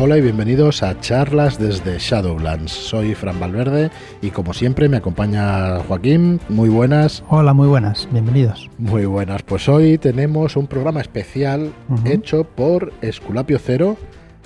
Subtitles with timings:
[0.00, 2.70] Hola y bienvenidos a charlas desde Shadowlands.
[2.70, 3.90] Soy Fran Valverde
[4.22, 6.38] y como siempre me acompaña Joaquín.
[6.48, 7.24] Muy buenas.
[7.28, 8.08] Hola, muy buenas.
[8.12, 8.70] Bienvenidos.
[8.78, 9.42] Muy buenas.
[9.42, 11.72] Pues hoy tenemos un programa especial
[12.04, 13.96] hecho por Esculapio Cero,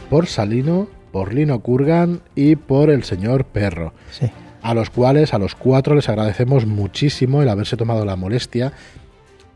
[0.08, 3.92] por Salino, por Lino Kurgan y por el señor Perro.
[4.10, 4.30] Sí.
[4.62, 8.72] A los cuales, a los cuatro, les agradecemos muchísimo el haberse tomado la molestia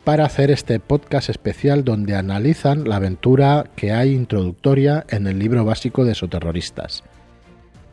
[0.07, 5.65] para hacer este podcast especial donde analizan la aventura que hay introductoria en el libro
[5.65, 7.03] básico de Soterroristas.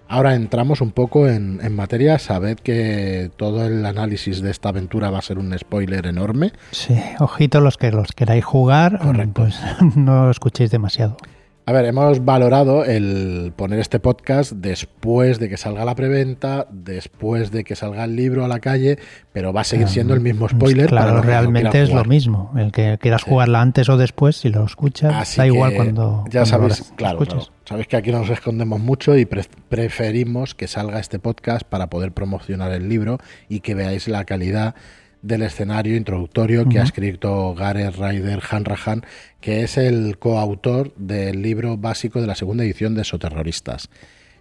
[0.07, 2.19] Ahora entramos un poco en, materia.
[2.19, 6.51] Sabed que todo el análisis de esta aventura va a ser un spoiler enorme.
[6.69, 8.99] Sí, ojito los que los queráis jugar,
[9.33, 9.59] pues
[9.95, 11.17] no escuchéis demasiado.
[11.65, 17.51] A ver, hemos valorado el poner este podcast después de que salga la preventa, después
[17.51, 18.99] de que salga el libro a la calle,
[19.31, 20.89] pero va a seguir siendo el mismo spoiler.
[20.89, 22.51] Claro, realmente es lo mismo.
[22.57, 26.25] El que quieras jugarla antes o después, si lo escuchas, da igual cuando.
[26.29, 27.19] Ya sabéis, claro,
[27.63, 32.73] Sabéis que aquí nos escondemos mucho y preferimos que salga este podcast para poder promocionar
[32.73, 34.75] el libro y que veáis la calidad
[35.23, 39.03] del escenario introductorio que ha escrito Gareth Ryder Hanrahan,
[39.39, 43.89] que es el coautor del libro básico de la segunda edición de Soterroristas.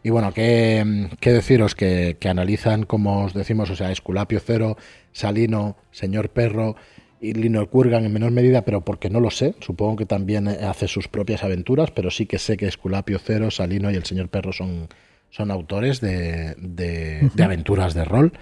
[0.02, 0.84] Y bueno, ¿qué,
[1.20, 1.76] deciros?
[1.76, 4.76] Que, analizan, como os decimos, o sea, Esculapio Cero,
[5.12, 6.74] Salino, Señor Perro
[7.20, 10.88] y Lino Kurgan en menor medida, pero porque no lo sé, supongo que también hace
[10.88, 14.52] sus propias aventuras, pero sí que sé que Esculapio Cero, Salino y el Señor Perro
[14.52, 14.88] son,
[15.30, 18.32] son autores de, de aventuras de rol.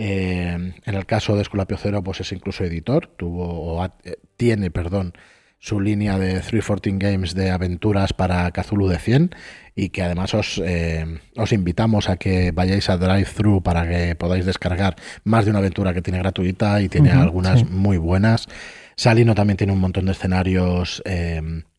[0.00, 4.70] Eh, en el caso de Esculapio Cero, pues es incluso editor, tuvo, o eh, tiene,
[4.70, 5.12] perdón,
[5.58, 9.34] su línea de 314 Games de aventuras para Cthulhu de 100
[9.74, 14.46] y que además os, eh, os invitamos a que vayáis a Drive-Thru para que podáis
[14.46, 18.46] descargar más de una aventura que tiene gratuita y tiene algunas muy buenas.
[18.94, 21.02] Salino también tiene un montón de escenarios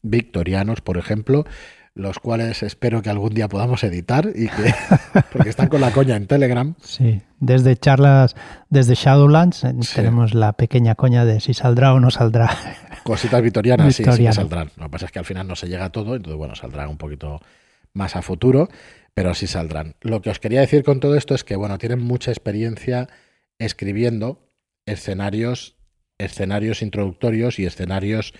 [0.01, 1.45] victorianos, por ejemplo
[1.99, 4.73] los cuales espero que algún día podamos editar y que
[5.33, 6.73] porque están con la coña en Telegram.
[6.81, 8.35] Sí, desde charlas
[8.69, 12.49] desde Shadowlands eh, tenemos la pequeña coña de si saldrá o no saldrá.
[13.03, 14.71] Cositas victorianas, sí, sí que saldrán.
[14.77, 16.89] Lo que pasa es que al final no se llega a todo, entonces bueno, saldrán
[16.89, 17.41] un poquito
[17.93, 18.69] más a futuro,
[19.13, 19.95] pero sí saldrán.
[20.01, 23.09] Lo que os quería decir con todo esto es que bueno, tienen mucha experiencia
[23.57, 24.47] escribiendo
[24.85, 25.75] escenarios
[26.17, 28.33] escenarios introductorios y escenarios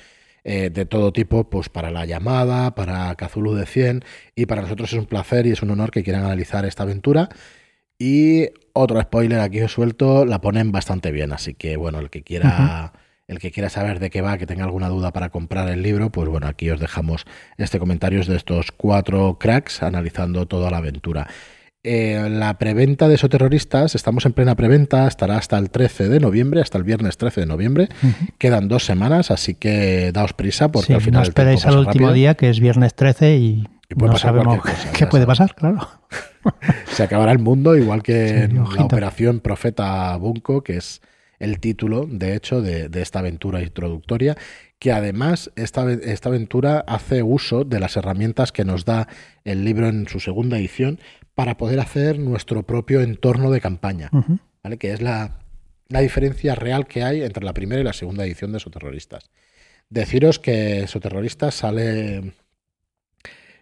[0.44, 4.04] eh, de todo tipo, pues para la llamada, para Cthulhu de 100,
[4.36, 7.30] y para nosotros es un placer y es un honor que quieran analizar esta aventura.
[7.98, 12.24] Y otro spoiler aquí os suelto, la ponen bastante bien, así que bueno, el que
[12.24, 12.94] quiera...
[13.28, 16.12] El que quiera saber de qué va, que tenga alguna duda para comprar el libro,
[16.12, 17.26] pues bueno, aquí os dejamos
[17.60, 21.28] este comentario de estos cuatro cracks analizando toda la aventura.
[21.81, 26.59] Eh, la preventa de Soterroristas, estamos en plena preventa, estará hasta el 13 de noviembre,
[26.59, 27.88] hasta el viernes 13 de noviembre.
[28.38, 31.22] Quedan dos semanas, así que daos prisa porque al final.
[31.22, 34.59] No esperéis al último día, que es viernes 13 y, no sabemos
[34.94, 35.88] qué puede pasar, claro.
[36.91, 41.01] Se acabará el mundo, igual que en la operación Profeta Bunko, que es
[41.40, 44.35] el título, de hecho, de, esta aventura introductoria,
[44.78, 49.07] que además esta, esta aventura hace uso de las herramientas que nos da
[49.46, 51.00] el libro en su segunda edición
[51.40, 54.10] para poder hacer nuestro propio entorno de campaña,
[54.62, 54.78] ¿vale?
[54.78, 55.40] que es la,
[55.88, 59.30] diferencia real que hay entre la primera y la segunda edición de Soterroristas.
[59.90, 62.34] Deciros que Soterroristas sale,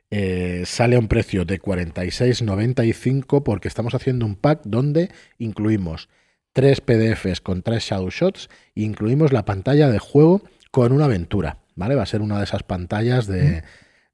[0.10, 6.10] eh, sale a un precio de 46,95 porque estamos haciendo un pack donde incluimos
[6.54, 11.60] tres PDFs con tres Shadow Shots e incluimos la pantalla de juego con una aventura.
[11.76, 11.94] ¿vale?
[11.94, 13.62] Va a ser una de esas pantallas de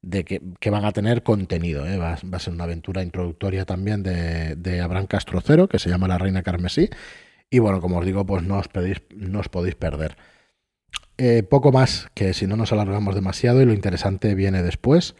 [0.04, 1.86] de que, van a tener contenido.
[1.86, 1.96] ¿eh?
[1.96, 6.18] Va, a ser una aventura introductoria también de, de Abraham Castrocero, que se llama La
[6.18, 6.90] Reina Carmesí.
[7.50, 10.16] Y bueno, como os digo, pues no os, pedís, no os podéis perder.
[11.16, 15.14] Eh, poco más, que si no nos alargamos demasiado y lo interesante viene después.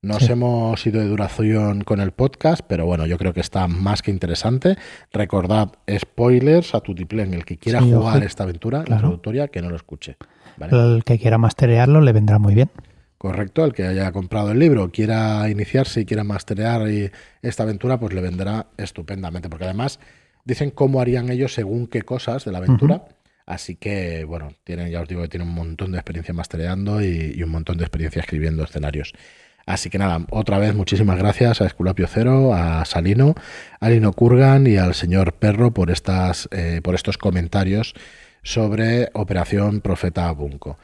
[0.00, 4.02] Nos hemos ido de duración con el podcast, pero bueno, yo creo que está más
[4.02, 4.76] que interesante.
[5.10, 9.76] Recordad, spoilers a tu en el que quiera jugar esta aventura introductoria, que no lo
[9.76, 10.16] escuche.
[10.60, 12.70] El que quiera masterearlo le vendrá muy bien.
[13.24, 16.82] Correcto, el que haya comprado el libro, quiera iniciarse y quiera masterear
[17.40, 19.98] esta aventura, pues le vendrá estupendamente, porque además
[20.44, 23.06] dicen cómo harían ellos según qué cosas de la aventura.
[23.46, 27.42] Así que, bueno, tienen, ya os digo que tienen un montón de experiencia mastereando y,
[27.42, 29.14] un montón de experiencia escribiendo escenarios.
[29.64, 33.36] Así que nada, otra vez muchísimas gracias a Esculapio Cero, a Salino,
[33.80, 37.94] a Lino Kurgan y al señor Perro por, estas, eh, por estos comentarios
[38.42, 40.76] sobre Operación Profeta Bunko.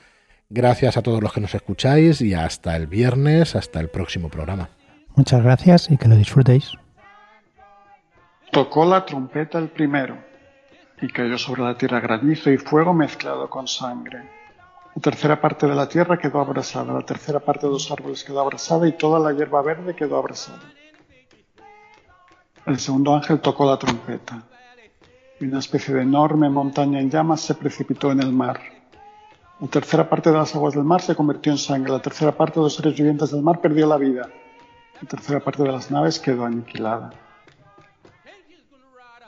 [0.53, 4.69] Gracias a todos los que nos escucháis y hasta el viernes, hasta el próximo programa.
[5.15, 6.73] Muchas gracias y que lo disfrutéis.
[8.51, 10.19] Tocó la trompeta el primero
[11.01, 14.29] y cayó sobre la tierra granizo y fuego mezclado con sangre.
[14.97, 18.41] La tercera parte de la tierra quedó abrasada, la tercera parte de los árboles quedó
[18.41, 20.59] abrasada y toda la hierba verde quedó abrasada.
[22.67, 24.43] El segundo ángel tocó la trompeta
[25.39, 28.80] y una especie de enorme montaña en llamas se precipitó en el mar.
[29.61, 32.59] La tercera parte de las aguas del mar se convirtió en sangre, la tercera parte
[32.59, 34.27] de los seres vivientes del mar perdió la vida,
[35.03, 37.11] la tercera parte de las naves quedó aniquilada.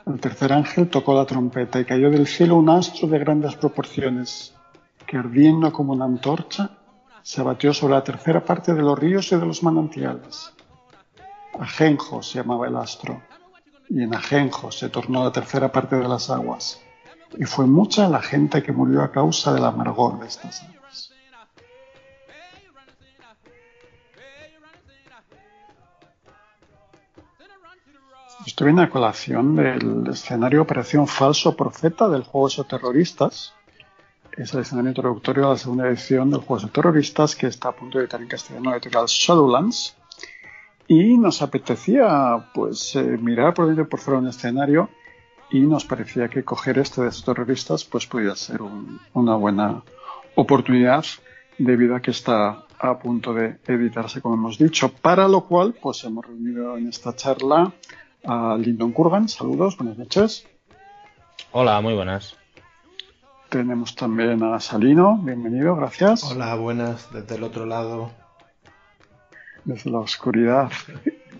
[0.07, 4.55] El tercer ángel tocó la trompeta y cayó del cielo un astro de grandes proporciones,
[5.05, 6.71] que ardiendo como una antorcha,
[7.21, 10.51] se abatió sobre la tercera parte de los ríos y de los manantiales.
[11.59, 13.21] Ajenjo se llamaba el astro,
[13.87, 16.81] y en Ajenjo se tornó la tercera parte de las aguas,
[17.37, 21.11] y fue mucha la gente que murió a causa del amargor de estas aguas.
[28.45, 33.53] Esto viene a colación del escenario Operación Falso Profeta del juego de terroristas.
[34.33, 37.71] Es el escenario introductorio a la segunda edición del juego de terroristas que está a
[37.71, 39.95] punto de editar en castellano la editorial Shadowlands.
[40.87, 44.89] Y nos apetecía pues eh, mirar por dentro por fuera un escenario
[45.53, 48.59] y nos parecía que coger este de estos terroristas pues podía ser
[49.13, 49.83] una buena
[50.33, 51.05] oportunidad
[51.59, 56.03] debido a que está a punto de editarse como hemos dicho para lo cual pues
[56.05, 57.71] hemos reunido en esta charla
[58.25, 59.29] a Lyndon Kurgan.
[59.29, 60.47] Saludos, buenas noches.
[61.51, 62.35] Hola, muy buenas.
[63.49, 66.23] Tenemos también a Salino, bienvenido, gracias.
[66.23, 68.11] Hola, buenas, desde el otro lado.
[69.65, 70.71] Desde la oscuridad.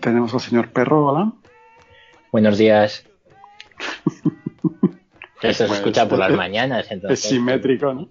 [0.00, 1.32] Tenemos al señor Perro, hola.
[2.30, 3.04] Buenos días.
[5.42, 6.86] Eso se escucha por las mañanas.
[6.90, 7.24] Entonces.
[7.24, 8.08] Es simétrico, ¿no?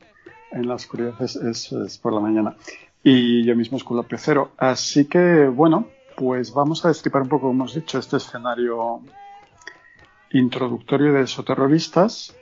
[0.51, 2.55] En la oscuridad es, es, por la mañana.
[3.03, 4.51] Y yo mismo es con la Cero.
[4.57, 9.01] Así que, bueno, pues vamos a destripar un poco, como hemos dicho, este escenario
[10.31, 12.35] introductorio de esoterroristas.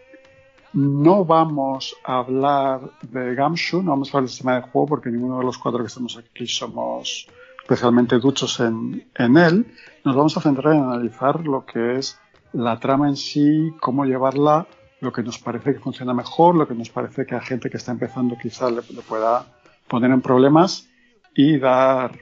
[0.74, 5.10] No vamos a hablar de Gamshu, no vamos a hablar del sistema de juego porque
[5.10, 7.28] ninguno de los cuatro que estamos aquí somos
[7.62, 9.66] especialmente duchos en, en él.
[10.04, 12.20] Nos vamos a centrar en analizar lo que es
[12.54, 14.68] la trama en sí, cómo llevarla,
[15.00, 17.78] lo que nos parece que funciona mejor, lo que nos parece que a gente que
[17.78, 19.46] está empezando quizás le, pueda
[19.88, 20.88] poner en problemas
[21.36, 22.18] y dar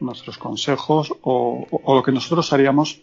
[0.00, 3.00] nuestros consejos o, lo que nosotros haríamos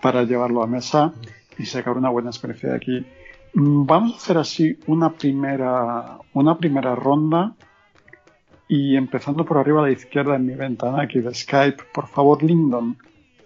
[0.00, 1.12] para llevarlo a mesa
[1.58, 3.06] y sacar una buena experiencia de aquí.
[3.54, 7.54] Mm, vamos a hacer así una primera, una primera ronda
[8.68, 12.42] y empezando por arriba a la izquierda en mi ventana aquí de Skype, por favor,
[12.42, 12.98] Lyndon,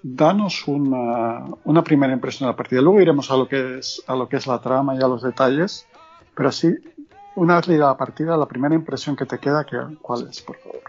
[0.02, 2.80] danos una, una primera impresión de la partida.
[2.80, 5.22] Luego iremos a lo que es, a lo que es la trama y a los
[5.22, 5.86] detalles,
[6.34, 6.74] pero así,
[7.36, 9.64] una vez leída la partida, la primera impresión que te queda,
[10.00, 10.80] ¿cuál es, por favor?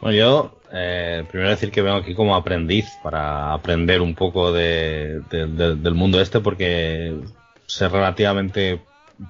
[0.00, 5.20] Bueno, yo eh, primero decir que vengo aquí como aprendiz para aprender un poco de,
[5.30, 7.18] del mundo este porque
[7.66, 8.80] sé relativamente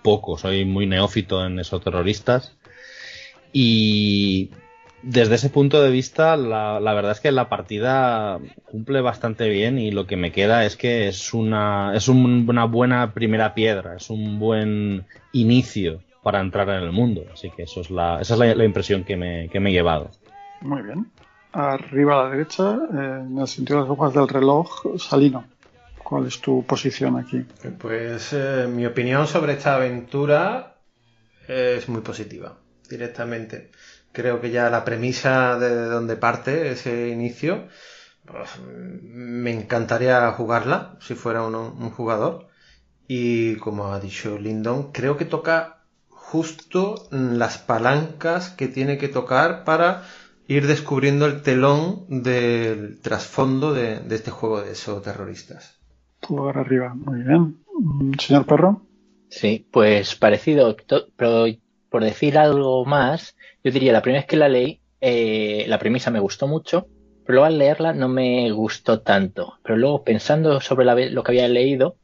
[0.02, 2.54] poco, soy muy neófito en esos terroristas
[3.52, 4.50] y
[5.02, 9.78] desde ese punto de vista la, la, verdad es que la partida cumple bastante bien
[9.78, 14.10] y lo que me queda es que es una es una buena primera piedra, es
[14.10, 18.56] un buen inicio para entrar en el mundo, así que eso es la, esa es
[18.56, 20.10] la, impresión que me, que me he llevado.
[20.60, 21.10] Muy bien.
[21.52, 25.44] Arriba a la derecha, eh, en el sentido de las hojas del reloj, Salino.
[25.96, 27.44] ¿Cuál es tu posición aquí?
[27.78, 30.76] Pues eh, mi opinión sobre esta aventura
[31.46, 32.58] es muy positiva,
[32.88, 33.70] directamente.
[34.12, 37.68] Creo que ya la premisa de donde parte ese inicio,
[38.24, 42.48] pues, me encantaría jugarla si fuera un, un jugador.
[43.06, 45.78] Y como ha dicho Lindon, creo que toca
[46.08, 50.02] justo las palancas que tiene que tocar para
[50.48, 55.78] ir descubriendo el telón del trasfondo de, este juego de esos terroristas.
[56.20, 57.58] Pulgar arriba, muy bien.
[58.18, 58.82] Señor Perro.
[59.28, 60.74] Sí, pues parecido,
[61.16, 61.46] pero
[61.90, 66.10] por decir algo más, yo diría, la primera vez que la leí, eh, la premisa
[66.10, 66.86] me gustó mucho,
[67.24, 69.58] pero luego al leerla no me gustó tanto.
[69.62, 71.96] Pero luego pensando sobre lo que había leído,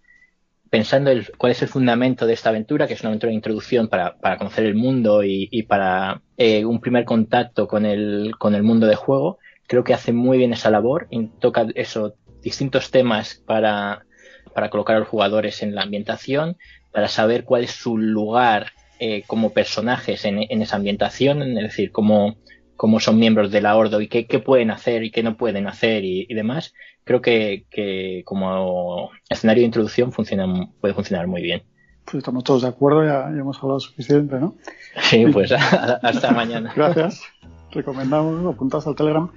[0.70, 3.88] pensando el, cuál es el fundamento de esta aventura, que es una aventura de introducción
[3.88, 8.54] para, para conocer el mundo y, y para eh, un primer contacto con el, con
[8.54, 12.90] el mundo de juego, creo que hace muy bien esa labor y toca eso, distintos
[12.90, 14.04] temas para,
[14.52, 16.56] para colocar a los jugadores en la ambientación,
[16.92, 21.92] para saber cuál es su lugar eh, como personajes en, en, esa ambientación, es decir,
[21.92, 22.36] cómo,
[22.76, 25.66] cómo son miembros de la Ordo y qué, qué pueden hacer y qué no pueden
[25.66, 26.72] hacer y, y demás
[27.04, 31.62] creo que, como escenario de introducción funciona, puede funcionar muy bien.
[32.04, 34.56] Pues estamos todos de acuerdo, ya, hemos hablado suficiente, ¿no?
[35.02, 35.52] Sí, pues
[36.02, 36.72] hasta mañana.
[36.74, 37.22] Gracias.
[37.70, 39.30] Recomendamos, apuntas al Telegram.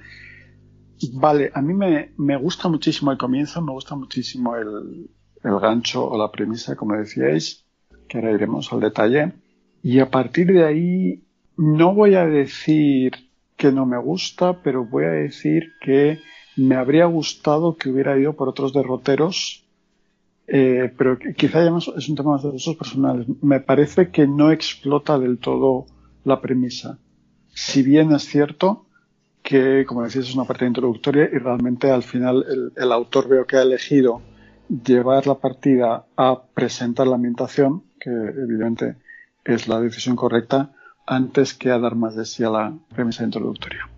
[1.14, 5.08] Vale, a mí me, me, gusta muchísimo el comienzo, me gusta muchísimo el,
[5.44, 7.64] el gancho o la premisa, como decíais,
[8.08, 9.32] que ahora iremos al detalle.
[9.82, 11.22] Y a partir de ahí
[11.56, 13.12] no voy a decir
[13.56, 16.18] que no me gusta, pero voy a decir que
[16.56, 19.64] me habría gustado que hubiera ido por otros derroteros,
[20.46, 23.26] eh, pero quizá ya es un tema más de usos personales.
[23.42, 25.86] Me parece que no explota del todo
[26.24, 26.98] la premisa.
[27.48, 28.86] Si bien es cierto
[29.42, 33.46] que, como decís, es una partida introductoria y realmente al final el, el autor veo
[33.46, 34.22] que ha elegido
[34.68, 39.07] llevar la partida a presentar la ambientación, que evidentemente
[39.48, 40.70] es la decisión correcta,
[41.06, 43.88] antes que a dar más de sí a la premisa introductoria.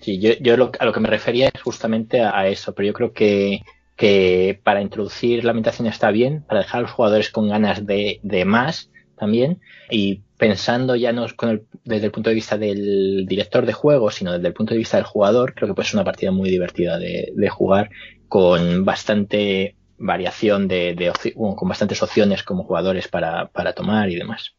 [0.00, 3.12] Sí, yo, yo a lo que me refería es justamente a, eso, pero yo creo
[3.12, 3.62] que,
[3.96, 8.20] que para introducir la ambientación está bien, para dejar a los jugadores con ganas de,
[8.22, 13.26] de más también, y pensando ya no con el, desde el punto de vista del
[13.26, 15.96] director de juego, sino desde el punto de vista del jugador, creo que puede ser
[15.96, 17.90] una partida muy divertida de, de jugar,
[18.28, 24.56] con bastante variación de, de con bastantes opciones como jugadores para, tomar y demás.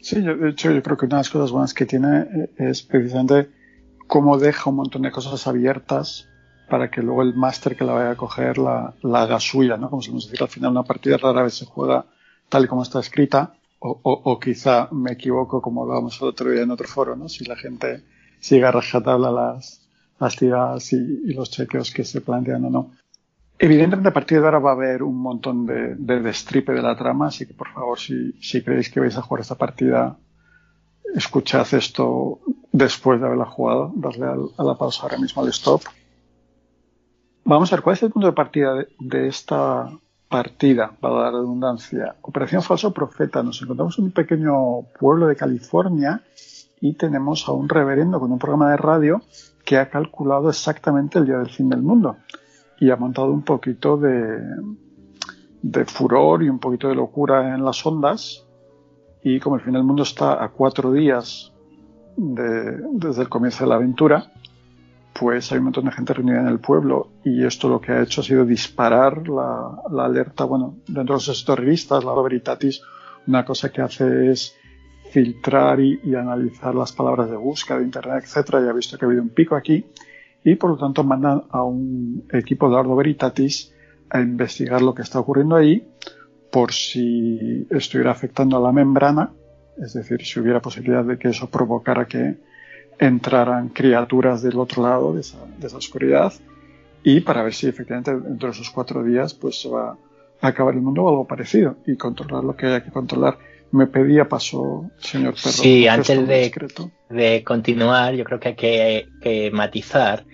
[0.00, 2.50] Sí, yo, de hecho yo creo que una de las cosas buenas que tiene eh,
[2.58, 3.48] es precisamente
[4.08, 6.28] cómo deja un montón de cosas abiertas
[6.68, 9.88] para que luego el máster que la vaya a coger la, la haga suya, ¿no?
[9.88, 12.06] Como se nos decir, al final una partida rara vez se juega
[12.48, 16.50] tal y como está escrita, o, o, o quizá me equivoco como hablábamos el otro
[16.50, 17.28] día en otro foro, ¿no?
[17.28, 18.02] Si la gente
[18.40, 22.90] sigue a rajatabla las, las tiradas y los chequeos que se plantean o no.
[23.58, 26.96] Evidentemente, a partir de ahora va a haber un montón de, de destripe de la
[26.96, 30.18] trama, así que por favor, si, creéis que vais a jugar esta partida,
[31.14, 32.40] escuchad esto
[32.72, 35.82] después de haberla jugado, darle al, a la pausa ahora mismo al stop.
[37.44, 39.90] Vamos a ver, ¿cuál es el punto de partida de, de esta
[40.28, 42.16] partida, para la redundancia?
[42.22, 43.42] Operación Falso Profeta.
[43.42, 46.22] Nos encontramos en un pequeño pueblo de California
[46.80, 49.22] y tenemos a un reverendo con un programa de radio
[49.64, 52.16] que ha calculado exactamente el día del fin del mundo
[52.82, 54.42] y ha montado un poquito de,
[55.86, 58.44] furor y un poquito de locura en las ondas.
[59.22, 61.52] Y como el fin del mundo está a cuatro días
[62.16, 64.32] de, desde el comienzo de la aventura,
[65.12, 67.12] pues hay un montón de gente reunida en el pueblo.
[67.24, 71.24] Y esto lo que ha hecho ha sido disparar la, la alerta, bueno, dentro de
[71.24, 72.82] los terroristas, la Veritatis,
[73.28, 74.56] una cosa que hace es
[75.12, 79.04] filtrar y, y, analizar las palabras de búsqueda de internet, etcétera, y ha visto que
[79.04, 79.86] ha habido un pico aquí
[80.44, 83.72] y por lo tanto mandan a un equipo de Ardo Veritatis
[84.10, 85.86] a investigar lo que está ocurriendo ahí
[86.50, 89.30] por si estuviera afectando a la membrana,
[89.78, 92.36] es decir, si hubiera posibilidad de que eso provocara que
[92.98, 96.32] entraran criaturas del otro lado de esa, de esa oscuridad
[97.02, 99.96] y para ver si efectivamente dentro de esos cuatro días pues se va
[100.40, 103.38] a acabar el mundo o algo parecido y controlar lo que haya que controlar.
[103.72, 105.50] Me pedía paso, señor Perro.
[105.50, 106.52] Sí, antes de,
[107.10, 110.24] de, continuar, yo creo que hay que, que matizar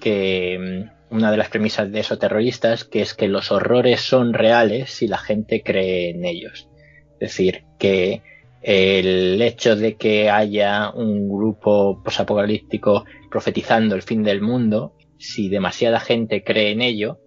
[0.00, 4.32] que mm, una de las premisas de esos terroristas, que es que los horrores son
[4.32, 6.68] reales si la gente cree en ellos.
[7.14, 8.22] Es decir, que
[8.62, 16.00] el hecho de que haya un grupo posapocalíptico profetizando el fin del mundo, si demasiada
[16.00, 17.18] gente cree en ello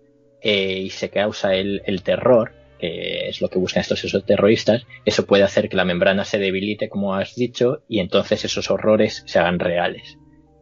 [0.41, 4.85] eh, y se causa el, el, terror, que es lo que buscan estos esos terroristas,
[5.05, 9.23] eso puede hacer que la membrana se debilite, como has dicho, y entonces esos horrores
[9.25, 10.17] se hagan reales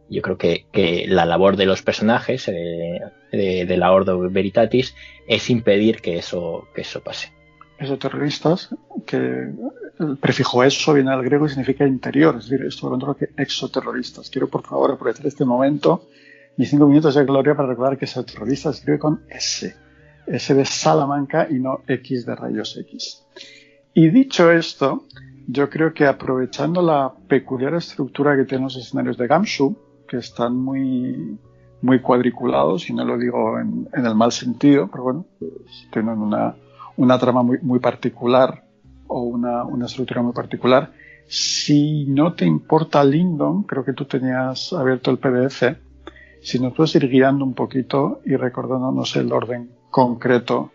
[0.08, 3.00] yo creo que, la labor de los personajes eh,
[3.32, 4.94] de, de, la Ordo Veritatis
[5.26, 7.32] es impedir que eso, eso pase.
[7.78, 8.74] Exoterroristas,
[9.06, 9.16] que
[9.98, 13.28] el prefijo eso viene del griego y significa interior, es decir, esto lo controlo que
[13.36, 14.30] exoterroristas.
[14.30, 16.08] Quiero por favor aprovechar este momento
[16.56, 19.76] y cinco minutos de gloria para recordar que exoterrorista se escribe con S,
[20.26, 23.24] S de Salamanca y no X de rayos X.
[23.94, 25.04] Y dicho esto,
[25.46, 29.76] yo creo que aprovechando la peculiar estructura que tienen los escenarios de Gamshu,
[30.08, 31.38] que están muy,
[31.82, 36.54] muy cuadriculados, y no lo digo en, el mal sentido, pero bueno, pues tienen una,
[36.96, 38.64] una trama muy, muy particular
[39.06, 40.92] o una, una, estructura muy particular.
[41.28, 45.62] Si no te importa Lindon, creo que tú tenías abierto el PDF,
[46.42, 50.72] si nos puedes ir guiando un poquito y recordándonos el orden concreto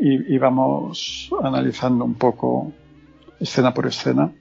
[0.00, 2.72] y, vamos analizando un poco
[3.38, 4.32] escena por escena.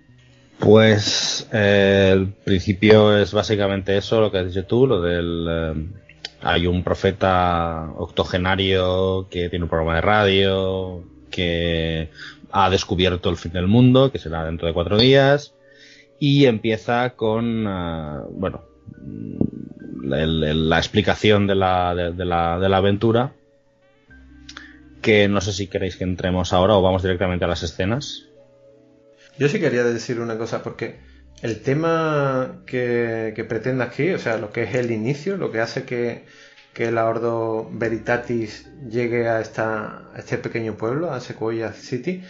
[0.60, 5.48] Pues eh, el principio es básicamente eso, lo que has dicho tú, lo del...
[5.50, 5.74] Eh,
[6.42, 12.10] hay un profeta octogenario que tiene un programa de radio, que
[12.54, 15.54] ha descubierto el fin del mundo, que será dentro de cuatro días,
[16.18, 18.62] y empieza con, uh, bueno,
[20.02, 23.34] la explicación de la, de, la, de la aventura,
[25.02, 28.24] que no sé si queréis que entremos ahora o vamos directamente a las escenas.
[29.38, 31.00] Yo sí quería decir una cosa, porque
[31.42, 35.84] el tema que, que aquí, o sea, lo que es el inicio, lo que hace
[35.84, 36.26] que,
[36.74, 42.24] que la Ordo Veritatis llegue a, esta, a este pequeño pueblo, a Sequoia City,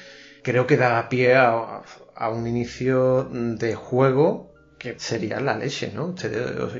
[0.43, 1.83] creo que da pie a,
[2.31, 6.15] un inicio de juego que sería la leche, ¿no?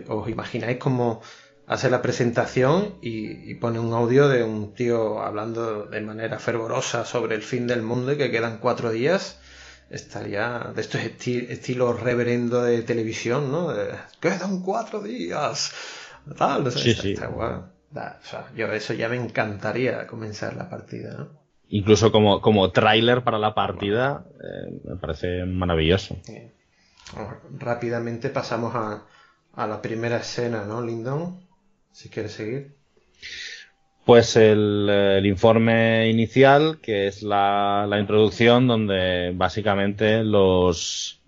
[0.07, 1.21] os, imagináis cómo
[1.67, 7.35] hace la presentación y, pone un audio de un tío hablando de manera fervorosa sobre
[7.35, 9.39] el fin del mundo y que quedan cuatro días
[9.89, 13.69] estaría de estos estilos reverendo de televisión, ¿no?
[14.19, 15.71] quedan cuatro días.
[16.37, 17.15] Tal, sí, sí.
[18.55, 21.47] yo eso ya me encantaría comenzar la partida, ¿no?
[21.69, 26.17] incluso como, como tráiler para la partida, eh, me parece maravilloso.
[27.57, 29.05] Rápidamente pasamos a,
[29.53, 31.46] a, la primera escena, ¿no, Lindon?
[31.91, 32.75] Si quieres seguir.
[34.05, 41.19] Pues el, el informe inicial, que es la, la introducción, donde básicamente los,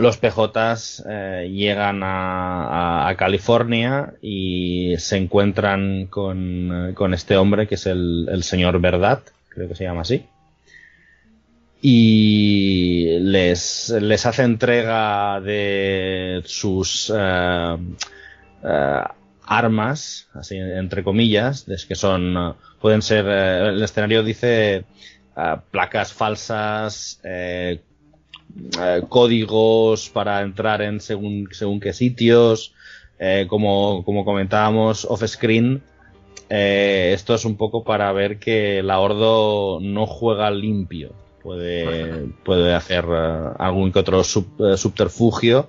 [0.00, 8.40] los PJs eh, llegan a, California y se encuentran con, este hombre que es el,
[8.42, 10.24] señor Verdad, creo que se llama así.
[11.80, 17.76] Y les, les hace entrega de sus eh,
[18.64, 19.02] eh,
[19.44, 24.84] armas, así entre comillas, que son, pueden ser, el escenario dice
[25.70, 27.20] placas falsas,
[28.80, 32.74] eh, códigos para entrar en según, según qué sitios,
[33.18, 35.82] eh, como, como comentábamos off-screen,
[36.48, 41.12] eh, esto es un poco para ver que la Ordo no juega limpio.
[41.42, 45.68] Puede, puede hacer algún que otro subterfugio.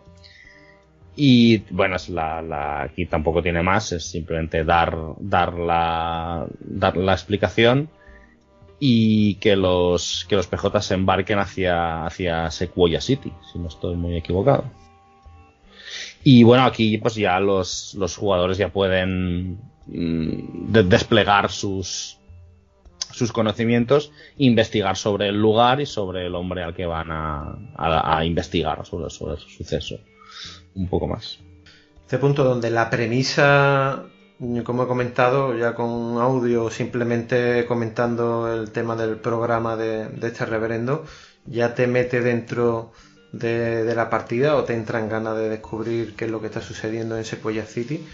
[1.21, 7.89] Y bueno, aquí tampoco tiene más, es simplemente dar, dar, la, dar la explicación
[8.79, 13.97] y que los, que los PJ se embarquen hacia, hacia Sequoia City, si no estoy
[13.97, 14.63] muy equivocado.
[16.23, 22.17] Y bueno, aquí pues ya los, los jugadores ya pueden mm, desplegar sus,
[23.11, 28.23] sus conocimientos, investigar sobre el lugar y sobre el hombre al que van a, a,
[28.23, 29.99] investigar sobre, sobre su suceso.
[30.75, 31.39] Un poco más.
[32.01, 34.05] Este punto donde la premisa
[34.63, 41.05] como he comentado, ya con audio, simplemente comentando el tema del programa de, este reverendo,
[41.45, 42.93] ya te mete dentro
[43.33, 47.17] de, la partida o te entran ganas de descubrir qué es lo que está sucediendo
[47.17, 48.07] en Sequoia City.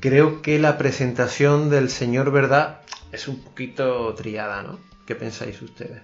[0.00, 2.80] Creo que la presentación del señor Verdad
[3.12, 4.80] es un poquito triada, ¿no?
[5.06, 6.02] ¿Qué pensáis ustedes?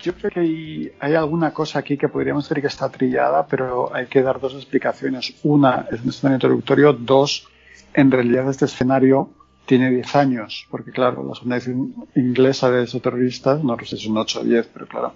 [0.00, 3.94] Yo creo que hay, hay, alguna cosa aquí que podríamos decir que está trillada, pero
[3.94, 5.34] hay que dar dos explicaciones.
[5.42, 7.48] Una es un escenario introductorio, dos
[7.94, 9.30] en realidad este escenario
[9.66, 13.96] tiene 10 años, porque claro, la segunda edición inglesa de esos terroristas, no sé si
[13.96, 15.14] es un 8 o 10, pero claro,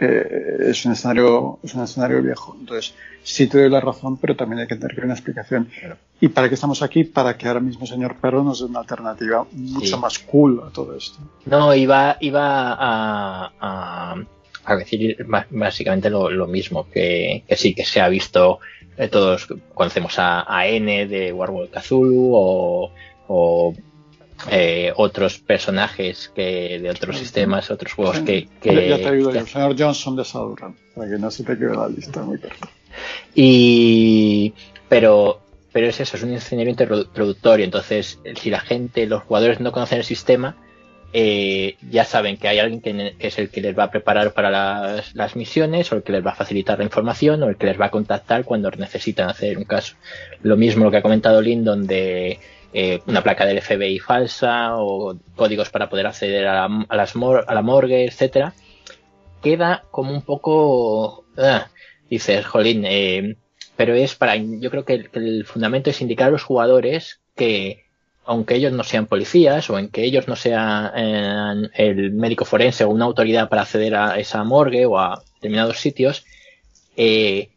[0.00, 2.56] eh, es un escenario es un escenario viejo.
[2.58, 5.68] Entonces, sí te doy la razón, pero también hay que tener una explicación.
[6.20, 7.04] ¿Y para qué estamos aquí?
[7.04, 10.96] Para que ahora mismo señor Perro nos dé una alternativa mucho más cool a todo
[10.96, 11.18] esto.
[11.46, 14.16] No, iba, iba a,
[14.64, 18.60] a, decir básicamente lo, mismo, que, que sí que se ha visto
[19.00, 23.74] eh, todos conocemos a, N de Warworld Cthulhu o,
[24.50, 29.46] eh, otros personajes que de otros sistemas, otros juegos que, Ya te ayudo yo, el
[29.46, 32.68] señor Johnson de Shadowrun, para que no se te quede la lista muy corta.
[33.34, 34.52] Y...
[34.88, 35.40] pero
[35.72, 39.98] pero es eso, es un escenario introductorio, entonces si la gente, los jugadores no conocen
[39.98, 40.56] el sistema,
[41.12, 45.02] eh, ya saben que hay alguien que, es el que les va a preparar para
[45.12, 47.80] las, misiones o el que les va a facilitar la información o el que les
[47.80, 49.96] va a contactar cuando necesitan hacer un caso.
[50.42, 52.38] Lo mismo lo que ha comentado Lynn, donde
[52.72, 58.04] eh, una placa del FBI falsa o códigos para poder acceder a la, la morgue,
[58.04, 58.54] etcétera,
[59.42, 61.24] queda como un poco...
[61.36, 61.68] Ah,
[62.08, 63.36] dices, jolín, eh,
[63.76, 64.36] pero es para...
[64.36, 67.84] Yo creo que el fundamento es indicar a los jugadores que
[68.30, 72.84] aunque ellos no sean policías o en que ellos no sean eh, el médico forense
[72.84, 76.24] o una autoridad para acceder a esa morgue o a determinados sitios,
[76.96, 77.50] eh,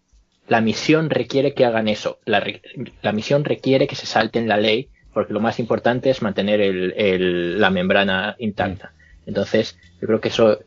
[0.48, 2.20] la misión requiere que hagan eso.
[2.26, 2.42] La,
[3.12, 6.60] misión requiere que se salten la ley porque lo más importante es mantener
[7.58, 8.94] la membrana intacta.
[9.26, 10.60] Entonces, yo creo que eso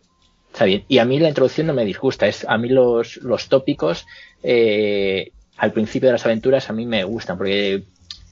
[0.53, 0.85] está bien.
[0.89, 2.27] Y a mí la introducción no me disgusta.
[2.27, 4.07] Es, a mí los, los tópicos
[4.43, 7.83] eh, al principio de las aventuras a mí me gustan porque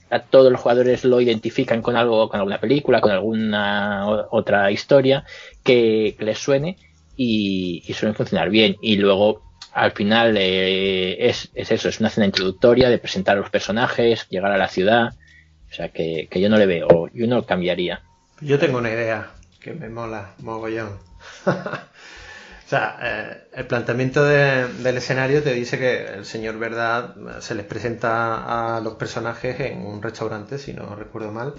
[0.09, 5.25] a todos los jugadores lo identifican con algo, con alguna película, con alguna otra historia
[5.63, 6.77] que, les suene
[7.17, 8.77] y, suelen funcionar bien.
[8.81, 9.41] Y luego,
[9.73, 14.51] al final, eh, es, eso, es una escena introductoria de presentar a los personajes, llegar
[14.51, 15.13] a la ciudad.
[15.75, 18.01] O sea, que, yo no le veo, yo no lo cambiaría.
[18.39, 20.97] Yo tengo una idea que me mola, mogollón.
[22.65, 27.63] O sea, eh, el planteamiento del escenario te dice que el señor Verdad se les
[27.63, 31.53] presenta a los personajes en un restaurante, si no recuerdo mal,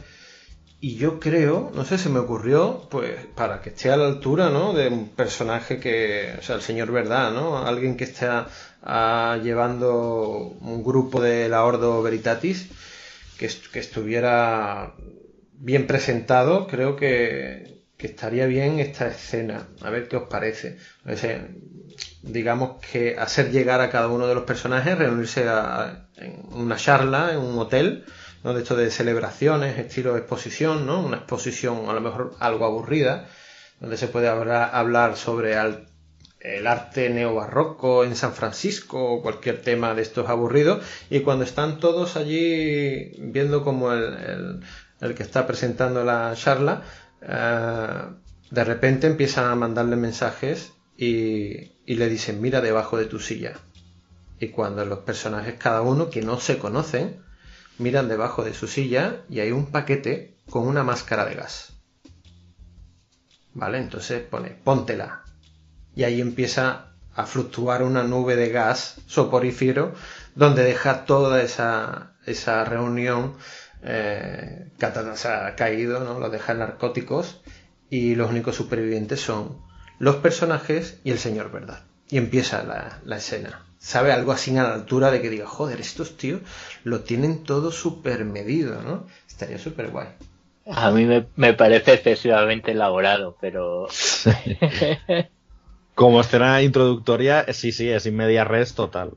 [0.80, 4.50] Y yo creo, no sé, se me ocurrió, pues, para que esté a la altura,
[4.50, 4.72] ¿no?
[4.72, 7.58] De un personaje que, o sea, el señor verdad, ¿no?
[7.58, 8.26] Alguien que esté
[8.82, 12.68] ah, llevando un grupo de la Ordo Veritatis,
[13.38, 14.94] que, estuviera
[15.52, 19.66] bien presentado, creo que, estaría bien esta escena.
[19.80, 20.78] A ver qué os parece.
[22.22, 25.44] digamos que hacer llegar a cada uno de los personajes, reunirse
[26.16, 28.04] en una charla, en un hotel,
[28.44, 28.54] ¿no?
[28.54, 31.00] De esto de celebraciones, estilo exposición, ¿no?
[31.00, 33.28] Una exposición a lo mejor algo aburrida,
[33.80, 35.56] donde se puede hablar, hablar sobre
[36.46, 40.84] el arte neobarroco en San Francisco o cualquier tema de estos aburridos.
[41.10, 44.62] Y cuando están todos allí viendo como el,
[45.00, 46.82] el, que está presentando la charla,
[47.20, 48.02] eh,
[48.50, 53.54] de repente empiezan a mandarle mensajes y, y le dicen mira debajo de tu silla.
[54.38, 57.22] Y cuando los personajes, cada uno que no se conocen,
[57.78, 61.72] miran debajo de su silla y hay un paquete con una máscara de gas.
[63.52, 63.78] ¿Vale?
[63.78, 65.25] Entonces pone, póntela.
[65.96, 69.94] Y ahí empieza a fluctuar una nube de gas soporífero
[70.36, 73.34] donde deja toda esa, esa reunión
[73.82, 74.68] eh,
[75.56, 76.20] caído, ¿no?
[76.20, 77.40] Lo deja en narcóticos
[77.90, 79.58] y los únicos supervivientes son
[79.98, 81.82] los personajes y el señor verdad.
[82.08, 85.80] Y empieza la, la escena sabe algo así a la altura de que diga, joder,
[85.80, 86.40] estos tíos
[86.82, 89.06] lo tienen todo súper medido, ¿no?
[89.28, 90.08] Estaría súper guay.
[90.68, 91.06] A mí
[91.36, 93.86] me, parece excesivamente elaborado, pero...
[95.96, 99.12] Como escena introductoria, sí, sí, es inmedia res total.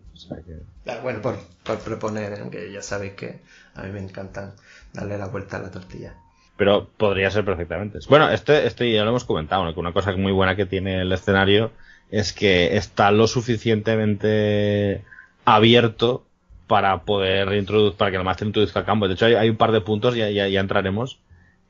[1.03, 1.37] bueno, por,
[1.79, 2.49] proponer, ¿eh?
[2.49, 3.41] que ya sabéis que
[3.75, 4.53] a mí me encantan
[4.93, 6.13] darle la vuelta a la tortilla.
[6.55, 7.99] Pero podría ser perfectamente.
[8.07, 9.73] Bueno, este, este ya lo hemos comentado, ¿no?
[9.73, 11.71] que una cosa muy buena que tiene el escenario
[12.11, 15.03] es que está lo suficientemente
[15.43, 16.25] abierto
[16.65, 19.09] para poder introducir, para que el máster introduzca campo.
[19.09, 21.19] De hecho, hay, un par de puntos, ya, ya, ya, entraremos,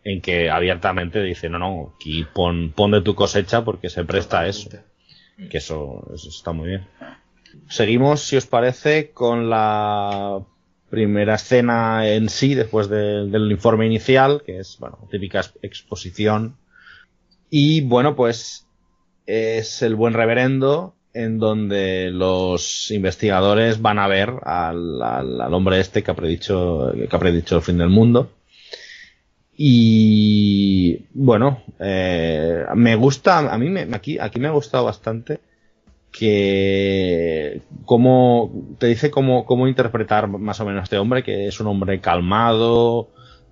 [0.04, 4.42] en que abiertamente dice, no, no, aquí pon, pon de tu cosecha porque se presta
[4.42, 4.70] a eso.
[5.50, 6.88] Que eso, eso está muy bien.
[7.68, 10.42] Seguimos, si os parece, con la
[10.90, 16.58] primera escena en sí, después del informe inicial, que es, bueno, típica exposición.
[17.50, 18.68] Y bueno, pues
[19.26, 26.04] es el buen reverendo en donde los investigadores van a ver al, al, hombre este
[26.04, 28.32] que ha predicho que ha predicho el fin del mundo
[29.62, 35.42] y bueno eh, me gusta a mí me, aquí aquí me ha gustado bastante
[36.12, 41.60] que cómo te dice cómo, cómo interpretar más o menos a este hombre que es
[41.60, 43.10] un hombre calmado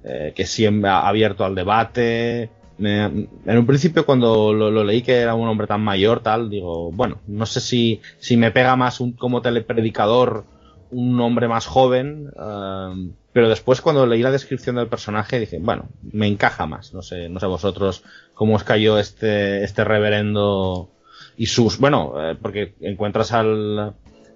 [0.09, 2.49] eh, que siempre abierto al debate.
[2.79, 7.17] En un principio cuando lo, leí que era un hombre tan mayor, tal, digo, bueno,
[7.27, 10.45] no sé si, si me pega más un, como telepredicador
[10.91, 15.89] un hombre más joven, um, pero después cuando leí la descripción del personaje dije, bueno,
[16.11, 20.89] me encaja más, no sé, no sé vosotros cómo os cayó este, este reverendo
[21.35, 23.93] y sus, bueno, eh, porque encuentras al,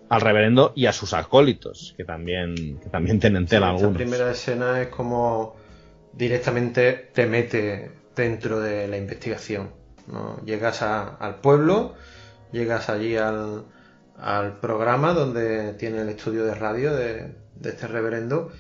[0.08, 3.94] al reverendo y a sus acólitos, que también, que también tienen tela sí, algunos.
[3.94, 5.56] La primera escena es como
[6.14, 9.72] directamente te mete dentro de la investigación.
[10.06, 10.40] ¿no?
[10.46, 11.96] Llegas al pueblo,
[12.52, 13.66] llegas allí al,
[14.62, 17.34] programa donde tiene el estudio de radio de,
[17.64, 18.52] este reverendo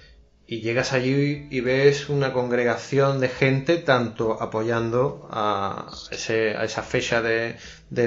[0.51, 7.21] y llegas allí y ves una congregación de gente tanto apoyando a, a esa fecha
[7.21, 7.55] de,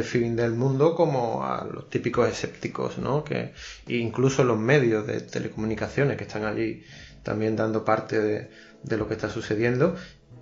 [0.02, 3.24] fin del mundo como a los típicos escépticos, ¿no?
[3.24, 3.54] Que
[3.88, 6.82] incluso los medios de telecomunicaciones que están allí
[7.22, 8.50] también dando parte de,
[8.82, 9.96] de lo que está sucediendo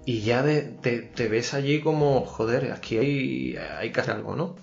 [0.04, 0.62] y ya de,
[1.14, 4.56] te, ves allí como, joder, aquí hay, hay que hacer algo, ¿no?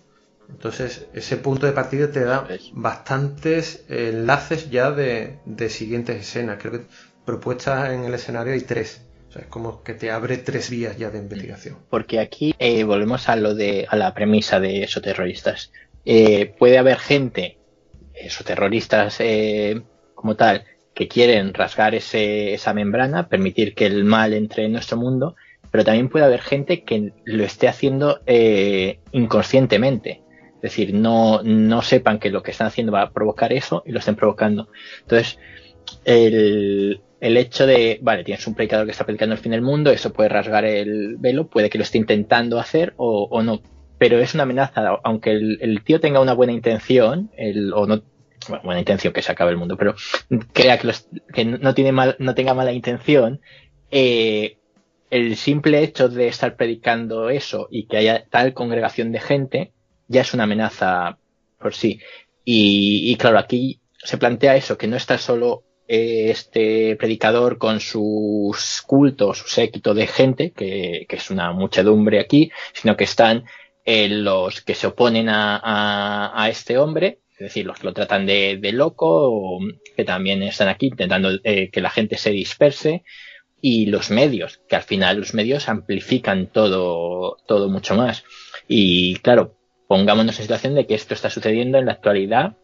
[0.50, 6.58] Entonces, ese punto de partida te da bastantes enlaces ya de, siguientes escenas.
[6.60, 6.86] Creo que
[7.30, 9.06] propuestas en el escenario hay tres.
[9.28, 11.78] O sea, es como que te abre tres vías ya de investigación.
[11.88, 15.72] Porque aquí eh, volvemos a lo de a la premisa de esos terroristas.
[16.06, 17.60] Eh, puede haber gente,
[18.16, 19.84] esos terroristas eh,
[20.16, 20.66] como tal,
[20.96, 25.36] que quieren rasgar ese, esa membrana, permitir que el mal entre en nuestro mundo,
[25.70, 28.22] pero también puede haber gente que lo esté haciendo
[29.12, 30.24] inconscientemente.
[30.56, 33.92] Es decir, no, no sepan que lo que están haciendo va a provocar eso y
[33.92, 34.70] lo estén provocando.
[35.02, 35.38] Entonces,
[36.06, 39.92] el, el hecho de, vale, tienes un predicador que está predicando el fin del mundo,
[39.92, 43.62] eso puede rasgar el velo, puede que lo esté intentando hacer o, o no.
[43.98, 48.02] Pero es una amenaza, aunque el, el, tío tenga una buena intención, el, o no
[48.64, 49.96] buena intención que se acabe el mundo, pero
[50.54, 50.92] crea que,
[51.34, 53.42] que no, tiene mal, no tenga mala intención,
[53.92, 54.58] eh,
[55.10, 59.74] el simple hecho de estar predicando eso y que haya tal congregación de gente
[60.08, 61.18] ya es una amenaza
[61.58, 62.00] por sí.
[62.46, 69.40] Y, claro, aquí se plantea eso, que no está solo este predicador con sus cultos,
[69.40, 73.46] su séquito de gente, que, es una muchedumbre aquí, sino que están
[73.86, 78.60] eh, los que se oponen a, este hombre, es decir, los que lo tratan de,
[78.72, 79.58] loco,
[79.98, 83.04] que también están aquí intentando eh, que la gente se disperse,
[83.60, 88.24] y los medios, que al final los medios amplifican todo, todo mucho más.
[88.68, 92.56] Y claro, pongámonos en situación de que esto está sucediendo en la actualidad,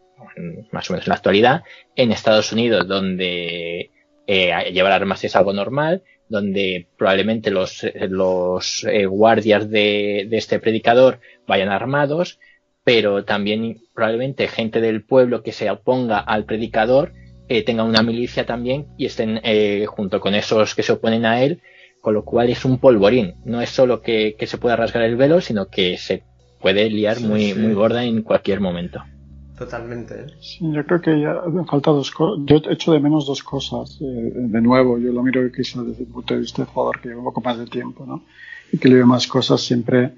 [0.72, 1.64] más o menos en la actualidad,
[1.96, 3.92] en Estados Unidos, donde
[4.28, 10.60] eh, llevar armas es algo normal, donde probablemente los, los eh, guardias de, de, este
[10.60, 12.40] predicador vayan armados,
[12.84, 17.14] pero también probablemente gente del pueblo que se oponga al predicador
[17.48, 21.44] eh, tenga una milicia también y estén eh, junto con esos que se oponen a
[21.44, 21.62] él,
[22.02, 23.36] con lo cual es un polvorín.
[23.46, 26.24] No es solo que, se pueda rasgar el velo, sino que se
[26.60, 29.04] puede liar muy, muy gorda en cualquier momento.
[29.58, 30.14] Totalmente.
[30.16, 30.28] ¿eh?
[30.60, 32.44] yo creo que ya falta dos cosas.
[32.46, 33.98] Yo echo de menos dos cosas.
[34.00, 37.20] de nuevo, yo lo miro quizá desde el punto de vista de jugador que lleva
[37.20, 38.24] un poco más de tiempo, ¿no?
[38.72, 40.16] Y que le veo más cosas, siempre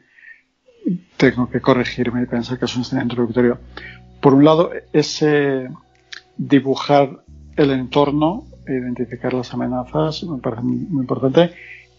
[1.17, 3.59] tengo que corregirme y pensar que es un escenario introductorio.
[4.21, 5.69] Por un lado, ese
[6.37, 7.23] dibujar
[7.55, 11.51] el entorno identificar las amenazas me parece muy, importante.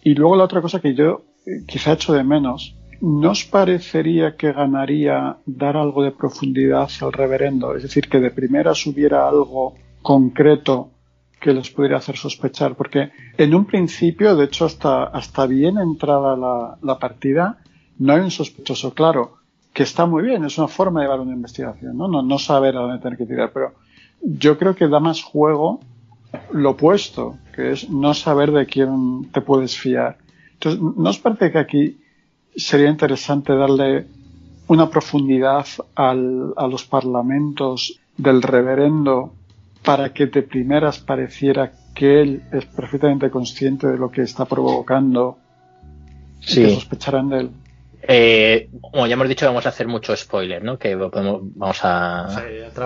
[0.03, 4.35] Y luego la otra cosa que yo eh, quizá echo de menos, ¿no os parecería
[4.35, 7.75] que ganaría dar algo de profundidad al reverendo?
[7.75, 10.91] Es decir, que de primeras hubiera algo concreto
[11.39, 16.35] que les pudiera hacer sospechar, porque en un principio, de hecho, hasta, hasta bien entrada
[16.35, 17.59] la, la partida,
[17.97, 19.37] no hay un sospechoso claro,
[19.73, 22.07] que está muy bien, es una forma de llevar una investigación, ¿no?
[22.07, 23.75] No, no saber a dónde tener que tirar, pero
[24.21, 25.79] yo creo que da más juego
[26.51, 30.17] lo opuesto, que es no saber de quién te puedes fiar.
[30.53, 31.97] Entonces, ¿no os parece que aquí
[32.55, 34.05] sería interesante darle
[34.67, 39.33] una profundidad al, a los parlamentos del reverendo
[39.83, 45.37] para que de primeras pareciera que él es perfectamente consciente de lo que está provocando
[46.41, 46.61] sí.
[46.61, 47.49] y que sospecharan de él?
[48.01, 50.77] Eh, como ya hemos dicho, vamos a hacer mucho spoiler, ¿no?
[50.77, 52.29] Que podemos, vamos a...
[52.29, 52.81] Sí,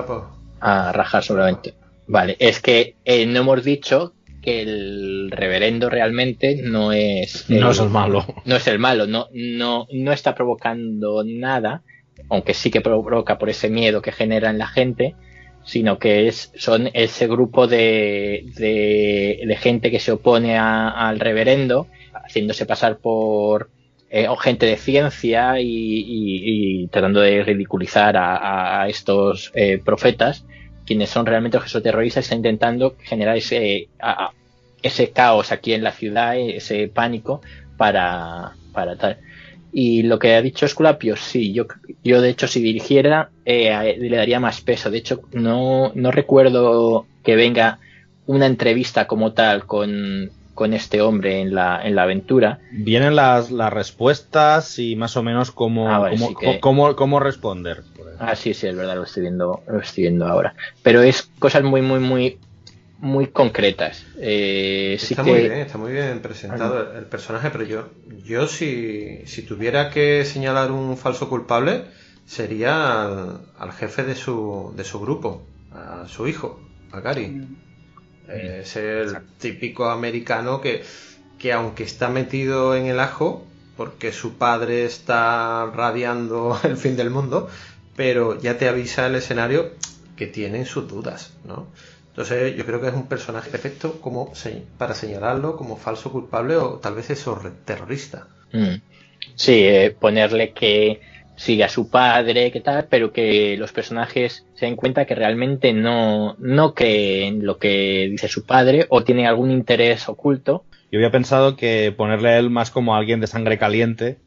[0.60, 1.73] a rajar solamente.
[2.08, 7.79] Vale, es que eh, no hemos dicho que el reverendo realmente no es no es
[7.79, 8.25] el malo.
[8.45, 11.82] no es el malo no no no está provocando nada
[12.29, 15.15] aunque sí que provoca por ese miedo que genera en la gente
[15.63, 22.65] sino que es son ese grupo de, de, gente que se opone al reverendo haciéndose
[22.65, 23.69] pasar por
[24.10, 30.45] eh, gente de ciencia y, tratando de ridiculizar a, estos eh, profetas
[30.86, 33.88] quienes son realmente los terroristas están intentando generar ese,
[34.82, 37.41] ese caos aquí en la ciudad, ese pánico
[37.78, 39.17] para, para tal.
[39.72, 41.65] Y lo que ha dicho Esculapio, sí, yo,
[42.04, 44.91] yo de hecho si dirigiera eh, le daría más peso.
[44.91, 47.80] De hecho, no, no recuerdo que venga
[48.28, 52.60] una entrevista como tal con, con este hombre en la, en la aventura.
[52.72, 56.12] Vienen las, las respuestas y más o menos cómo, ah,
[56.62, 57.84] cómo, cómo, responder.
[58.20, 60.56] Ah, sí, sí, es verdad, lo estoy viendo, lo estoy viendo ahora.
[60.84, 62.39] Pero es cosas muy, muy, muy,
[63.00, 64.06] muy concretas.
[64.20, 67.89] Eh, está muy bien, está muy bien presentado el personaje, pero yo,
[68.24, 71.86] yo si, si tuviera que señalar un falso culpable,
[72.26, 73.04] sería
[73.58, 76.62] al, jefe de su, de su grupo, a su hijo,
[76.92, 77.28] a Gary.
[77.28, 77.72] Mm.
[78.29, 80.83] Eh, es el típico americano que,
[81.38, 83.45] que aunque está metido en el ajo,
[83.77, 87.49] porque su padre está radiando el fin del mundo,
[87.95, 89.71] pero ya te avisa el escenario
[90.15, 91.67] que tiene sus dudas, ¿no?
[92.09, 94.31] Entonces yo creo que es un personaje perfecto como
[94.77, 97.25] para señalarlo como falso culpable o tal vez es
[97.65, 98.27] terrorista.
[98.51, 98.75] Mm.
[99.36, 101.01] Sí, eh, ponerle que
[101.36, 105.74] sigue a su padre, que tal, pero que los personajes se den cuenta que realmente
[105.74, 110.65] no, no creen lo que dice su padre o tienen algún interés oculto.
[110.91, 114.19] Yo había pensado que ponerle a él más como alguien de sangre caliente,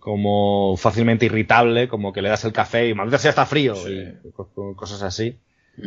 [0.00, 4.30] como fácilmente irritable, como que le das el café y maldita sea está frío, y
[4.74, 5.38] cosas así.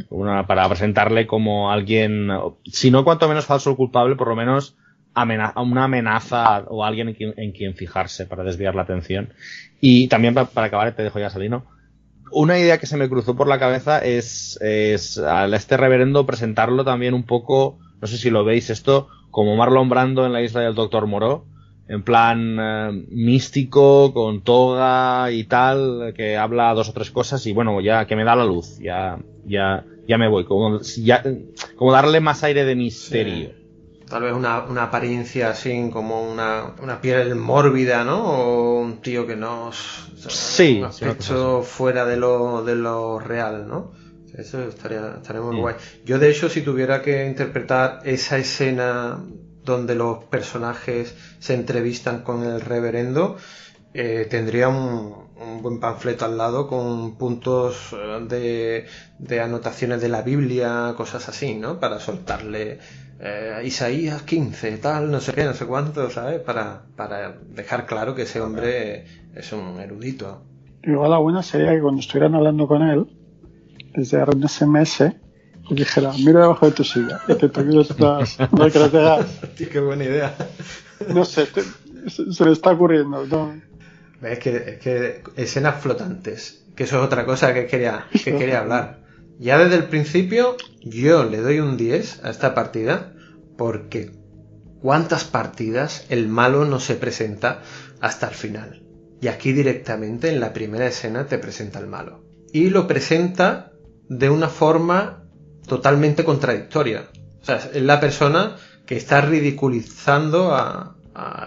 [0.10, 2.30] Una, para presentarle como alguien,
[2.64, 4.78] si no cuanto menos falso o culpable, por lo menos
[5.16, 9.34] una amenaza o alguien en quien, fijarse para desviar la atención.
[9.82, 11.65] Y también para, acabar, te dejo ya Salino.
[12.32, 16.86] Una idea que se me cruzó por la cabeza es, es al este reverendo presentarlo
[16.86, 20.62] también un poco, no sé si lo veis esto, como Marlon Brando en la isla
[20.62, 21.44] del Doctor Moreau,
[21.89, 27.52] en plan eh, místico, con toga y tal, que habla dos o tres cosas y
[27.52, 31.24] bueno, ya que me da la luz, ya, ya, ya me voy, como, ya,
[31.76, 33.61] como darle más aire de misterio
[34.12, 38.26] tal vez una, una apariencia así como una, una, piel mórbida, ¿no?
[38.26, 39.71] O un tío que no...
[39.71, 43.93] sí, un aspecto fuera de lo, de lo real, ¿no?
[44.38, 45.76] Eso estaría, estaría muy guay.
[46.04, 49.17] Yo, de hecho, si tuviera que interpretar esa escena
[49.63, 53.38] donde los personajes se entrevistan con el reverendo,
[53.93, 57.95] eh, tendría un, buen panfleto al lado con puntos
[58.32, 58.86] eh,
[59.19, 61.80] de, anotaciones de la Biblia, cosas así, ¿no?
[61.80, 62.80] Para soltarle
[63.24, 66.40] eh, Isaías 15, tal, no sé qué, no sé cuánto, ¿sabes?
[66.40, 69.06] Para, para dejar claro que ese hombre
[69.36, 70.42] es un erudito.
[70.82, 73.06] Igual la buena sería que cuando estuvieran hablando con él,
[73.94, 75.14] les llegara un SMS
[75.70, 78.38] y dijera, mira debajo de tu silla, y te toques las
[79.56, 80.36] Qué buena idea.
[81.10, 81.48] No sé,
[82.08, 83.24] se, le está ocurriendo.
[83.28, 83.54] ¿no?
[84.24, 88.62] Es que, es que escenas flotantes, que eso es otra cosa que quería, que quería
[88.62, 89.01] hablar.
[89.39, 93.13] Ya desde el principio yo le doy un 10 a esta partida
[93.58, 94.12] porque
[94.82, 97.62] ¿cuántas partidas el malo no se presenta
[98.00, 98.84] hasta el final?
[99.22, 102.24] Y aquí directamente en la primera escena te presenta el malo.
[102.52, 103.72] Y lo presenta
[104.10, 105.24] de una forma
[105.67, 107.10] totalmente contradictoria.
[107.41, 110.96] O sea, es la persona que está ridiculizando a,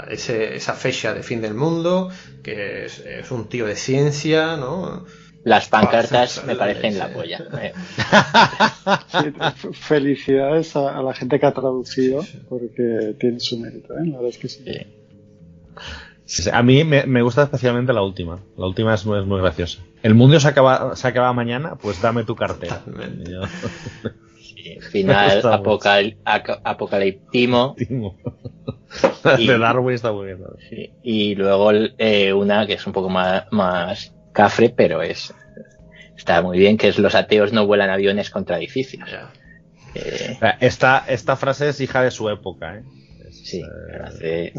[0.08, 2.10] esa fecha de fin del mundo,
[2.42, 5.04] que es, un tío de ciencia, ¿no?
[5.44, 7.44] Las pancartas me parecen la polla.
[7.60, 7.72] Eh.
[9.72, 14.06] felicidades a, la gente que ha traducido, porque tiene su mérito, ¿eh?
[14.06, 14.64] La verdad es que sí.
[16.50, 18.40] A mí me, gusta especialmente la última.
[18.56, 19.82] La última es muy, es muy graciosa.
[20.02, 22.82] El mundo se acaba, se acaba mañana, pues dame tu cartera.
[24.90, 27.76] final apocal, apocalíptico.
[29.38, 30.38] de Darwin está muy bien.
[31.02, 35.32] y luego eh, una que es un poco más, más cafre, pero es
[36.16, 39.08] está muy bien, que es los ateos no vuelan aviones contra edificios.
[39.94, 42.76] Eh, esta, esta frase es hija de su época.
[42.76, 42.82] ¿eh?
[43.30, 43.62] sí,
[44.04, 44.52] hace...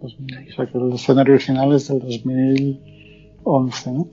[0.00, 4.08] O sea, que el escenario original es del 2011, ¿no?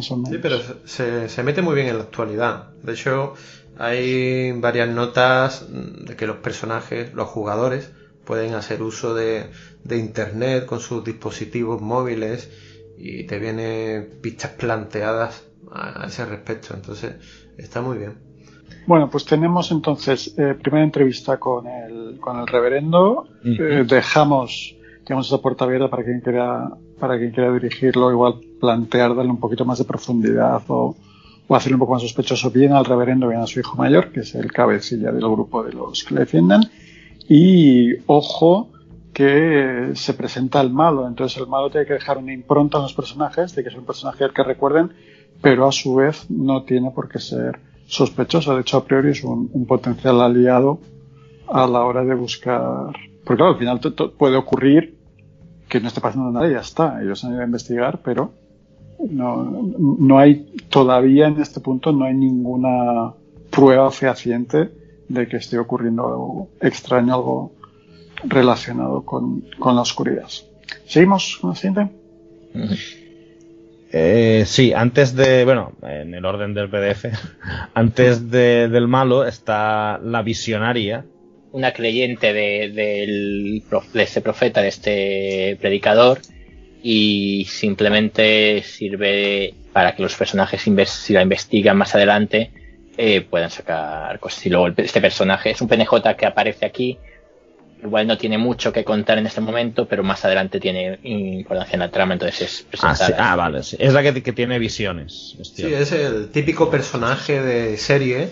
[0.00, 0.56] Sí, pero
[0.86, 2.70] se, se mete muy bien en la actualidad.
[2.82, 3.34] De hecho,
[3.78, 7.92] hay varias notas de que los personajes, los jugadores,
[8.24, 9.50] pueden hacer uso de,
[9.90, 12.50] internet con sus dispositivos móviles
[12.96, 16.74] y te vienen pistas planteadas a, ese respecto.
[16.74, 17.16] Entonces,
[17.58, 18.14] está muy bien.
[18.86, 23.26] Bueno, pues tenemos entonces eh, primera entrevista con el, con el reverendo.
[23.44, 29.14] Eh, dejamos, digamos, esa puerta abierta para quien quiera, para quien quiera dirigirlo, igual plantear,
[29.14, 30.96] darle un poquito más de profundidad o,
[31.46, 34.20] o hacerle un poco más sospechoso bien al reverendo, bien a su hijo mayor, que
[34.20, 36.60] es el cabecilla del grupo de los que le defienden.
[37.26, 38.70] Y ojo
[39.14, 42.94] que se presenta el malo, entonces el malo tiene que dejar una impronta en los
[42.94, 44.92] personajes de que es un personaje al que recuerden,
[45.40, 49.22] pero a su vez no tiene por qué ser sospechoso, de hecho a priori es
[49.22, 50.80] un, potencial aliado
[51.46, 52.88] a la hora de buscar,
[53.24, 53.80] porque claro, al final
[54.18, 54.98] puede ocurrir
[55.68, 58.32] que no esté pasando nada y ya está, ellos han ido a investigar, pero
[59.10, 63.12] no, no hay todavía en este punto no hay ninguna
[63.50, 64.72] prueba fehaciente
[65.08, 67.52] de que esté ocurriendo algo extraño, algo
[68.26, 70.28] relacionado con, la oscuridad.
[70.86, 71.88] ¿Seguimos con la siguiente?
[73.92, 77.06] Eh, sí, antes de, bueno, en el orden del PDF,
[77.74, 81.04] antes del malo está la visionaria.
[81.52, 86.20] Una creyente de, de este profeta, de este predicador,
[86.82, 92.50] y simplemente sirve para que los personajes, si la investigan más adelante,
[92.96, 94.44] eh, puedan sacar cosas.
[94.46, 96.98] Y luego este personaje es un PNJ que aparece aquí.
[97.84, 101.80] Igual no tiene mucho que contar en este momento, pero más adelante tiene importancia en
[101.80, 105.36] la trama, entonces es Ah, ah vale, es la que, tiene visiones.
[105.42, 108.28] sí, es el típico personaje de serie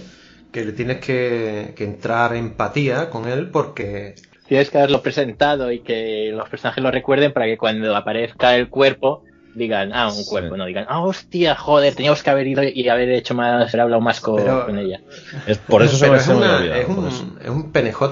[0.50, 4.14] que le tienes que, que entrar empatía con él porque
[4.48, 8.68] tienes que haberlo presentado y que los personajes lo recuerden para que cuando aparezca el
[8.68, 12.88] cuerpo digan, ah, un cuerpo, no digan, ah, hostia, joder, teníamos que haber ido y
[12.88, 14.40] haber hecho más, haber hablado más con,
[14.78, 15.00] ella.
[15.46, 18.02] Es, por eso se es, es, un, es un PNJ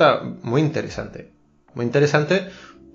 [0.42, 1.32] muy interesante.
[1.74, 2.46] Muy interesante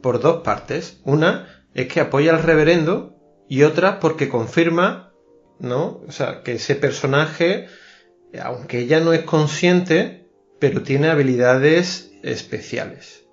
[0.02, 1.00] por dos partes.
[1.04, 3.16] Una es que apoya al reverendo
[3.48, 5.12] y otra porque confirma,
[5.60, 6.02] ¿no?
[6.08, 7.68] O sea, que ese personaje,
[8.42, 10.30] aunque ella no es consciente,
[10.60, 13.25] pero tiene habilidades especiales.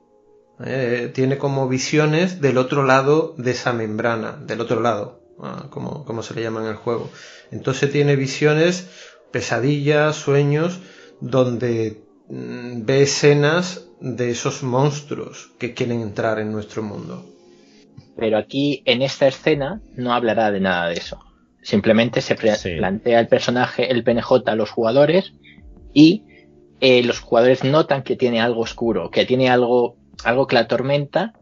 [0.65, 6.23] Eh, tiene como visiones del otro lado de esa membrana, del otro lado, ah, como,
[6.23, 7.11] se le llama en el juego.
[7.51, 8.89] Entonces tiene visiones,
[9.31, 10.81] pesadillas, sueños,
[11.21, 17.25] donde mm, ve escenas de esos monstruos que quieren entrar en nuestro mundo.
[18.17, 21.19] Pero aquí, en esta escena, no hablará de nada de eso.
[21.63, 25.33] Simplemente se plantea el personaje, el PNJ a los jugadores
[25.95, 26.25] y
[26.81, 31.35] eh, los jugadores notan que tiene algo oscuro, que tiene algo algo que la atormenta,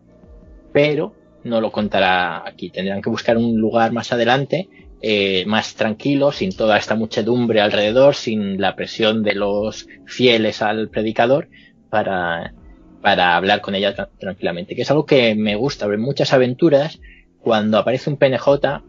[0.73, 1.15] pero
[1.45, 2.71] no lo contará aquí.
[2.71, 4.69] Tendrán que buscar un lugar más adelante
[5.03, 10.91] eh, más tranquilo, sin toda esta muchedumbre alrededor, sin la presión de los fieles al
[10.91, 11.49] predicador,
[11.89, 12.53] para,
[13.01, 14.75] para hablar con ella tranquilamente.
[14.77, 17.01] Que es algo que me gusta, ver muchas aventuras,
[17.41, 18.83] cuando aparece un PNJ,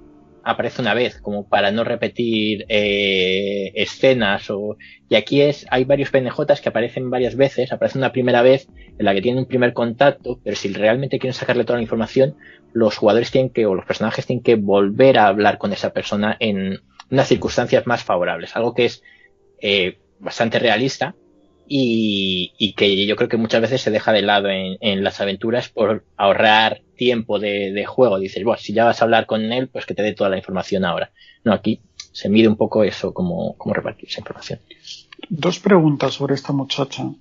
[0.44, 4.50] aparece una vez, como para no repetir eh, escenas.
[4.50, 4.78] O...
[5.10, 8.68] Y aquí es, hay varios PNJs que aparecen varias veces, aparece una primera vez
[8.98, 12.36] en la que tienen un primer contacto, pero si realmente quieren sacarle toda la información,
[12.74, 16.38] los jugadores tienen que, o los personajes tienen que volver a hablar con esa persona
[16.39, 16.80] en
[17.10, 19.04] unas circunstancias más favorables, algo que es
[19.60, 21.16] eh, bastante realista
[21.74, 26.04] y, que yo creo que muchas veces se deja de lado en, las aventuras por
[26.18, 28.20] ahorrar tiempo de, juego.
[28.20, 30.38] Dices, bueno, si ya vas a hablar con él, pues que te dé toda la
[30.38, 31.10] información ahora.
[31.43, 31.82] No, aquí
[32.12, 34.60] se mide un poco eso, cómo, cómo repartir esa información.
[35.28, 37.12] Dos preguntas sobre esta muchacha.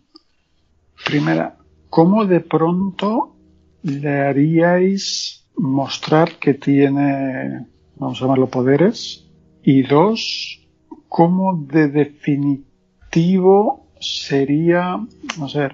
[1.06, 1.56] Primera,
[1.88, 3.34] ¿cómo de pronto
[3.82, 7.64] le haríais mostrar que tiene,
[7.96, 9.24] vamos a llamarlo, poderes?
[9.62, 10.60] Y dos,
[11.08, 15.00] ¿cómo de definitivo sería,
[15.38, 15.70] no sé,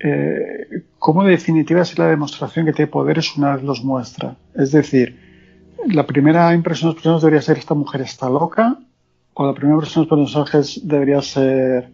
[0.00, 4.34] eh, cómo definitiva es la demostración que tiene poderes una vez los muestra.
[4.56, 5.16] Es decir,
[5.86, 8.80] la primera impresión de los personajes debería ser esta mujer está loca,
[9.34, 11.90] o la primera impresión de los personajes debería ser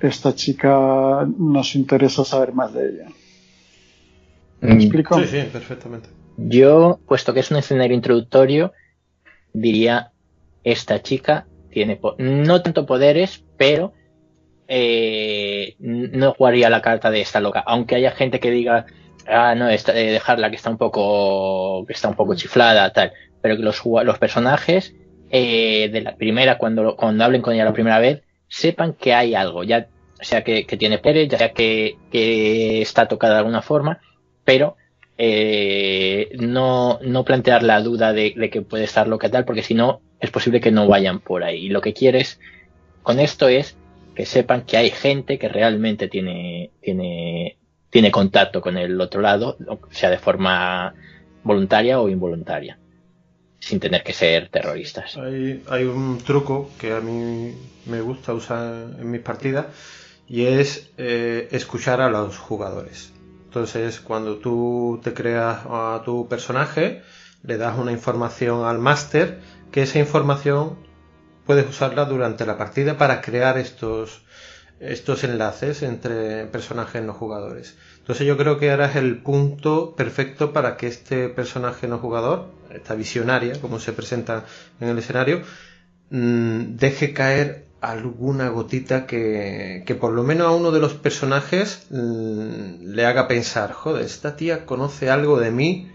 [0.00, 3.08] esta chica nos interesa saber más de ella.
[4.62, 4.80] ¿Me mm.
[4.80, 5.18] explico?
[5.18, 6.08] Sí, sí, perfectamente.
[6.38, 8.72] Yo, puesto que es un escenario introductorio,
[9.52, 10.12] diría
[10.62, 13.92] esta chica tiene no tanto poderes, pero
[14.68, 18.86] eh, no jugaría la carta de esta loca, aunque haya gente que diga,
[19.26, 23.56] ah, no, de dejarla que está un poco, que está un poco chiflada, tal, pero
[23.56, 24.94] que los, personajes
[25.30, 29.34] eh, de la primera, cuando, cuando hablen con ella la primera vez, sepan que hay
[29.34, 29.88] algo, ya
[30.20, 31.96] sea que, tiene Pérez, ya sea que,
[32.80, 34.00] está tocada de alguna forma,
[34.44, 34.76] pero
[35.18, 40.00] eh, no, no plantear la duda de, que puede estar loca tal, porque si no,
[40.20, 41.68] es posible que no vayan por ahí.
[41.68, 42.40] Lo que quieres
[43.02, 43.76] con esto es
[44.14, 47.58] que sepan que hay gente que realmente tiene, tiene,
[47.90, 49.56] tiene contacto con el otro lado,
[49.90, 50.94] sea de forma
[51.42, 52.78] voluntaria o involuntaria,
[53.58, 55.16] sin tener que ser terroristas.
[55.16, 57.54] Hay, un truco que a mí
[57.86, 59.66] me gusta usar en mis partidas
[60.26, 63.12] y es eh, escuchar a los jugadores.
[63.44, 67.02] Entonces, cuando tú te creas a tu personaje,
[67.42, 69.40] le das una información al máster,
[69.70, 70.76] que esa información
[71.46, 74.22] puedes usarla durante la partida para crear estos,
[74.80, 77.76] estos enlaces entre personajes no jugadores.
[77.98, 82.50] Entonces yo creo que ahora es el punto perfecto para que este personaje no jugador,
[82.70, 84.44] esta visionaria, como se presenta
[84.80, 85.42] en el escenario,
[86.10, 91.86] mm, deje caer alguna gotita que, que, por lo menos a uno de los personajes
[91.90, 95.90] mm, le haga pensar, joder, esta tía conoce algo de mí,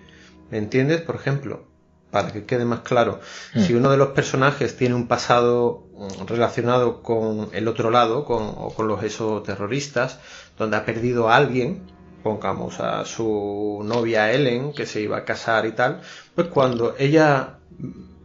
[0.52, 1.02] ¿me entiendes?
[1.02, 1.69] Por ejemplo,
[2.12, 3.20] para que quede más claro,
[3.54, 3.62] mm.
[3.62, 8.44] si uno de los personajes tiene un pasado mm, relacionado con el otro lado, con,
[8.56, 10.20] o con los exoterroristas,
[10.58, 11.84] donde ha perdido a alguien,
[12.24, 16.02] pongamos a su novia Ellen, que se iba a casar y tal,
[16.36, 17.60] pues cuando ella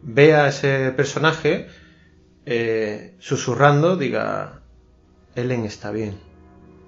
[0.01, 1.67] vea a ese personaje,
[2.45, 4.61] eh, susurrando, diga,
[5.35, 6.34] Ellen está bien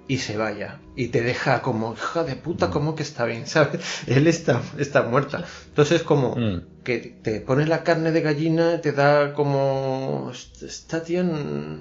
[0.08, 0.80] y se vaya.
[0.96, 2.70] Y te deja como, hija de puta, mm.
[2.70, 4.08] como que está bien, ¿sabes?
[4.08, 5.44] Él está, está muerta.
[5.68, 6.82] Entonces, como mm.
[6.82, 11.24] que te pone la carne de gallina, te da como, está tía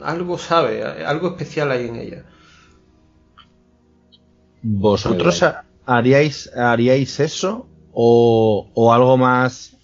[0.03, 2.25] algo sabe, algo especial hay en ella.
[4.61, 5.43] ¿Vosotros
[5.86, 9.78] haríais, haríais eso o, o algo más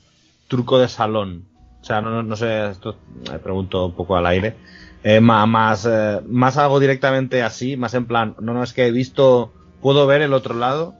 [0.49, 1.47] truco de salón?
[1.81, 2.97] O sea, no, no sé, esto
[3.31, 4.55] me pregunto un poco al aire.
[5.03, 8.91] Eh, más, eh, más algo directamente así, más en plan, no, no, es que he
[8.91, 9.51] visto,
[9.81, 10.95] puedo ver el otro lado,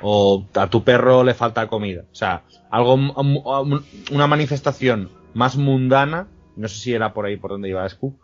[0.00, 2.04] o a tu perro le falta comida.
[2.10, 7.68] O sea, algo, una manifestación más mundana, no sé si era por ahí por donde
[7.68, 8.18] iba Escu,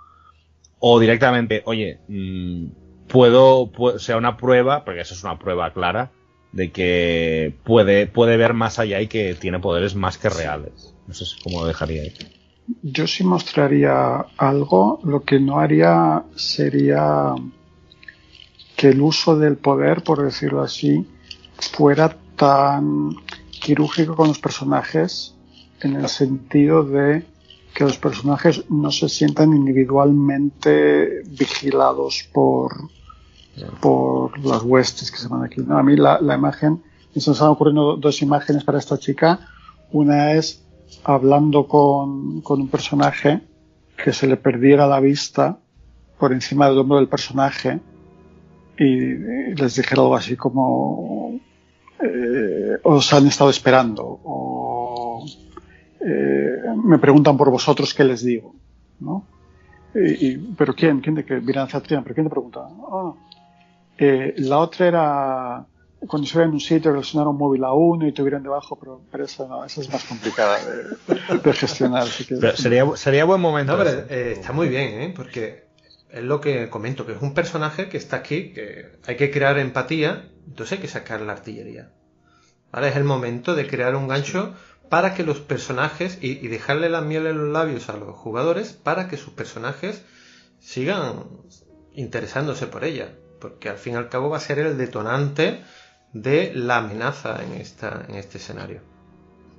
[0.79, 2.69] o directamente, oye, mmm,
[3.07, 6.13] puedo, sea una prueba, porque eso es una prueba clara,
[6.53, 10.95] de que puede, puede ver más allá y que tiene poderes más que reales.
[11.07, 12.15] No sé cómo lo dejaría ahí.
[12.83, 17.35] Yo sí mostraría algo, lo que no haría sería
[18.77, 21.07] que el uso del poder, por decirlo así,
[21.73, 23.15] fuera tan
[23.51, 25.35] quirúrgico con los personajes
[25.83, 27.27] en el sentido de
[27.75, 32.73] que los personajes no se sientan individualmente vigilados por,
[33.81, 35.61] por las huestes que se van aquí.
[35.69, 36.83] A mí la, la imagen,
[37.15, 39.41] se nos han ocurrido dos imágenes para esta chica.
[39.93, 40.65] Una es
[41.05, 43.43] hablando con, un personaje
[43.97, 45.59] que se le perdiera la vista
[46.19, 47.81] por encima del hombro del personaje
[48.79, 51.39] y, les dijera algo así como
[52.03, 55.27] eh, os han estado esperando o
[56.01, 58.55] eh, me preguntan por vosotros qué les digo,
[59.01, 59.27] ¿no?
[59.95, 62.61] Y, pero quién, quién de qué, miran pero quién te pregunta.
[62.93, 63.13] Ah,
[63.99, 65.67] eh, la otra era
[66.07, 69.25] cuando se en un sitio relacionar un móvil a uno y tuvieran debajo, pero, pero
[69.25, 72.07] esa no, esa es más complicada de, gestionar.
[72.07, 73.77] sería, sería buen momento.
[73.77, 75.13] No, eh, está muy bien, ¿eh?
[75.15, 75.69] porque
[76.11, 79.59] es lo que comento, que es un personaje que está aquí, que hay que crear
[79.59, 81.91] empatía, entonces hay que sacar la artillería.
[82.73, 82.89] ¿Vale?
[82.89, 84.55] Es el momento de crear un gancho
[84.89, 89.09] para que los personajes y, dejarle la miel en los labios a los jugadores para
[89.09, 90.03] que sus personajes
[90.59, 91.27] sigan
[91.95, 93.13] interesándose por ella.
[93.41, 95.63] Porque al fin y al cabo va a ser el detonante
[96.13, 98.81] de la amenaza en, esta, en este escenario.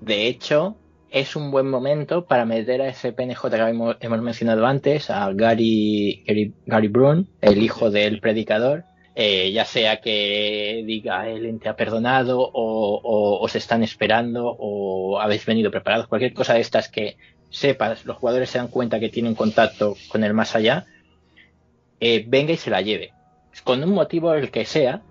[0.02, 0.76] De hecho,
[1.12, 6.24] es un buen momento para meter a ese PNJ que hemos, mencionado antes, a Gary,
[6.66, 12.40] Gary, Brun, el hijo del predicador, eh, ya sea que diga el ente ha perdonado
[12.40, 17.18] o, os están esperando o habéis venido preparados, cualquier cosa de estas que
[17.50, 20.86] sepas, los jugadores se dan cuenta que tienen contacto con el más allá,
[22.00, 23.12] eh, venga y se la lleve.
[23.66, 25.02] Con un motivo el que sea,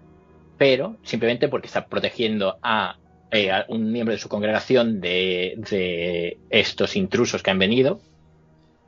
[0.60, 2.98] pero simplemente porque está protegiendo a,
[3.30, 8.02] eh, un miembro de su congregación de, estos intrusos que han venido,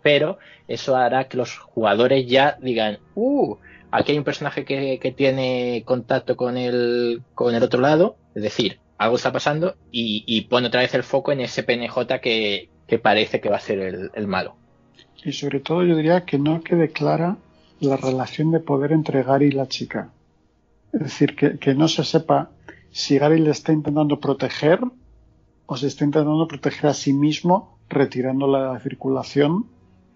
[0.03, 0.37] pero
[0.69, 3.57] eso hará que los jugadores ya digan, uh,
[3.91, 8.79] Aquí hay un personaje que, tiene contacto con el, con el otro lado, es decir,
[8.99, 12.69] algo está pasando y, pone otra vez el foco en ese PNJ que,
[13.03, 14.57] parece que va a ser el, malo.
[15.25, 17.39] Y sobre todo yo diría que no quede clara
[17.81, 20.11] la relación de poder entre Gary y la chica.
[20.93, 22.51] Es decir, que, que no se sepa
[22.91, 24.81] si Gary le está intentando proteger
[25.67, 29.67] o se está intentando proteger a sí mismo retirando la circulación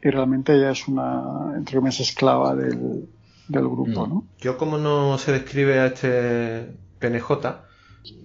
[0.02, 3.08] y realmente ella es una, entre comillas, esclava del,
[3.48, 4.26] del grupo, ¿no?
[4.38, 7.30] Yo como no se describe a este PNJ,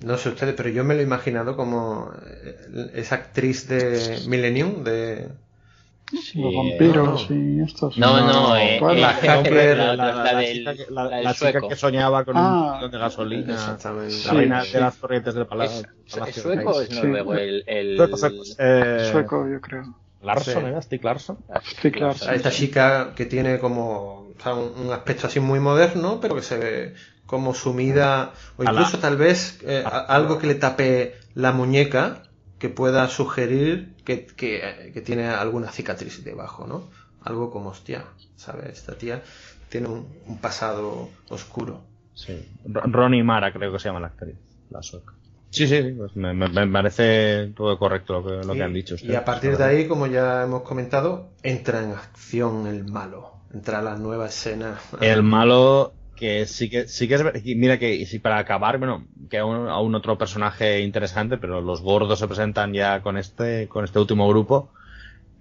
[0.03, 4.83] no sé ustedes, pero yo me lo he imaginado como eh, esa actriz de Millennium,
[4.83, 5.29] de...
[6.35, 7.97] los vampiros y estos.
[7.97, 12.87] No, no, eh, la, la, chica que soñaba con un ah.
[12.91, 15.87] de gasolina, la reina de las corrientes del palacio.
[16.05, 17.33] ¿Es, sueco o es noruego?
[17.35, 17.97] El, el...
[18.57, 19.95] Eh, sueco, yo creo.
[20.21, 20.81] Larson, ¿era?
[20.81, 21.37] Stick Larson.
[21.63, 22.33] Stick Larson.
[22.33, 26.93] Esta chica que tiene como un, aspecto así muy moderno, pero que se ve
[27.25, 32.23] como sumida, o incluso tal vez eh, algo que le tape la muñeca
[32.61, 36.91] que pueda sugerir que, que, tiene alguna cicatriz debajo, ¿no?
[37.23, 38.05] Algo como, hostia,
[38.35, 38.77] ¿sabes?
[38.77, 39.23] Esta tía
[39.69, 41.81] tiene un, pasado oscuro.
[42.13, 42.37] Sí.
[42.65, 44.35] Ronnie Mara creo que se llama la actriz,
[44.69, 45.11] la sueca.
[45.49, 48.95] Sí, sí, pues me, parece todo correcto lo que, han dicho.
[49.01, 53.37] y a partir de ahí, como ya hemos comentado, entra en acción el malo.
[53.51, 54.79] Entra la nueva escena.
[55.01, 57.23] El malo que sí que sí que es
[57.55, 62.19] mira que si para acabar bueno que aún, un otro personaje interesante pero los gordos
[62.19, 64.69] se presentan ya con este con este último grupo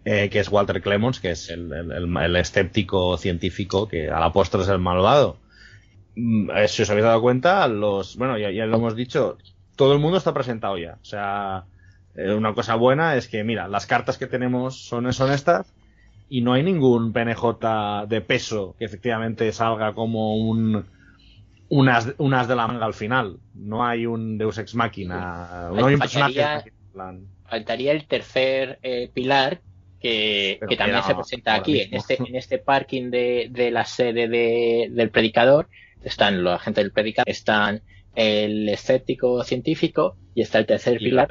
[0.06, 4.62] eh, que es Walter Clemons que es el, el, escéptico científico que a la postre
[4.62, 5.36] es el malvado.
[6.16, 9.36] Mm, eh, si os habéis dado cuenta los bueno ya, ya lo hemos dicho
[9.76, 10.96] todo el mundo está presentado ya.
[11.02, 11.64] O sea
[12.14, 15.74] eh, una cosa buena es que mira las cartas que tenemos son, son estas
[16.30, 20.86] y no hay ningún PNJ de peso que efectivamente salga como un
[21.68, 23.38] unas, unas de la manga al final.
[23.54, 25.70] No hay un Deus Ex Machina.
[25.74, 26.72] No hay un personaje.
[27.48, 29.60] Faltaría el tercer eh, pilar
[30.00, 34.88] que, también se presenta aquí, en este, en este parking de, de la sede de,
[34.90, 35.68] del predicador.
[36.02, 37.82] Están los agentes del predicador, están
[38.14, 41.28] el escéptico científico y está el tercer pilar,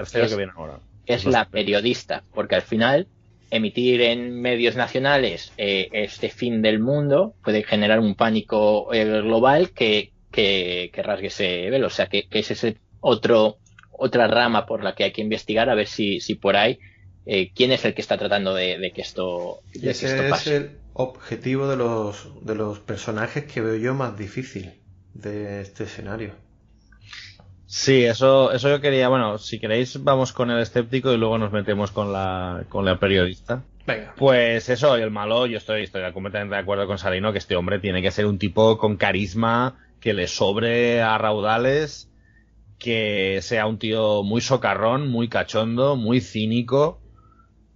[1.05, 3.07] que es la periodista, porque al final
[3.51, 9.71] emitir en medios nacionales eh, este fin del mundo puede generar un pánico eh, global
[9.71, 11.87] que, que, rasgue ese velo.
[11.87, 13.57] O sea, que, es ese otro,
[13.91, 16.79] otra rama por la que hay que investigar a ver si, si por ahí
[17.25, 21.67] eh, quién es el que está tratando de, que esto, de ese es el objetivo
[21.67, 24.73] de los, de los personajes que veo yo más difícil
[25.13, 26.33] de este escenario.
[27.71, 29.09] Sí, eso, eso yo quería.
[29.09, 32.97] Bueno, si queréis, vamos con el escéptico y luego nos metemos con la, con la
[32.97, 33.61] periodista.
[33.85, 34.15] Venga.
[34.17, 37.55] Pues eso, y el malo, yo estoy, estoy completamente de acuerdo con Salino que este
[37.55, 42.09] hombre tiene que ser un tipo con carisma, que le sobre a raudales,
[42.79, 46.99] que sea un tío muy socarrón, muy cachondo, muy cínico.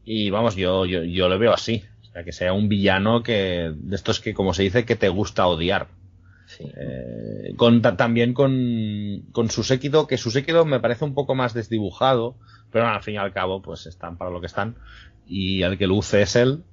[0.04, 1.84] Y vamos, yo, yo, yo lo veo así.
[2.02, 5.10] O sea, que sea un villano que, de estos que, como se dice, que te
[5.10, 5.86] gusta odiar.
[6.60, 11.54] Eh, con, también con, con su séquito, que su séquito me parece un poco más
[11.54, 12.36] desdibujado,
[12.72, 14.76] pero al fin y al cabo, pues están para lo que están.
[15.28, 16.64] Y el que luce es él.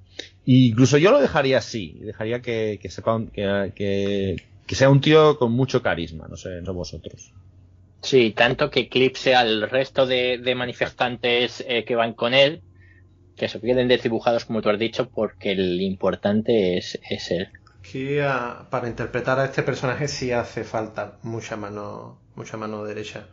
[0.45, 5.51] incluso yo lo dejaría así, dejaría que, que sepa que, que, sea un tío con
[5.51, 7.33] mucho carisma, no sé, no vosotros.
[8.01, 12.61] Sí, tanto que eclipse al resto de, manifestantes eh, que van con él,
[13.37, 17.49] que se queden desdibujados como tú has dicho porque el importante es, es él.
[18.69, 23.27] Para interpretar a este personaje sí hace falta mucha mano, mucha mano derecha.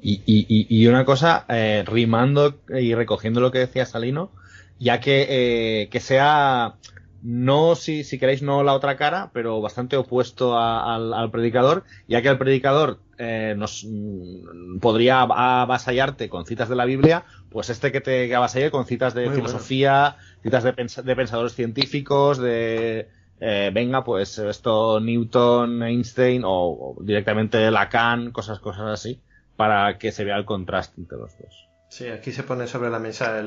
[0.00, 4.30] Y, y, y una cosa, eh, rimando y recogiendo lo que decía Salino,
[4.78, 6.76] ya que, eh, que sea
[7.22, 12.28] no si, si queréis no la otra cara, pero bastante opuesto al, predicador, ya que
[12.28, 18.00] el predicador eh, nos mm, podría avasallarte con citas de la Biblia, pues este que
[18.00, 20.72] te avasalle con citas de filosofía, citas de,
[21.04, 23.08] de, pensadores científicos, de
[23.44, 29.20] eh, venga, pues esto Newton, Einstein o, directamente Lacan, cosas, cosas así,
[29.56, 31.68] para que se vea el contraste entre los dos.
[31.88, 33.42] Sí, aquí se pone sobre la mesa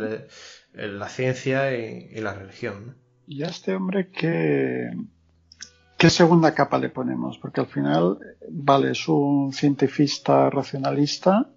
[0.73, 2.97] la ciencia y, y la religión.
[3.25, 4.91] ¿Y a este hombre qué,
[5.97, 7.37] qué segunda capa le ponemos?
[7.37, 8.19] Porque al final,
[8.49, 11.49] vale, es un cientifista racionalista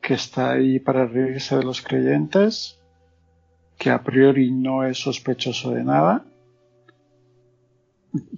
[0.00, 2.82] que está ahí para reírse de los creyentes,
[3.78, 6.24] que a priori no es sospechoso de nada.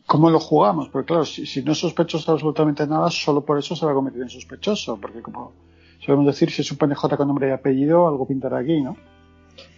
[0.06, 0.88] ¿Cómo lo jugamos?
[0.88, 4.22] Porque claro, si, no es sospechoso absolutamente nada, solo por eso se va a convertir
[4.22, 4.98] en sospechoso.
[5.00, 5.52] Porque como
[5.98, 8.96] solemos decir, si es un PNJ con nombre y apellido, algo pintará aquí, ¿no?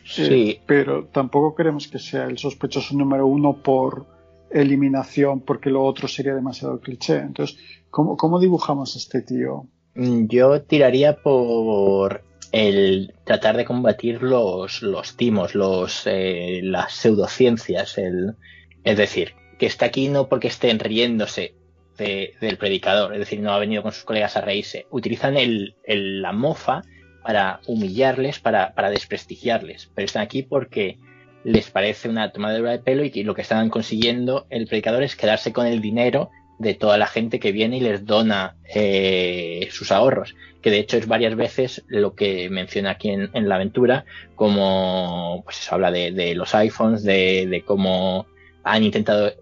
[0.04, 0.60] Sí.
[0.66, 4.06] pero tampoco queremos que sea el sospechoso número uno por
[4.50, 7.18] eliminación, porque lo otro sería demasiado cliché.
[7.18, 7.58] Entonces,
[7.90, 9.66] ¿cómo, cómo dibujamos a este tío?
[9.94, 12.22] Mm, yo tiraría por
[12.52, 17.98] el tratar de combatir los, los timos, los, eh, las pseudociencias.
[17.98, 18.36] El,
[18.84, 21.54] es decir, que está aquí no porque estén riéndose
[21.96, 24.86] del predicador, es decir, no ha venido con sus colegas a reírse.
[24.90, 26.82] Utilizan el, la mofa
[27.22, 30.98] para humillarles, para, desprestigiarles, pero están aquí porque
[31.42, 35.52] les parece una tomadura de pelo y lo que están consiguiendo el predicador es quedarse
[35.52, 40.34] con el dinero de toda la gente que viene y les dona eh, sus ahorros,
[40.62, 44.04] que de hecho es varias veces lo que menciona aquí en, la aventura,
[44.34, 48.26] como pues eso habla de, los iPhones, de, cómo
[48.64, 49.32] han intentado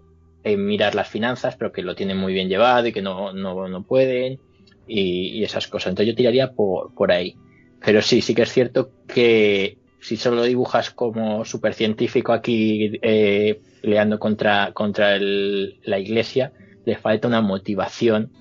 [0.45, 3.67] eh, mirar las finanzas, pero que lo tienen muy bien llevado y que no, no,
[3.67, 4.39] no pueden,
[4.87, 5.87] y, y, esas cosas.
[5.87, 7.35] Entonces yo tiraría por, por ahí.
[7.83, 14.19] Pero sí, sí que es cierto que si solo dibujas como supercientífico aquí eh, peleando
[14.19, 16.51] contra, contra la iglesia,
[16.85, 18.31] le falta una motivación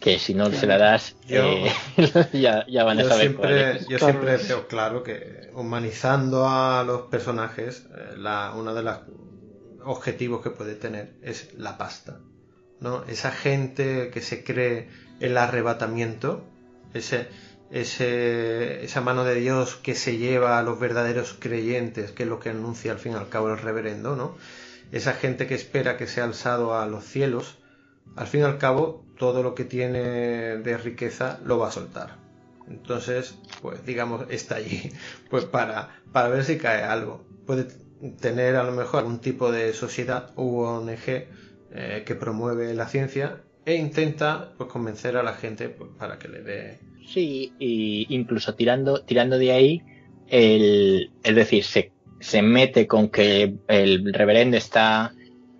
[0.00, 1.72] que si no se la das eh,
[2.34, 8.18] ya, van a saber siempre, Yo siempre veo claro que humanizando a los personajes, eh,
[8.18, 8.98] la, uno de los
[9.86, 12.20] objetivos que puede tener es la pasta.
[12.80, 13.04] ¿no?
[13.04, 14.88] Esa gente que se cree
[15.20, 16.44] el arrebatamiento,
[16.92, 17.28] ese,
[17.70, 22.40] ese, esa mano de Dios que se lleva a los verdaderos creyentes, que es lo
[22.40, 24.36] que anuncia al fin y al cabo el reverendo, ¿no?
[24.92, 27.58] Esa gente que espera que sea alzado a los cielos,
[28.14, 32.18] al fin y al cabo todo lo que tiene de riqueza lo va a soltar.
[32.68, 34.92] Entonces, pues digamos, está allí,
[35.30, 37.24] pues para, para ver si cae algo.
[37.46, 37.68] Puede
[38.20, 41.26] tener a lo mejor algún tipo de sociedad u ONG
[41.72, 46.28] eh, que promueve la ciencia e intenta pues convencer a la gente pues, para que
[46.28, 46.78] le dé.
[47.06, 49.82] Sí, y incluso tirando, tirando de ahí,
[50.28, 55.12] el, es decir, se, se mete con que el reverendo está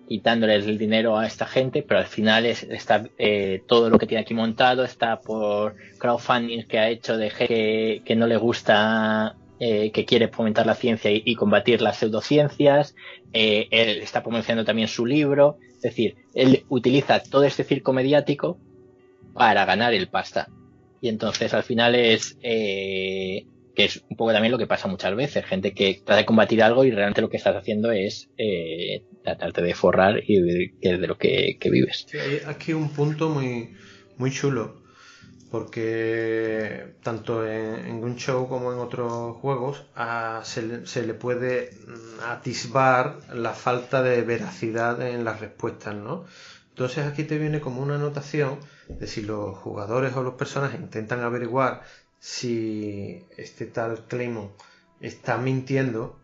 [0.07, 4.07] quitándoles el dinero a esta gente, pero al final es, está eh, todo lo que
[4.07, 9.35] tiene aquí montado está por crowdfunding que ha hecho de gente que, no le gusta,
[9.59, 12.95] eh, que quiere fomentar la ciencia y, combatir las pseudociencias.
[13.33, 15.57] Eh, él está promocionando también su libro.
[15.75, 18.59] Es decir, él utiliza todo este circo mediático
[19.33, 20.49] para ganar el pasta.
[21.01, 23.45] Y entonces al final es eh,
[23.77, 26.63] que es un poco también lo que pasa muchas veces, gente que trata de combatir
[26.63, 31.07] algo y realmente lo que estás haciendo es eh, tratarte de forrar y de, de
[31.07, 32.07] lo que, vives.
[32.13, 33.75] hay aquí un punto muy,
[34.17, 34.81] muy chulo,
[35.51, 39.85] porque tanto en, un show como en otros juegos
[40.43, 46.25] se, le puede mm, atisbar la falta de veracidad en las respuestas, ¿no?
[46.69, 51.21] Entonces aquí te viene como una anotación de si los jugadores o los personajes intentan
[51.21, 51.81] averiguar
[52.19, 54.51] si este tal Claymon
[54.99, 56.19] está mintiendo,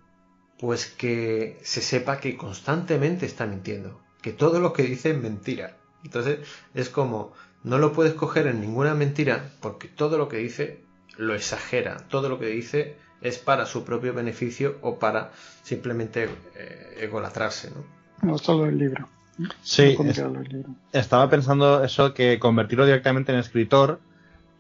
[0.60, 5.78] pues que se sepa que constantemente está mintiendo, que todo lo que dice es mentira.
[6.04, 6.40] Entonces
[6.74, 10.82] es como, no lo puedes coger en ninguna mentira porque todo lo que dice
[11.18, 15.32] lo exagera, todo lo que dice es para su propio beneficio o para
[15.64, 17.72] simplemente eh, egolatrarse.
[17.72, 18.30] ¿no?
[18.30, 19.08] no solo el libro.
[19.64, 19.98] Sí,
[20.92, 24.00] estaba pensando eso, que convertirlo directamente en escritor,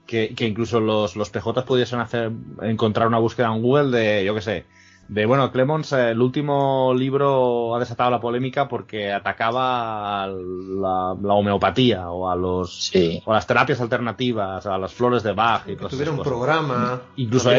[0.07, 2.31] que, incluso los, los PJ pudiesen hacer,
[2.61, 4.65] encontrar una búsqueda en Google de, yo qué sé,
[5.07, 11.11] de bueno, Clemons, eh, el último libro ha desatado la polémica porque atacaba a la,
[11.13, 12.91] homeopatía o a los
[13.25, 17.51] o las terapias alternativas, a las flores de Bach y Tuviera un programa incluso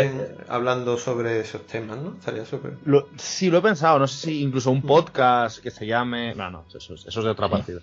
[0.48, 2.14] hablando sobre esos temas, ¿no?
[2.18, 2.74] Estaría súper.
[3.16, 6.34] Sí, lo he pensado, no sé si incluso un podcast que se llame.
[6.34, 7.80] No, no, eso, es de otra partida.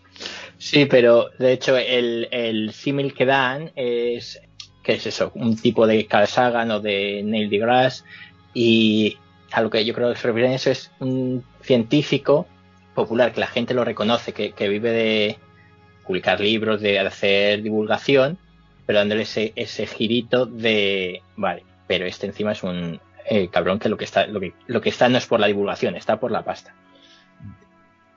[0.58, 4.42] Sí, pero de hecho el, el símil que dan es
[4.84, 8.04] que es eso, un tipo de Carl Sagan o de Neil deGrasse
[8.54, 9.18] y
[9.52, 12.48] a lo que yo creo que se eso es un científico
[12.96, 15.38] popular que la gente lo reconoce, que, vive de
[16.06, 18.38] publicar libros, de hacer divulgación,
[18.86, 23.90] pero dándole ese, ese girito de, vale, pero este encima es un eh, cabrón que
[23.90, 26.32] lo que está lo que, lo que está no es por la divulgación, está por
[26.32, 26.74] la pasta.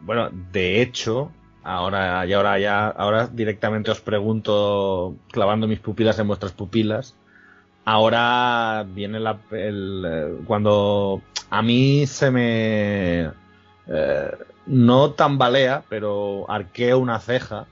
[0.01, 1.31] Bueno, de hecho,
[1.63, 7.17] ahora y ahora ya ahora directamente os pregunto clavando mis pupilas en vuestras pupilas
[7.85, 13.31] ahora viene la, el, eh, cuando a mí se me
[13.87, 14.31] eh,
[14.67, 17.67] no tambalea, pero arqueo una ceja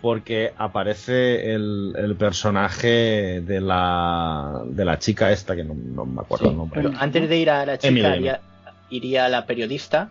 [0.00, 5.74] porque aparece el, el, personaje de la, de la chica esta, que no,
[6.06, 6.80] me acuerdo el nombre.
[6.82, 8.40] Pero antes de ir a la chica,
[8.88, 10.08] iría, a la periodista.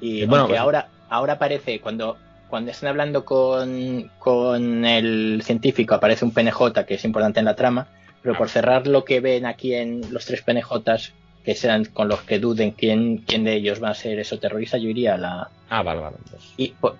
[0.00, 2.16] Y bueno, pues ahora, ahora aparece, cuando,
[2.48, 7.56] cuando están hablando con, con el científico, aparece un PNJ que es importante en la
[7.56, 7.88] trama.
[8.22, 11.12] Pero por cerrar lo que ven aquí en los tres PNJs,
[11.44, 14.78] que sean con los que duden quién, quién de ellos va a ser eso terrorista,
[14.78, 15.50] yo iría a la.
[15.68, 16.16] Ah, vale, vale.
[16.30, 16.52] Pues.
[16.56, 16.94] Y pues,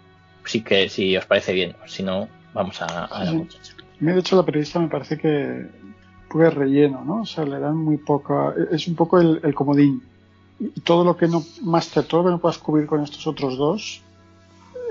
[0.45, 3.75] sí que si os parece bien, si no, vamos a, la muchacha.
[3.99, 5.67] Me de hecho la periodista me parece que
[6.31, 7.23] puede relleno, ¿no?
[7.23, 8.55] O sea, le dan muy poca.
[8.71, 10.03] Es un poco el, el comodín.
[10.59, 11.45] Y todo lo que no.
[11.63, 14.03] Master, todo lo que no puedas cubrir con estos otros dos,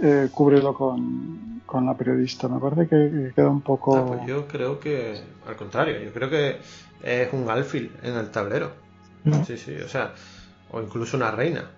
[0.01, 2.47] eh, cúbrelo con, con la periodista.
[2.47, 3.95] Me parece que, queda un poco.
[3.95, 6.59] Ah, pues yo creo que, al contrario, yo creo que
[7.03, 8.71] es un alfil en el tablero.
[9.45, 10.13] Sí, sí, o sea,
[10.71, 11.69] o incluso una reina.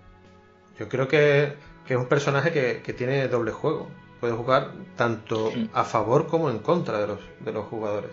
[0.78, 1.54] Yo creo que,
[1.88, 3.88] es un personaje que, tiene doble juego.
[4.20, 8.12] Puede jugar tanto a favor como en contra de los, de los jugadores.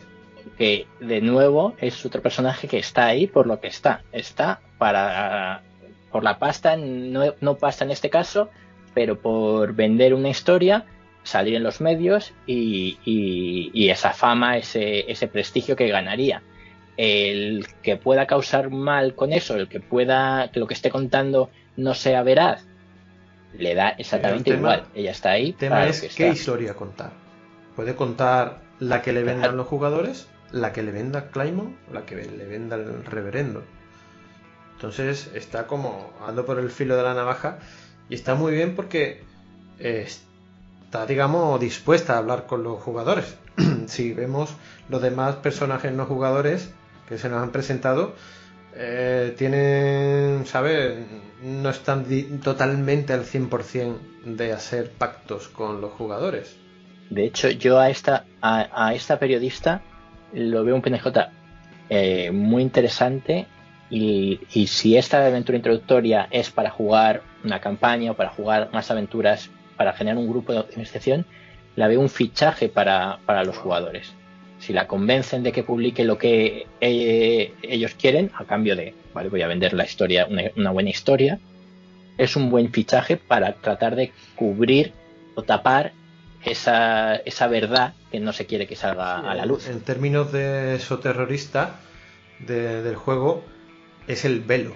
[0.57, 4.03] Que de nuevo es otro personaje que está ahí por lo que está.
[4.11, 5.61] Está para
[6.11, 8.49] por la pasta, no, no pasta en este caso,
[8.99, 10.83] pero por vender una historia
[11.23, 16.43] salir en los medios y, esa fama, ese, ese, prestigio que ganaría.
[16.97, 21.49] El que pueda causar mal con eso, el que pueda, que lo que esté contando
[21.77, 22.65] no sea veraz,
[23.57, 24.83] le da exactamente igual.
[24.93, 25.51] Ella está ahí.
[25.51, 27.11] El tema es qué historia contar.
[27.77, 32.17] Puede contar la que le vendan los jugadores, la que le venda Claymon, la que
[32.17, 33.63] le venda el reverendo.
[34.73, 37.59] Entonces está como ando por el filo de la navaja
[38.09, 39.21] y está muy bien porque
[39.79, 43.37] está, digamos, dispuesta a hablar con los jugadores.
[43.87, 44.55] si vemos
[44.89, 46.71] los demás personajes no jugadores
[47.07, 48.13] que se nos han presentado,
[48.75, 51.05] eh, tienen, ¿sabes?
[51.41, 52.05] No están
[52.43, 56.55] totalmente al 100% de hacer pactos con los jugadores.
[57.09, 59.81] De hecho, yo a esta, a, esta periodista
[60.33, 61.07] lo veo un PNJ
[61.89, 63.47] eh, muy interesante
[63.89, 68.91] y, y, si esta aventura introductoria es para jugar una campaña o para jugar más
[68.91, 71.25] aventuras para generar un grupo de optimización,
[71.77, 74.13] la veo un fichaje para, los jugadores.
[74.59, 79.29] Si la convencen de que publique lo que eh, ellos quieren, a cambio de, vale,
[79.29, 81.39] voy a vender la historia, una, buena historia,
[82.17, 84.91] es un buen fichaje para tratar de cubrir
[85.35, 85.93] o tapar
[86.43, 89.69] esa, esa verdad que no se quiere que salga a la luz.
[89.69, 91.79] En términos de eso terrorista
[92.39, 93.45] del juego,
[94.09, 94.73] es el velo,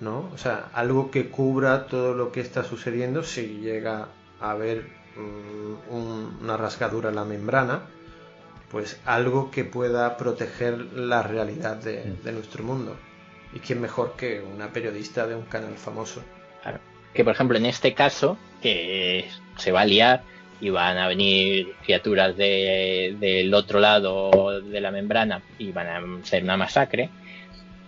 [0.00, 0.30] ¿no?
[0.32, 4.08] O sea, algo que cubra todo lo que está sucediendo si llega
[4.40, 5.94] haber mm,
[6.40, 7.82] una rasgadura en la membrana,
[8.70, 12.96] pues algo que pueda proteger la realidad de, nuestro mundo.
[13.54, 16.22] ¿Y quién mejor que una periodista de un canal famoso?
[16.62, 16.78] Claro.
[17.12, 20.22] Que por ejemplo en este caso, que se va a liar
[20.62, 26.42] y van a venir criaturas del otro lado de la membrana y van a ser
[26.42, 27.10] una masacre,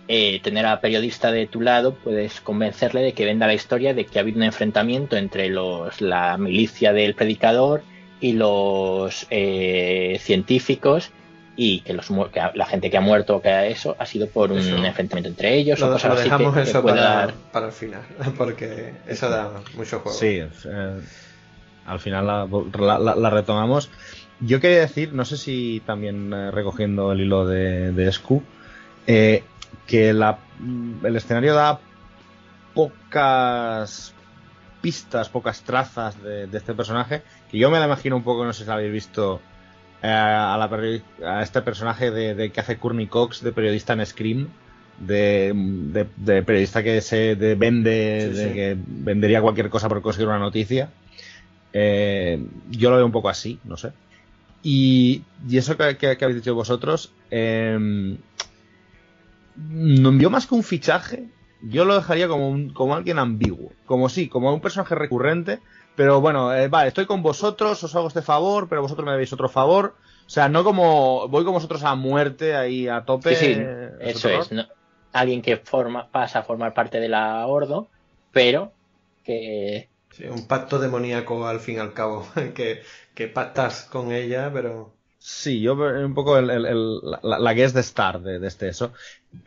[0.07, 4.05] eh, tener a periodista de tu lado, puedes convencerle de que venda la historia de
[4.05, 7.81] que ha habido un enfrentamiento entre los, la milicia del predicador
[8.19, 11.11] y los eh, científicos
[11.55, 12.09] y que, los,
[12.53, 15.55] la gente que ha muerto o que ha eso ha sido por un enfrentamiento entre
[15.55, 18.01] ellos lo, o dejamos eso para, para, el final
[18.37, 20.17] porque eso da mucho juego.
[20.17, 21.01] Sí eh,
[21.85, 23.89] al final la, retomamos.
[24.39, 28.11] Yo quería decir no sé si también recogiendo el hilo de, de
[29.07, 29.43] eh,
[29.87, 30.39] que la,
[31.03, 31.79] el escenario da
[32.73, 34.13] pocas
[34.81, 38.65] pistas, pocas trazas de, este personaje, que yo me la imagino un poco, no sé
[38.65, 39.41] si habéis visto
[40.03, 40.69] eh, a, la,
[41.27, 44.47] a, este personaje de, que hace Courtney Cox de periodista en Scream,
[44.99, 46.05] de,
[46.45, 50.89] periodista que se vende, de que vendería cualquier cosa por conseguir una noticia.
[51.73, 53.91] Eh, yo lo veo un poco así, no sé.
[54.61, 58.17] Y, eso que, habéis dicho vosotros, eh,
[59.55, 61.25] yo más que un fichaje,
[61.61, 63.71] yo lo dejaría como, un, como alguien ambiguo.
[63.85, 65.59] Como sí, como un personaje recurrente,
[65.95, 69.33] pero bueno, eh, vale, estoy con vosotros, os hago este favor, pero vosotros me debéis
[69.33, 69.95] otro favor.
[70.25, 73.35] O sea, no como voy con vosotros a muerte ahí a tope.
[73.35, 73.61] Sí, sí,
[73.99, 74.49] eso es.
[75.13, 77.87] alguien que forma, pasa a formar parte de la Ordo,
[78.31, 78.73] pero
[79.23, 79.89] que...
[80.11, 82.81] Sí, un pacto demoníaco al fin y al cabo, que,
[83.13, 84.93] que pactas con ella, pero...
[85.17, 86.47] Sí, yo un poco el,
[87.01, 88.93] la, la, guest star de, de, este eso.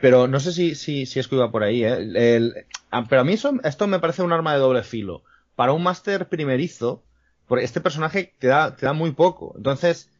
[0.01, 2.67] Pero no sé si, si, si es que iba por ahí, ¿eh?
[2.91, 5.23] Ah, pero a mí eso, esto me parece un arma de doble filo.
[5.57, 7.03] Para un máster primerizo,
[7.47, 9.55] porque este personaje te da, te da muy poco.
[9.57, 10.11] Entonces,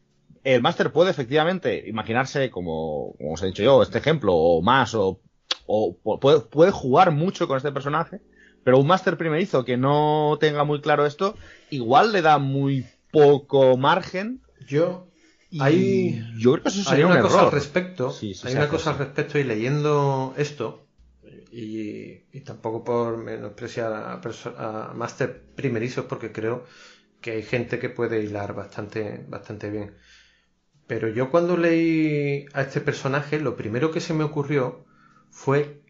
[0.43, 4.95] el máster puede efectivamente imaginarse, como, como os he dicho yo, este ejemplo, o más,
[4.95, 5.19] o,
[5.65, 8.21] o puede, puede jugar mucho con este personaje,
[8.63, 11.35] pero un máster primerizo que no tenga muy claro esto,
[11.69, 14.41] igual le da muy poco margen.
[14.67, 15.08] Yo
[15.59, 18.15] hay, yo creo que eso sería hay una un cosa al respecto.
[18.21, 20.85] hay una cosa al respecto y leyendo esto,
[21.51, 24.21] y, y tampoco por menospreciar a,
[24.57, 26.65] a, máster primerizos, porque creo
[27.21, 29.95] que hay gente que puede hilar bastante, bastante bien.
[30.87, 34.85] Pero yo cuando leí a este personaje, lo primero que se me ocurrió
[35.29, 35.83] fue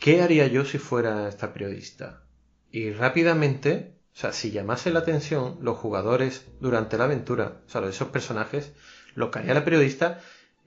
[0.00, 2.24] ¿qué haría yo si fuera esta periodista?
[2.72, 7.86] Y rápidamente, o sea, si llamase la atención los jugadores durante la aventura, o sea,
[7.86, 8.72] esos personajes,
[9.14, 10.20] lo que haría la periodista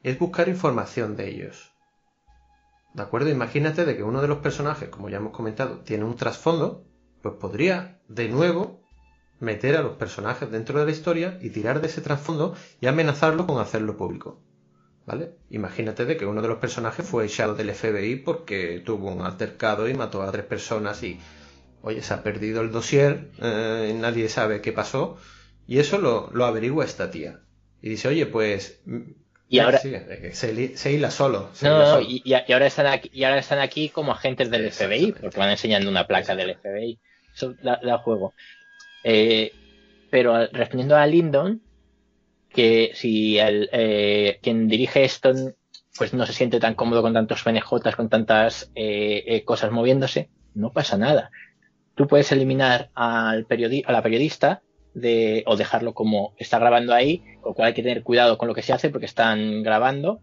[0.04, 1.74] es buscar información de ellos.
[2.94, 3.30] ¿De acuerdo?
[3.30, 6.86] Imagínate de que uno de los personajes, como ya hemos comentado, tiene un trasfondo,
[7.22, 8.84] pues podría de nuevo
[9.40, 13.48] meter a los personajes dentro de la historia y tirar de ese trasfondo y amenazarlo
[13.48, 14.42] con hacerlo público.
[15.06, 15.36] ¿Vale?
[15.50, 19.90] Imagínate de que uno de los personajes fue echado del FBI porque tuvo un altercado
[19.90, 21.20] y mató a tres personas y,
[21.82, 25.18] oye, se ha perdido el dossier, eh, nadie sabe qué pasó,
[25.68, 27.43] y eso lo, lo averigua esta tía.
[27.84, 28.82] Y dice, oye, pues
[29.50, 31.50] y ahora se, hila solo.
[31.62, 35.50] no, Y, ahora están aquí, y ahora están aquí como agentes del FBI, porque van
[35.50, 36.98] enseñando una placa del FBI.
[37.36, 38.34] Eso da juego.
[39.04, 39.52] Eh,
[40.10, 41.62] pero respondiendo a Lyndon,
[42.50, 45.34] que si el, eh, quien dirige esto
[45.98, 50.72] pues no se siente tan cómodo con tantos PNJs, con tantas eh, cosas moviéndose, no
[50.72, 51.32] pasa nada.
[51.96, 54.64] Tú puedes eliminar al a la periodista
[54.94, 58.48] de, o dejarlo como está grabando ahí, con lo cual hay que tener cuidado con
[58.48, 60.22] lo que se hace porque están grabando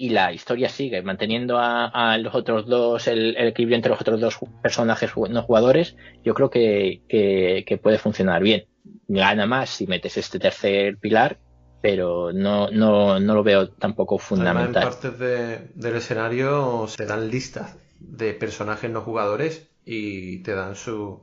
[0.00, 4.38] y la historia sigue manteniendo a, los otros dos, el, equilibrio entre los otros dos
[4.62, 5.94] personajes no jugadores,
[6.24, 8.64] yo creo que, que, puede funcionar bien.
[9.08, 11.36] Gana más si metes este tercer pilar,
[11.82, 14.84] pero no, no, no lo veo tampoco fundamental.
[14.84, 21.20] en partes del escenario se dan listas de personajes no jugadores y te dan su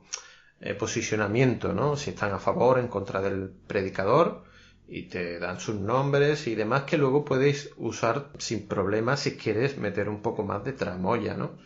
[0.60, 1.96] eh, posicionamiento, ¿no?
[1.96, 4.44] Si están a favor, en contra del predicador,
[4.88, 9.76] y te dan sus nombres y demás que luego podéis usar sin problema si quieres
[9.76, 11.58] meter un poco más de tramoya, ¿no?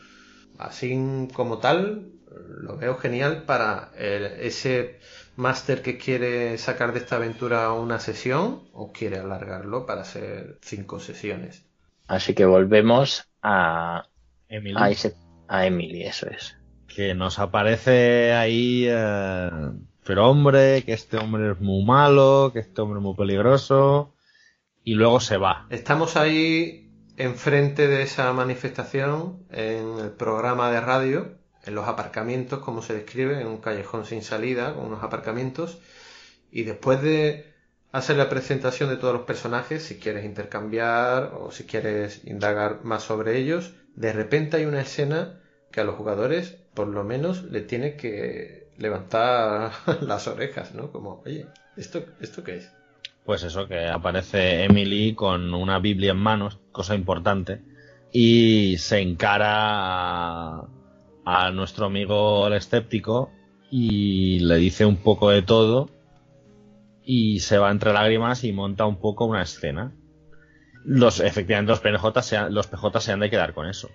[0.58, 2.12] Así como tal,
[2.60, 4.98] lo veo genial para ese
[5.36, 11.00] máster que quiere sacar de esta aventura una sesión o quiere alargarlo para hacer cinco
[11.00, 11.64] sesiones.
[12.06, 14.04] Así que volvemos a
[14.48, 14.76] Emily,
[15.48, 16.56] a, Emily eso es.
[16.94, 19.50] Que nos aparece ahí eh,
[20.04, 24.14] pero hombre, que este hombre es muy malo, que este hombre es muy peligroso,
[24.82, 25.66] y luego se va.
[25.70, 32.82] Estamos ahí enfrente de esa manifestación en el programa de radio, en los aparcamientos, como
[32.82, 35.78] se describe, en un callejón sin salida, con unos aparcamientos,
[36.50, 37.52] y después de
[37.92, 43.04] hacer la presentación de todos los personajes, si quieres intercambiar o si quieres indagar más
[43.04, 45.38] sobre ellos, de repente hay una escena
[45.70, 50.90] que a los jugadores, por lo menos, le tiene que levantar las orejas, ¿no?
[50.90, 51.46] Como, oye,
[51.76, 52.72] ¿esto, ¿esto qué es?
[53.24, 57.60] Pues eso, que aparece Emily con una Biblia en manos, cosa importante,
[58.10, 60.64] y se encara
[61.24, 63.30] a, nuestro amigo el escéptico
[63.70, 65.88] y le dice un poco de todo
[67.04, 69.92] y se va entre lágrimas y monta un poco una escena.
[70.84, 73.88] Los, efectivamente, los PJ se, los PJ se han de quedar con eso.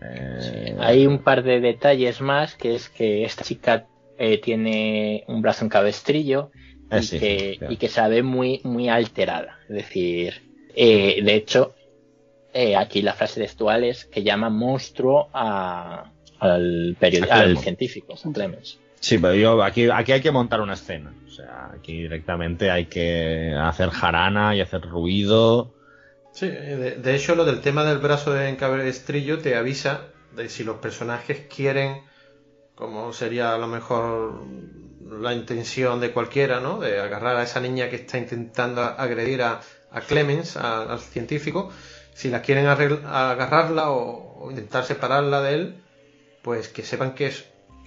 [0.00, 3.86] Eh, hay un par de detalles más, que es que esta chica
[4.18, 6.50] eh, tiene un brazo en cabestrillo
[6.90, 9.58] ah, y, que, y, que, se ve muy, muy alterada.
[9.68, 10.42] Es decir,
[10.74, 11.74] eh, de hecho,
[12.52, 16.96] eh, aquí la frase textual es que llama monstruo a, al,
[17.30, 18.78] al científico, Clemens.
[19.00, 21.12] Sí, pero yo aquí, aquí hay que montar una escena.
[21.26, 25.73] O sea, aquí directamente hay que hacer jarana y hacer ruido
[26.34, 30.78] Sí, de, hecho lo del tema del brazo en cabestrillo te avisa de si los
[30.78, 32.02] personajes quieren,
[32.74, 34.44] como sería a lo mejor
[35.08, 36.80] la intención de cualquiera, ¿no?
[36.80, 39.60] De agarrar a esa niña que está intentando agredir a,
[40.08, 41.70] Clemens, al científico,
[42.14, 45.84] si la quieren agarrarla o, intentar separarla de él,
[46.42, 47.44] pues que sepan que es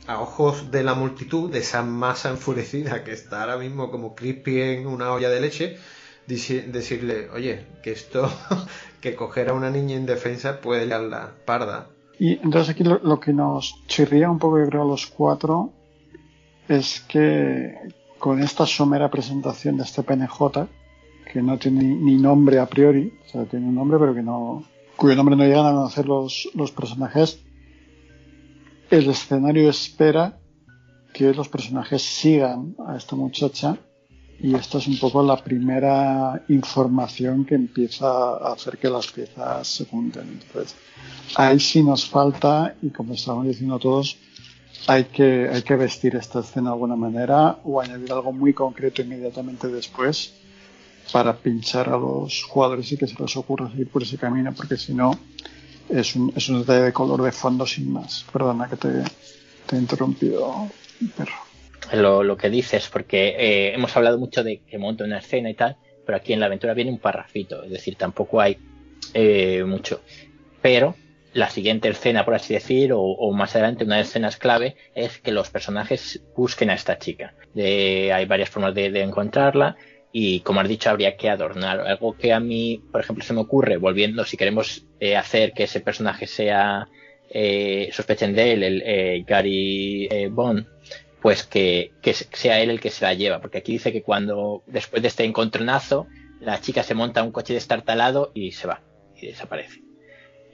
[0.07, 4.61] a ojos de la multitud, de esa masa enfurecida que está ahora mismo como crispy
[4.61, 5.77] en una olla de leche,
[6.27, 8.29] decirle, oye, que esto,
[9.01, 11.87] que coger a una niña indefensa puede la parda.
[12.19, 15.71] Y entonces aquí lo, que nos chirría un poco, yo creo, a los cuatro,
[16.67, 17.75] es que
[18.17, 20.67] con esta somera presentación de este PNJ,
[21.31, 24.63] que no tiene ni nombre a priori, o sea, tiene un nombre, pero que no,
[24.95, 27.39] cuyo nombre no llegan a conocer los, los personajes,
[28.89, 30.39] el escenario espera
[31.13, 33.77] que los personajes sigan a esta muchacha
[34.39, 39.67] y esta es un poco la primera información que empieza a hacer que las piezas
[39.67, 40.39] se junten.
[40.41, 40.75] Entonces,
[41.35, 44.17] ahí sí nos falta, y como estamos diciendo todos,
[44.85, 49.01] hay que, hay que vestir esta escena de alguna manera o añadir algo muy concreto
[49.01, 50.33] inmediatamente después
[51.11, 54.77] para pinchar a los jugadores y que se les ocurra seguir por ese camino, porque
[54.77, 55.17] si no,
[55.89, 58.25] es un, es un detalle de color de fondo sin más.
[58.31, 59.03] Perdona que te,
[59.65, 60.69] te he interrumpido,
[61.15, 61.46] perro
[61.93, 65.53] lo, lo que dices, porque eh, hemos hablado mucho de que monta una escena y
[65.53, 68.57] tal, pero aquí en la aventura viene un parrafito, es decir, tampoco hay
[69.13, 70.01] eh, mucho.
[70.61, 70.95] Pero
[71.33, 75.19] la siguiente escena, por así decir, o, más adelante, una de las escenas clave, es
[75.19, 77.35] que los personajes busquen a esta chica.
[77.55, 79.75] Hay varias formas de, encontrarla
[80.11, 81.81] y, como has dicho, habría que adornar.
[81.81, 85.63] Algo que a mí, por ejemplo, se me ocurre, volviendo, si queremos eh, hacer que
[85.63, 86.87] ese personaje sea,
[87.91, 90.65] sospechen de él, el Gary Bond,
[91.27, 91.91] pues que,
[92.31, 95.25] sea él el que se la lleva, porque aquí dice que cuando después de este
[95.25, 96.07] encontronazo,
[96.39, 98.79] la chica se monta un coche destartalado y se va
[99.13, 99.81] y desaparece.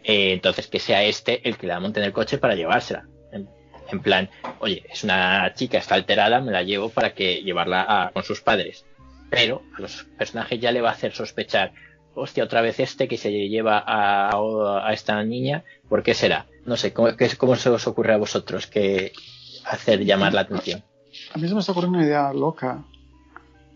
[0.04, 3.08] Eh, entonces que sea este el que la monte en el coche para llevársela.
[3.32, 8.24] En, plan, oye, es una chica, está alterada, me la llevo para que llevarla con
[8.24, 8.84] sus padres.
[9.30, 11.72] Pero a los personajes ya le va a hacer sospechar,
[12.16, 16.48] hostia, otra vez este que se lleva a, esta niña, ¿por qué será?
[16.66, 19.14] No sé, ¿cómo, ¿cómo se os ocurre a vosotros que
[19.66, 20.84] hacer llamar la atención.
[21.34, 22.84] A mí se me está ocurriendo una idea loca,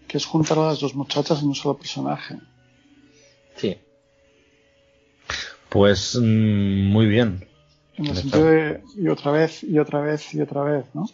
[0.07, 2.37] que es juntar a las dos muchachas en un solo personaje.
[3.55, 3.77] Sí.
[5.69, 7.47] Pues mm, muy bien.
[7.97, 11.05] En el sentido de y otra vez, y otra vez, y otra vez, ¿no?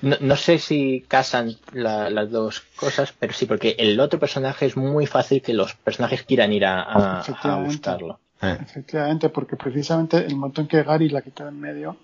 [0.00, 5.06] No, sé si casan las dos cosas, pero sí, porque el otro personaje es muy
[5.06, 7.24] fácil que los personajes quieran ir a,
[7.66, 8.20] buscarlo.
[8.42, 8.56] Eh.
[8.62, 11.96] Efectivamente, porque precisamente el momento en que Gary la quita en medio,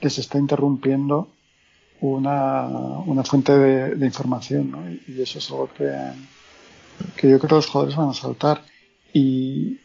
[0.00, 1.28] les está interrumpiendo
[2.00, 2.66] una,
[3.06, 4.90] una fuente de, información, ¿no?
[4.90, 5.90] Y, eso es algo que,
[7.16, 8.62] que yo creo que los jugadores van a saltar.
[9.12, 9.78] Y,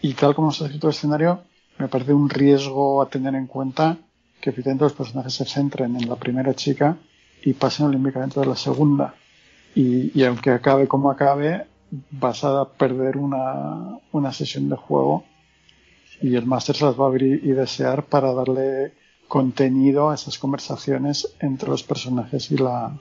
[0.00, 1.42] y tal como se ha escrito el escenario,
[1.78, 3.98] me parece un riesgo a tener en cuenta
[4.40, 6.96] que efectivamente los personajes se centren en la primera chica
[7.42, 9.14] y pasen olímpicamente de la segunda.
[9.74, 11.66] Y, y, aunque acabe como acabe,
[12.10, 15.24] vas a perder una, una sesión de juego
[16.20, 18.92] y el máster se las va a abrir y desear para darle
[19.28, 22.98] contenido a esas conversaciones entre los personajes y la,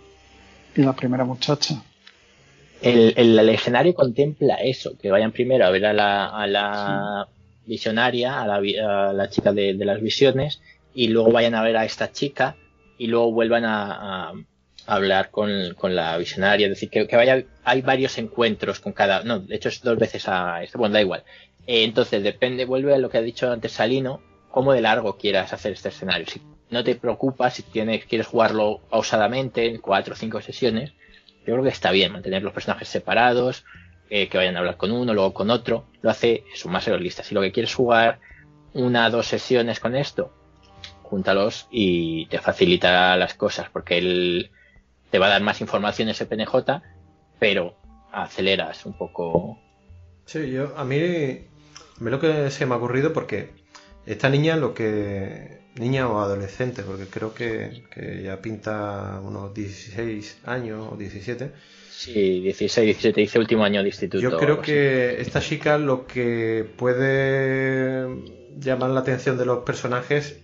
[0.75, 1.81] y la primera muchacha.
[2.81, 7.27] El, el, escenario contempla eso, que vayan primero a ver a la, a la
[7.65, 8.55] visionaria, a la,
[9.07, 10.61] a la chica de, de, las visiones,
[10.93, 12.55] y luego vayan a ver a esta chica
[12.99, 14.33] y luego vuelvan a, a
[14.85, 19.23] hablar con, con, la visionaria, es decir, que, que, vaya, hay varios encuentros con cada,
[19.23, 21.23] no, de hecho es dos veces a, bueno, da igual.
[21.65, 24.21] Eh, entonces depende, vuelve a lo que ha dicho antes Salino,
[24.57, 26.25] cómo de largo quieras hacer este escenario.
[26.25, 26.41] Si
[26.71, 30.93] no te preocupas, si tienes, quieres jugarlo pausadamente en cuatro o cinco sesiones,
[31.45, 33.65] yo creo que está bien mantener los personajes separados,
[34.09, 37.21] eh, que vayan a hablar con uno, luego con otro, lo hace eso más realista.
[37.21, 38.19] Si lo que quieres jugar
[38.73, 40.33] una o dos sesiones con esto,
[41.03, 44.49] júntalos y te facilita las cosas, porque él
[45.11, 46.81] te va a dar más información ese PNJ,
[47.37, 47.77] pero
[48.11, 49.59] aceleras un poco.
[50.25, 53.56] Sí, yo, a mí, a lo que se me ha ocurrido, porque
[54.07, 55.57] esta niña lo que...
[55.77, 57.83] Niña o adolescente, porque creo que,
[58.23, 61.51] ya pinta unos 16 años o 17.
[61.91, 64.19] Sí, 16, 17, dice último año de instituto.
[64.19, 68.07] Yo creo que esta chica lo que puede
[68.57, 70.39] llamar la atención de los personajes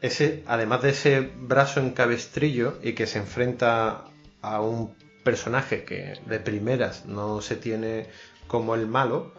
[0.00, 4.04] ese, además de ese brazo en cabestrillo y que se enfrenta
[4.42, 4.94] a un
[5.24, 8.06] personaje que de primeras no se tiene
[8.46, 9.32] como el malo,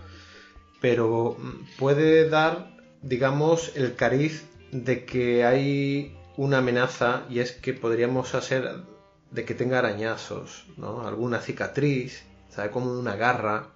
[0.82, 1.38] pero
[1.78, 8.84] puede dar digamos, el cariz de que hay una amenaza y es que podríamos hacer
[9.32, 11.08] de que tenga arañazos, ¿no?
[11.08, 12.72] Alguna cicatriz, ¿sabe?
[12.72, 13.68] Como una garra,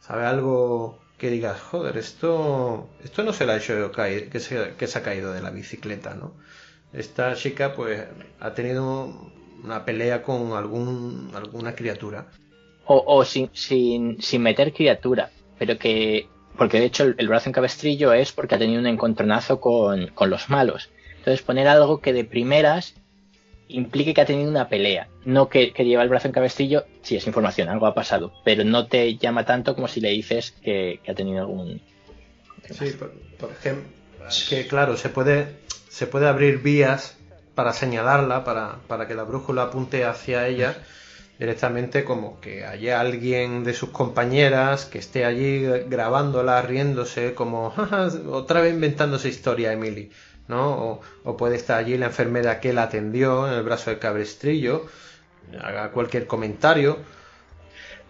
[0.00, 0.26] ¿sabe?
[0.26, 4.86] Algo que digas, joder, esto, esto no se le ha hecho caer, que se, que
[4.86, 6.34] se ha caído de la bicicleta, ¿no?
[6.92, 8.04] Esta chica, pues,
[8.40, 9.32] ha tenido
[9.62, 12.28] una pelea con algún, alguna criatura.
[12.88, 16.28] O, sin, sin, sin, meter criatura, pero que.
[16.56, 20.30] Porque de hecho el, brazo en cabestrillo es porque ha tenido un encontronazo con, con
[20.30, 20.90] los malos.
[21.18, 22.94] Entonces poner algo que de primeras
[23.68, 27.26] implique que ha tenido una pelea, no que, lleva el brazo en cabestrillo, sí es
[27.26, 31.14] información, algo ha pasado, pero no te llama tanto como si le dices que, ha
[31.14, 31.80] tenido algún...
[32.70, 32.90] Sí,
[33.38, 33.88] por, ejemplo,
[34.48, 35.56] que claro, se puede,
[35.88, 37.16] se puede abrir vías
[37.54, 40.76] para señalarla, para, para que la brújula apunte hacia ella
[41.38, 47.74] directamente como que haya alguien de sus compañeras que esté allí grabándola, riéndose, como
[48.30, 50.10] otra vez inventándose historia, Emily.
[50.48, 51.00] ¿no?
[51.24, 54.86] O, puede estar allí la enfermera que la atendió en el brazo del cabestrillo,
[55.60, 56.98] haga cualquier comentario.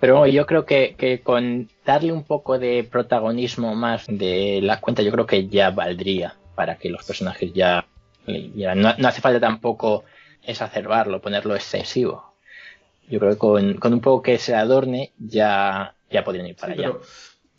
[0.01, 5.11] Pero yo creo que, con darle un poco de protagonismo más de la cuenta, yo
[5.11, 7.87] creo que ya valdría para que los personajes ya.
[8.27, 10.05] no, hace falta tampoco
[10.43, 12.26] exacerbarlo, ponerlo excesivo.
[13.09, 16.93] Yo creo que con, un poco que se adorne ya, ya podrían ir para allá.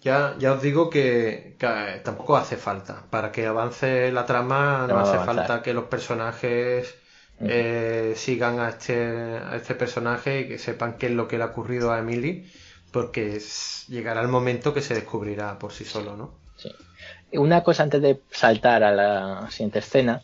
[0.02, 1.56] Ya, ya os digo que,
[2.04, 3.06] tampoco hace falta.
[3.10, 6.96] Para que avance la trama no, hace falta que los personajes
[7.40, 11.44] eh, sigan a este, a este personaje y que sepan qué es lo que le
[11.44, 12.52] ha ocurrido a Emily,
[12.92, 13.42] porque
[13.88, 16.36] llegará el momento que se descubrirá por sí solo, ¿no?
[16.58, 16.72] Sí.
[17.34, 20.24] Una cosa antes de saltar a la siguiente escena,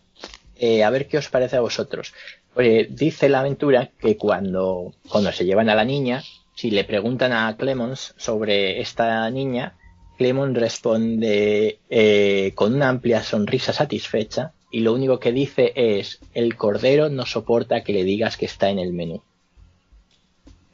[0.55, 2.13] eh, a ver qué os parece a vosotros.
[2.55, 6.23] Dice la aventura que cuando, cuando se llevan a la niña,
[6.55, 9.75] si le preguntan a Clemons sobre esta niña,
[10.17, 16.55] Clemons responde eh, con una amplia sonrisa satisfecha y lo único que dice es el
[16.55, 19.21] cordero no soporta que le digas que está en el menú.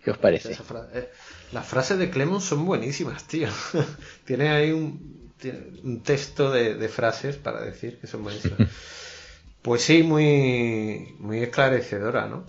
[0.04, 0.54] ¿Qué os parece?
[0.94, 1.10] Eh,
[1.52, 3.50] las frases de Clemons son buenísimas, tío.
[4.26, 5.32] tiene ahí un,
[5.84, 8.60] un texto de, de, frases para decir que son buenísimas.
[9.62, 12.46] pues sí, muy, muy esclarecedora, ¿no?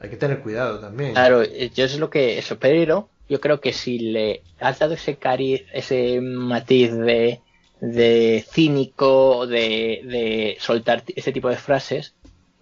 [0.00, 1.12] Hay que tener cuidado también.
[1.12, 4.94] Claro, eh, yo es lo que eso, pero yo creo que si le has dado
[4.94, 7.40] ese cari ese matiz de,
[7.80, 12.14] de cínico, de, de soltar ese tipo de frases,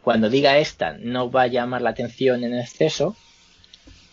[0.03, 3.17] cuando diga esta no va a llamar la atención en exceso,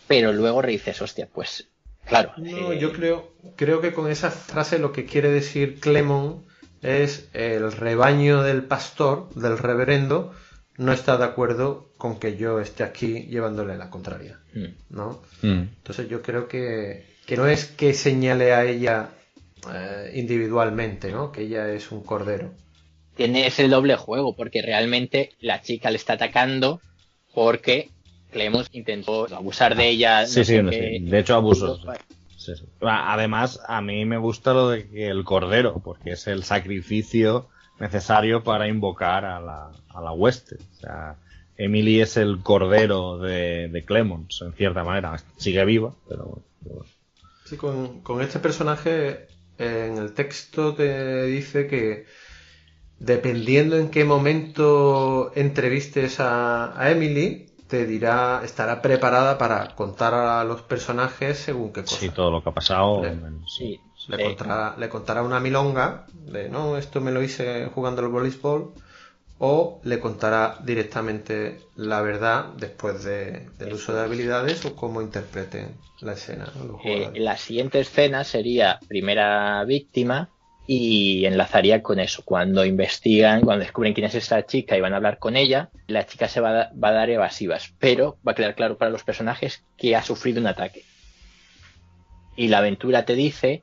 [0.06, 1.68] pero luego dices, hostia, pues
[2.06, 2.32] claro.
[2.38, 6.47] No, yo creo, creo que con esa frase lo que quiere decir Clemon
[6.82, 10.32] es el rebaño del pastor, del reverendo,
[10.76, 14.66] no está de acuerdo con que yo esté aquí llevándole la contraria, mm.
[14.90, 15.22] ¿no?
[15.42, 15.62] Mm.
[15.76, 17.04] Entonces yo creo que,
[17.36, 19.10] no es que señale a ella
[19.72, 21.32] eh, individualmente, ¿no?
[21.32, 22.52] Que ella es un cordero.
[23.16, 26.80] Tiene ese doble juego, porque realmente la chica le está atacando
[27.34, 27.90] porque
[28.30, 30.26] Clemos intentó abusar de ella.
[30.26, 31.34] sí, sí, de hecho
[32.80, 38.42] Además, a mí me gusta lo de que el cordero, porque es el sacrificio necesario
[38.42, 40.56] para invocar a la, a la hueste.
[40.56, 41.16] O sea,
[41.56, 45.16] Emily es el cordero de, de Clemons, en cierta manera.
[45.36, 46.42] Sigue viva, pero.
[47.44, 49.26] Sí, con, con, este personaje
[49.58, 52.06] en el texto te dice que
[52.98, 60.42] dependiendo en qué momento entrevistes a, a Emily, te dirá, estará preparada para contar a
[60.44, 61.96] los personajes según qué cosa.
[61.96, 63.02] Sí, todo lo que ha pasado.
[63.46, 68.08] sí, le, contará, le contará una milonga de no, esto me lo hice jugando al
[68.08, 68.72] voleibol
[69.38, 75.76] o le contará directamente la verdad después de, del uso de habilidades o cómo interpreten
[76.00, 76.50] la escena.
[76.84, 80.30] Eh, la siguiente escena sería primera víctima
[80.70, 82.22] y enlazaría con eso.
[82.26, 86.04] Cuando investigan, cuando descubren quién es esta chica y van a hablar con ella, la
[86.06, 89.64] chica se va va a dar evasivas, pero va a quedar claro para los personajes
[89.78, 90.84] que ha sufrido un ataque.
[92.36, 93.62] Y la aventura te dice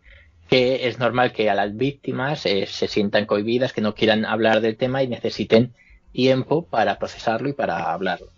[0.49, 4.59] que es normal que a las víctimas eh, se sientan cohibidas, que no quieran hablar
[4.61, 5.75] del tema y necesiten
[6.11, 8.29] tiempo para procesarlo y para hablarlo.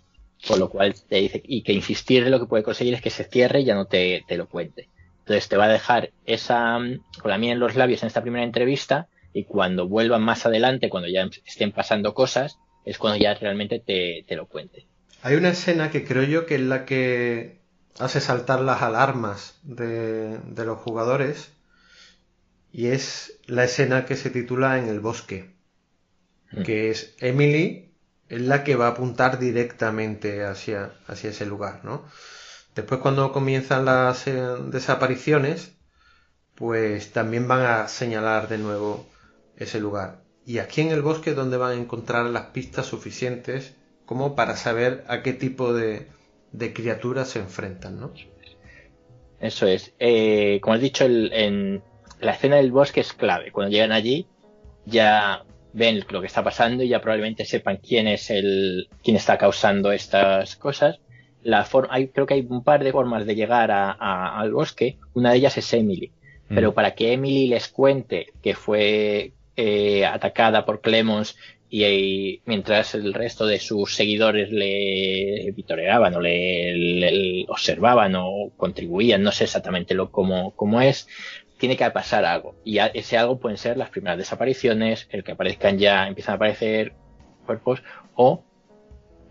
[0.46, 3.08] Con lo cual te dice, y que insistir en lo que puede conseguir es que
[3.08, 4.90] se cierre y ya no te, te lo cuente.
[5.28, 6.78] Entonces te va a dejar esa,
[7.20, 10.88] con la mía en los labios en esta primera entrevista y cuando vuelvan más adelante,
[10.88, 14.86] cuando ya estén pasando cosas, es cuando ya realmente te, te lo cuente.
[15.20, 17.60] Hay una escena que creo yo que es la que
[17.98, 21.52] hace saltar las alarmas de, de los jugadores
[22.72, 25.50] y es la escena que se titula En el bosque,
[26.52, 26.62] mm.
[26.62, 27.92] que es Emily
[28.30, 32.06] es la que va a apuntar directamente hacia, hacia ese lugar, ¿no?
[32.78, 34.40] Después cuando comienzan las eh,
[34.70, 35.76] desapariciones,
[36.54, 39.04] pues también van a señalar de nuevo
[39.56, 40.22] ese lugar.
[40.46, 43.74] Y aquí en el bosque es donde van a encontrar las pistas suficientes
[44.06, 46.06] como para saber a qué tipo de,
[46.72, 48.14] criaturas se enfrentan, ¿no?
[49.40, 49.92] Eso es.
[49.98, 51.82] Eh, como has dicho, en,
[52.20, 53.50] la escena del bosque es clave.
[53.50, 54.28] Cuando llegan allí,
[54.86, 55.42] ya
[55.72, 59.90] ven lo que está pasando y ya probablemente sepan quién es el, quién está causando
[59.90, 61.00] estas cosas.
[61.42, 64.98] La hay, creo que hay un par de formas de llegar al bosque.
[65.14, 66.12] Una de ellas es Emily.
[66.48, 66.54] Mm.
[66.54, 71.36] Pero para que Emily les cuente que fue eh, atacada por Clemons
[71.70, 79.32] y, mientras el resto de sus seguidores le vitoreaban o le, observaban o contribuían, no
[79.32, 81.08] sé exactamente lo cómo, cómo es,
[81.58, 82.54] tiene que pasar algo.
[82.64, 86.94] Y ese algo pueden ser las primeras desapariciones, el que aparezcan ya, empiezan a aparecer
[87.44, 87.82] cuerpos,
[88.14, 88.44] o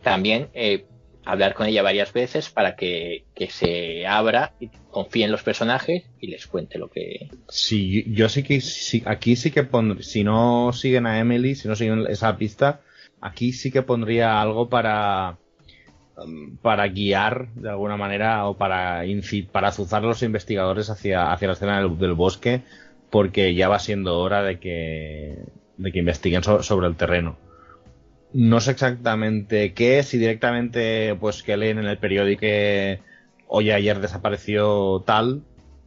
[0.03, 0.85] también eh,
[1.27, 6.27] hablar con ella varias veces para que, se abra y confíe en los personajes y
[6.27, 7.29] les cuente lo que.
[7.49, 8.61] Sí, yo sí que
[9.05, 12.81] aquí sí que pondría, si no siguen a Emily, si no siguen esa pista,
[13.19, 15.37] aquí sí que pondría algo para
[16.15, 19.03] um, para guiar de alguna manera o para
[19.51, 22.61] para azuzar a los investigadores hacia, hacia la escena del, bosque
[23.09, 25.43] porque ya va siendo hora de que
[25.77, 27.37] de que investiguen sobre el terreno
[28.37, 32.99] no sé exactamente qué, si directamente pues que leen en el periódico que
[33.47, 35.41] hoy ayer desapareció tal,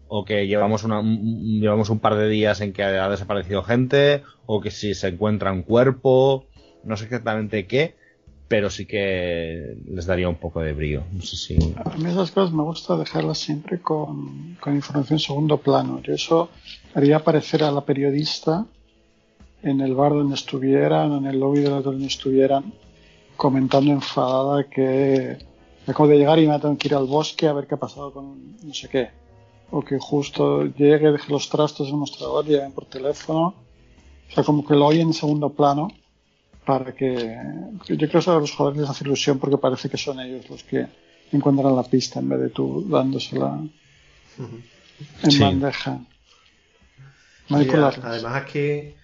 [0.08, 4.24] o que llevamos, una, un, llevamos un par de días en que ha desaparecido gente,
[4.46, 6.46] o que si se encuentra un cuerpo,
[6.82, 7.94] no sé exactamente qué,
[8.48, 11.04] pero sí que les daría un poco de brío.
[11.84, 16.02] A mí esas cosas me gusta dejarlas siempre con, con información segundo plano.
[16.02, 16.50] Yo eso
[16.94, 18.66] haría aparecer a la periodista
[19.62, 22.72] en el bar donde estuvieran, en el lobby de donde estuvieran,
[23.36, 25.38] comentando enfadada que
[25.86, 28.12] acabo de llegar y me tengo que ir al bosque a ver qué ha pasado
[28.12, 29.10] con no sé qué.
[29.70, 33.54] O que justo llegue, deje los trastos en el mostrador y llamen por teléfono.
[34.28, 35.88] O sea, como que lo oyen en segundo plano
[36.64, 37.36] para que...
[37.86, 40.48] Yo creo que eso a los jugadores les hace ilusión porque parece que son ellos
[40.50, 40.86] los que
[41.32, 43.60] encuentran la pista en vez de tú dándosela
[45.22, 46.00] en bandeja.
[47.48, 48.94] además aquí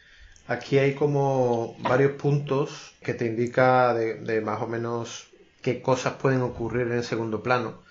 [0.48, 5.26] Aquí hay como varios puntos que te indica de, más o menos
[5.60, 7.82] qué cosas pueden ocurrir en el segundo plano.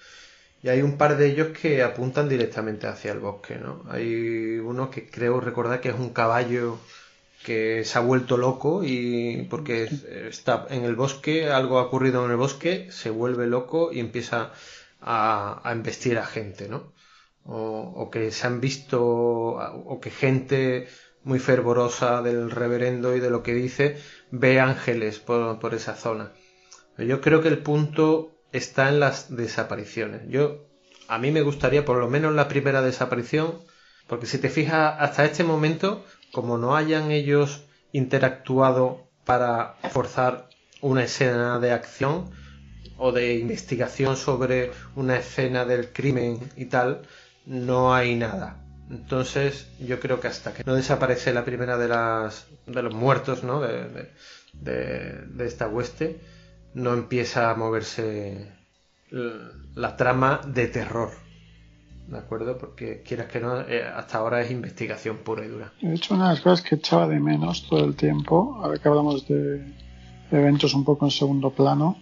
[0.63, 3.83] Y hay un par de ellos que apuntan directamente hacia el bosque, ¿no?
[3.89, 6.79] Hay uno que creo recordar que es un caballo
[7.43, 9.89] que se ha vuelto loco y porque
[10.29, 14.53] está en el bosque, algo ha ocurrido en el bosque, se vuelve loco y empieza
[15.01, 16.93] a, a investir a gente, ¿no?
[17.43, 20.87] O, que se han visto, o que gente
[21.25, 23.97] muy fervorosa del reverendo y de lo que dice,
[24.31, 26.31] ve ángeles por, esa zona.
[26.97, 30.21] Yo creo que el punto está en las desapariciones.
[30.29, 30.67] Yo,
[31.07, 33.55] a mí me gustaría, por lo menos la primera desaparición,
[34.07, 40.47] porque si te fijas, hasta este momento, como no hayan ellos interactuado para forzar
[40.81, 42.29] una escena de acción
[42.97, 47.01] o de investigación sobre una escena del crimen y tal,
[47.47, 48.64] no hay nada.
[48.89, 53.43] Entonces, yo creo que hasta que no desaparece la primera de las de los muertos,
[53.43, 53.59] ¿no?
[53.61, 54.11] De,
[54.53, 56.19] de, esta hueste,
[56.73, 58.51] no empieza a moverse
[59.09, 61.11] la, trama de terror.
[62.07, 62.57] ¿De acuerdo?
[62.57, 65.73] Porque quieras que no, eh, hasta ahora es investigación pura y dura.
[65.81, 68.87] De hecho, una de las cosas que echaba de menos todo el tiempo, ahora que
[68.87, 69.73] hablamos de
[70.29, 71.97] eventos un poco en segundo plano,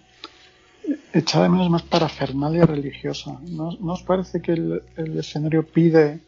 [1.14, 3.40] echaba de menos más parafernalia religiosa.
[3.44, 6.20] ¿No, ¿no os parece que el, el escenario pide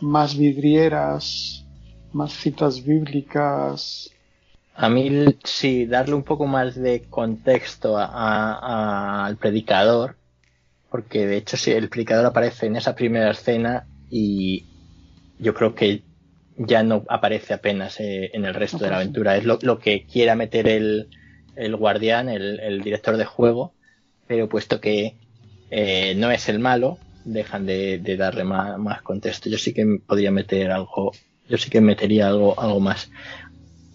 [0.00, 1.64] más vidrieras,
[2.12, 4.10] más citas bíblicas.
[4.74, 10.16] A mí sí, darle un poco más de contexto al predicador,
[10.90, 14.64] porque de hecho sí, el predicador aparece en esa primera escena y
[15.38, 16.02] yo creo que
[16.58, 19.36] ya no aparece apenas eh, en el resto de la aventura.
[19.36, 21.08] Es lo, que quiera meter el,
[21.54, 23.72] el guardián, el, director de juego,
[24.26, 25.16] pero puesto que
[25.70, 29.50] eh, no es el malo, dejan de, darle más, contexto.
[29.50, 31.12] Yo sí que podría meter algo,
[31.48, 33.10] yo sí que metería algo, algo más.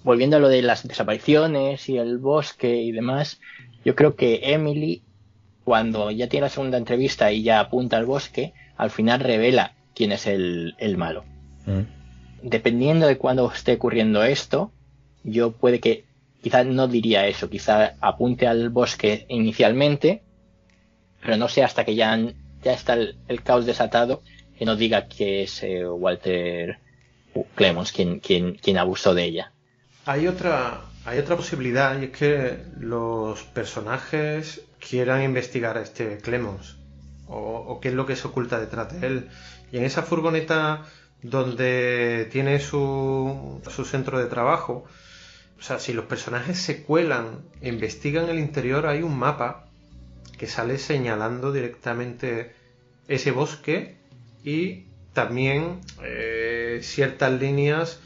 [0.03, 3.39] Volviendo a lo de las desapariciones y el bosque y demás,
[3.85, 5.03] yo creo que Emily,
[5.63, 10.11] cuando ya tiene la segunda entrevista y ya apunta al bosque, al final revela quién
[10.11, 11.23] es el, malo.
[11.65, 12.47] Mm.
[12.49, 14.71] Dependiendo de cuándo esté ocurriendo esto,
[15.23, 16.05] yo puede que
[16.41, 20.23] quizás no diría eso, quizá apunte al bosque inicialmente,
[21.21, 22.17] pero no sé hasta que ya
[22.63, 24.21] ya está el, caos desatado,
[24.57, 26.79] que no diga que es eh, Walter
[27.55, 29.51] Clemons quien, quien, quien abusó de ella.
[30.05, 36.77] Hay otra, hay otra posibilidad y es que los personajes quieran investigar a este Clemons
[37.27, 39.29] o, qué es lo que se oculta detrás de él.
[39.71, 40.85] Y en esa furgoneta
[41.21, 44.85] donde tiene su, su centro de trabajo,
[45.57, 49.70] o sea, si los personajes se cuelan e investigan el interior, hay un mapa
[50.41, 52.51] que sale señalando directamente
[53.07, 53.97] ese bosque
[54.43, 57.99] y también eh, ciertas líneas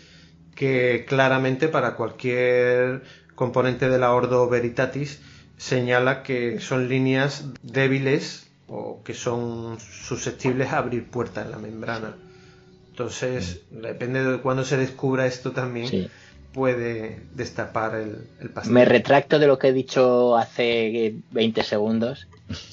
[0.54, 3.04] que claramente para cualquier
[3.36, 5.22] componente de la Ordo Veritatis
[5.56, 12.18] señala que son líneas débiles o que son susceptibles a abrir puertas en la membrana.
[12.90, 16.12] Entonces, depende de cuándo se descubra esto también,
[16.56, 18.74] puede destapar el, el pastel.
[18.74, 22.30] Me retracto de lo que he dicho hace 20 segundos,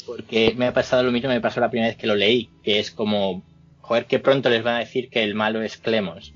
[0.06, 2.78] porque me ha pasado lo mismo, me pasó la primera vez que lo leí, que
[2.78, 3.42] es como,
[3.80, 6.32] joder, que pronto les van a decir que el malo es Clemos.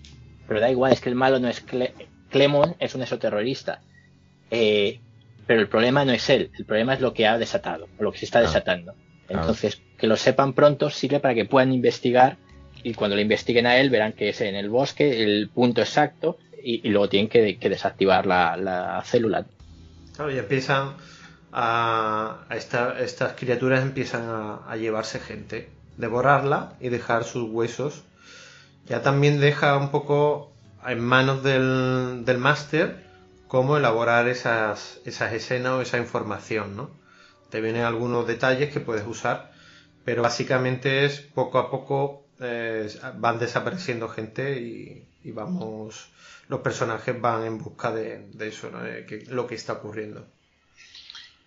[0.48, 1.64] Pero da igual, es que el malo no es
[2.30, 3.80] Clemos, es un exoterrorista.
[4.50, 4.98] Eh,
[5.46, 8.10] pero el problema no es él, el problema es lo que ha desatado, o lo
[8.10, 8.94] que se está desatando.
[9.28, 12.38] Entonces, que lo sepan pronto sirve para que puedan investigar
[12.82, 16.38] y cuando lo investiguen a él verán que es en el bosque el punto exacto
[16.66, 19.46] y, luego tienen que, desactivar la, célula.
[20.16, 20.94] Claro, y empiezan
[21.52, 24.24] a, estas criaturas empiezan
[24.66, 28.02] a, llevarse gente, devorarla y dejar sus huesos.
[28.86, 30.52] Ya también deja un poco
[30.84, 33.04] en manos del, del máster
[33.46, 36.90] cómo elaborar esas, esas escenas o esa información, ¿no?
[37.48, 39.52] Te vienen algunos detalles que puedes usar,
[40.04, 42.88] pero básicamente es poco a poco eh,
[43.18, 46.08] van desapareciendo gente y, vamos,
[46.48, 48.78] los personajes van en busca de, eso, ¿no?
[49.28, 50.24] lo que está ocurriendo.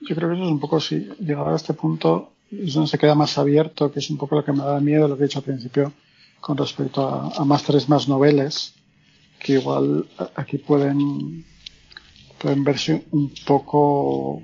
[0.01, 2.97] Yo creo que eso es un poco, si llegar a este punto, es donde se
[2.97, 5.27] queda más abierto, que es un poco lo que me da miedo, lo que he
[5.27, 5.91] dicho al principio,
[6.39, 8.73] con respecto a, a másteres más noveles,
[9.39, 11.45] que igual aquí pueden
[12.39, 14.41] pueden verse un poco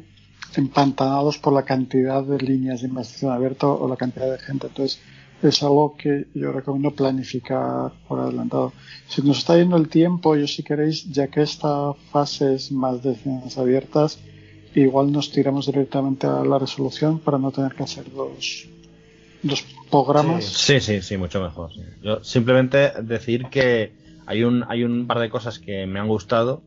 [0.55, 4.67] empantanados por la cantidad de líneas de investigación abierta o la cantidad de gente.
[4.67, 4.99] Entonces,
[5.49, 8.73] es algo que yo recomiendo planificar por adelantado.
[9.07, 13.01] Si nos está yendo el tiempo, yo si queréis, ya que esta fase es más
[13.03, 14.19] de escenas abiertas,
[14.75, 18.67] igual nos tiramos directamente a la resolución para no tener que hacer dos,
[19.41, 20.45] dos programas.
[20.45, 21.71] Sí, sí, sí, mucho mejor.
[22.01, 23.93] Yo simplemente decir que
[24.25, 26.61] hay un, hay un par de cosas que me han gustado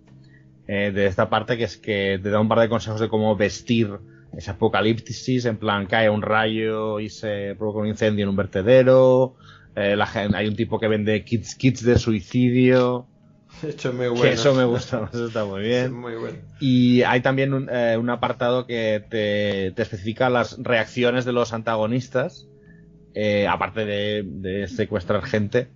[0.67, 3.37] eh, de esta parte, que es que te da un par de consejos de cómo
[3.37, 3.99] vestir
[4.37, 9.37] ese apocalipsis, en plan cae un rayo y se provoca un incendio en un vertedero,
[9.75, 13.07] eh, la hay un tipo que vende kits, kits de suicidio.
[13.93, 14.23] Muy bueno.
[14.23, 15.93] Que eso me gusta, eso está muy bien.
[16.01, 16.39] muy bueno.
[16.61, 21.53] Y hay también un, eh, un apartado que te, te, especifica las reacciones de los
[21.53, 22.47] antagonistas,
[23.49, 25.69] aparte de, de secuestrar gente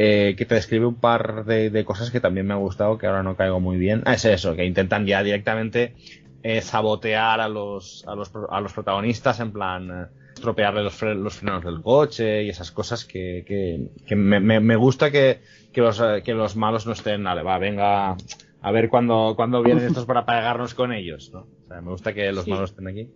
[0.00, 3.24] eh, que te describe un par de, cosas que también me ha gustado, que ahora
[3.24, 4.02] no caigo muy bien.
[4.04, 5.96] Ah, es eso, que intentan ya directamente
[6.42, 11.34] eh, sabotear a los, a los, a los protagonistas, en plan, eh, estropearle los, los,
[11.34, 15.40] frenos del coche y esas cosas que, que, que me, me, gusta que,
[15.72, 18.16] que, los, que los malos no estén, vale, va, venga,
[18.60, 21.40] a ver cuándo, cuándo vienen estos para pegarnos con ellos, ¿no?
[21.40, 23.08] O sea, me gusta que los malos estén aquí.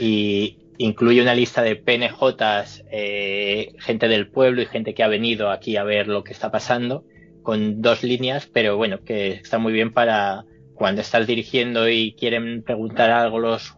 [0.00, 5.50] Y, incluye una lista de PNJs, eh, gente del pueblo y gente que ha venido
[5.50, 7.04] aquí a ver lo que está pasando,
[7.42, 10.44] con dos líneas, pero bueno, que está muy bien para
[10.82, 13.76] cuando estás dirigiendo y quieren preguntar algo los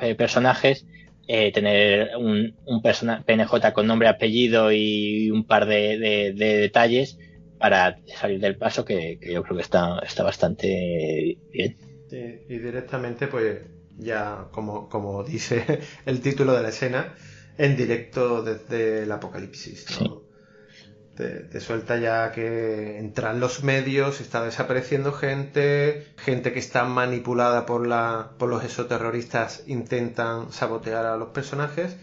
[0.00, 0.86] eh, personajes,
[1.26, 7.18] eh, tener un, un PNJ con nombre, apellido y un par de, detalles
[7.58, 11.76] para salir del paso que, yo creo que está, está bastante bien.
[12.48, 13.58] y directamente pues
[13.98, 17.16] ya como, como dice el título de la escena,
[17.58, 19.86] en directo desde el apocalipsis.
[21.16, 27.86] Te, suelta ya que entran los medios, está desapareciendo gente, gente que está manipulada por,
[27.86, 31.96] la, por los exoterroristas intentan sabotear a los personajes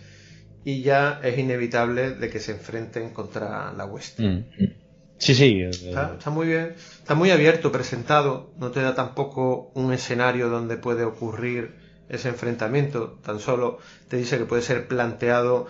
[0.63, 4.23] y ya es inevitable de que se enfrenten contra la hueste.
[4.23, 4.73] Mm, mm.
[5.17, 5.61] Sí, sí.
[5.61, 10.77] Está, está, muy bien, está muy abierto, presentado, no te da tampoco un escenario donde
[10.77, 11.75] puede ocurrir
[12.09, 13.77] ese enfrentamiento, tan solo
[14.07, 15.67] te dice que puede ser planteado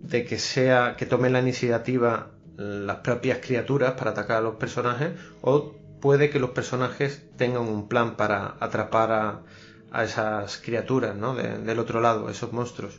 [0.00, 5.12] de que sea que tomen la iniciativa las propias criaturas para atacar a los personajes
[5.42, 11.34] o puede que los personajes tengan un plan para atrapar a, esas criaturas ¿no?
[11.34, 12.98] del otro lado, esos monstruos.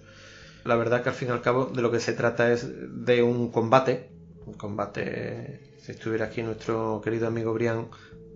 [0.64, 2.68] La verdad que al fin y al cabo de lo que se trata es
[3.06, 4.10] de un combate,
[4.45, 7.90] un combate, si estuviera aquí nuestro querido amigo Brian,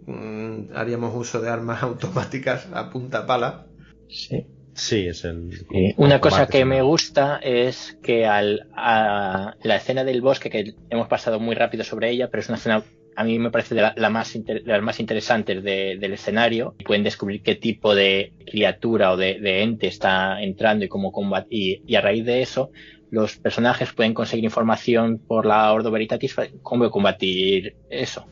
[0.06, 3.66] mm, haríamos uso de armas automáticas a punta pala,
[4.10, 4.44] Sí.
[4.80, 5.66] Sí, es el.
[5.98, 11.10] una cosa que me gusta es que al, a la escena del bosque, que hemos
[11.10, 12.84] pasado muy rápido sobre ella, pero es una escena,
[13.18, 16.76] a mí me parece de, la, más las más interesantes del escenario.
[16.86, 21.82] Pueden descubrir qué tipo de criatura o de, ente está entrando y cómo combatir.
[21.86, 22.72] Y, a raíz de eso,
[23.12, 28.28] los personajes pueden conseguir información por la Ordo Veritatis cómo combatir eso.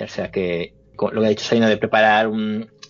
[0.00, 2.28] O sea que lo que ha dicho Saino de preparar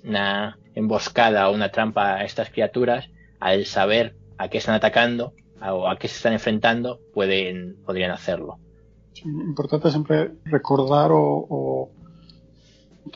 [0.07, 3.11] una emboscada o una trampa a estas criaturas,
[3.41, 8.59] al saber a qué están atacando o a qué se están enfrentando, pueden, podrían hacerlo.
[9.25, 11.91] Importante siempre recordar o,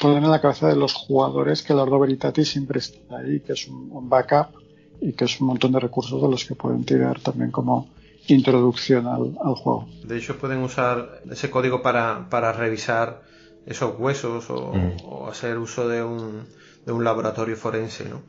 [0.00, 3.52] poner en la cabeza de los jugadores que el Ordo Veritatis siempre está ahí, que
[3.52, 4.54] es un, backup
[5.00, 7.88] y que es un montón de recursos de los que pueden tirar también como
[8.28, 9.88] introducción al, juego.
[10.04, 13.22] De hecho, pueden usar ese código para, para revisar
[13.66, 14.72] esos huesos o,
[15.04, 16.44] o hacer uso de un,
[16.84, 18.22] de un laboratorio forense, ¿no?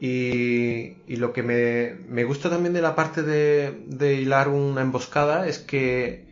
[0.00, 6.26] Y, lo que me, gusta también de la parte de, hilar una emboscada es que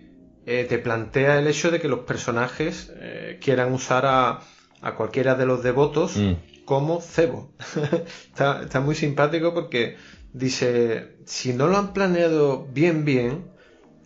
[0.47, 4.41] eh, te plantea el hecho de que los personajes eh, quieran usar a,
[4.97, 6.65] cualquiera de los devotos mm.
[6.65, 7.51] como cebo.
[8.33, 9.97] está, muy simpático porque
[10.33, 13.51] dice, si no lo han planeado bien, bien,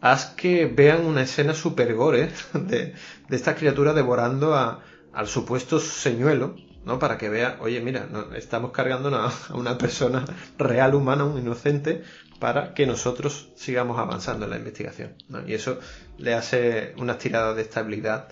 [0.01, 2.95] haz que vean una escena super gore de,
[3.29, 6.57] de esta criatura devorando a, al supuesto señuelo
[6.91, 6.99] ¿no?
[6.99, 10.25] Para que vea, oye, mira, estamos cargando a una persona
[10.59, 12.03] real, humana, un inocente,
[12.41, 15.15] para que nosotros sigamos avanzando en la investigación.
[15.47, 15.79] Y eso
[16.19, 18.27] le hace unas tiradas de estabilidad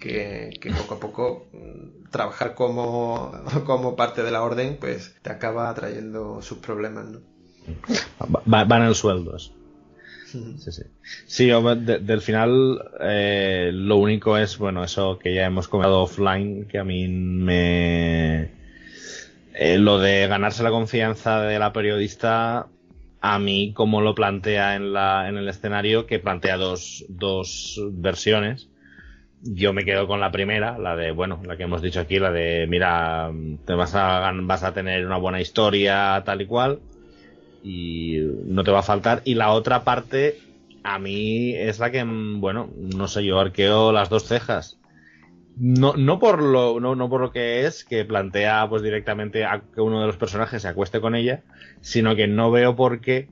[0.00, 3.32] que, poco a poco mm, trabajar como,
[3.64, 7.20] como parte de la orden, pues te acaba trayendo sus problemas, ¿no?
[8.44, 9.52] van el sueldos.
[10.30, 10.82] Sí, sí.
[11.26, 16.78] Sí, del final eh, lo único es, bueno, eso que ya hemos comentado offline, que
[16.78, 18.50] a mí me...
[19.54, 22.68] Eh, lo de ganarse la confianza de la periodista,
[23.20, 28.68] a mí como lo plantea en, la, en el escenario, que plantea dos, dos versiones.
[29.42, 32.30] Yo me quedo con la primera, la de, bueno, la que hemos dicho aquí, la
[32.30, 33.30] de, mira,
[33.66, 36.80] te vas a, vas a tener una buena historia, tal y cual
[37.62, 39.22] y no te va a faltar.
[39.24, 40.38] Y la otra parte,
[40.82, 44.78] a mí es la que, bueno, no sé, yo arqueo las dos cejas.
[45.56, 49.62] No, no por lo, no, no por lo que es, que plantea pues directamente a
[49.74, 51.42] que uno de los personajes se acueste con ella,
[51.80, 53.28] sino que no veo por qué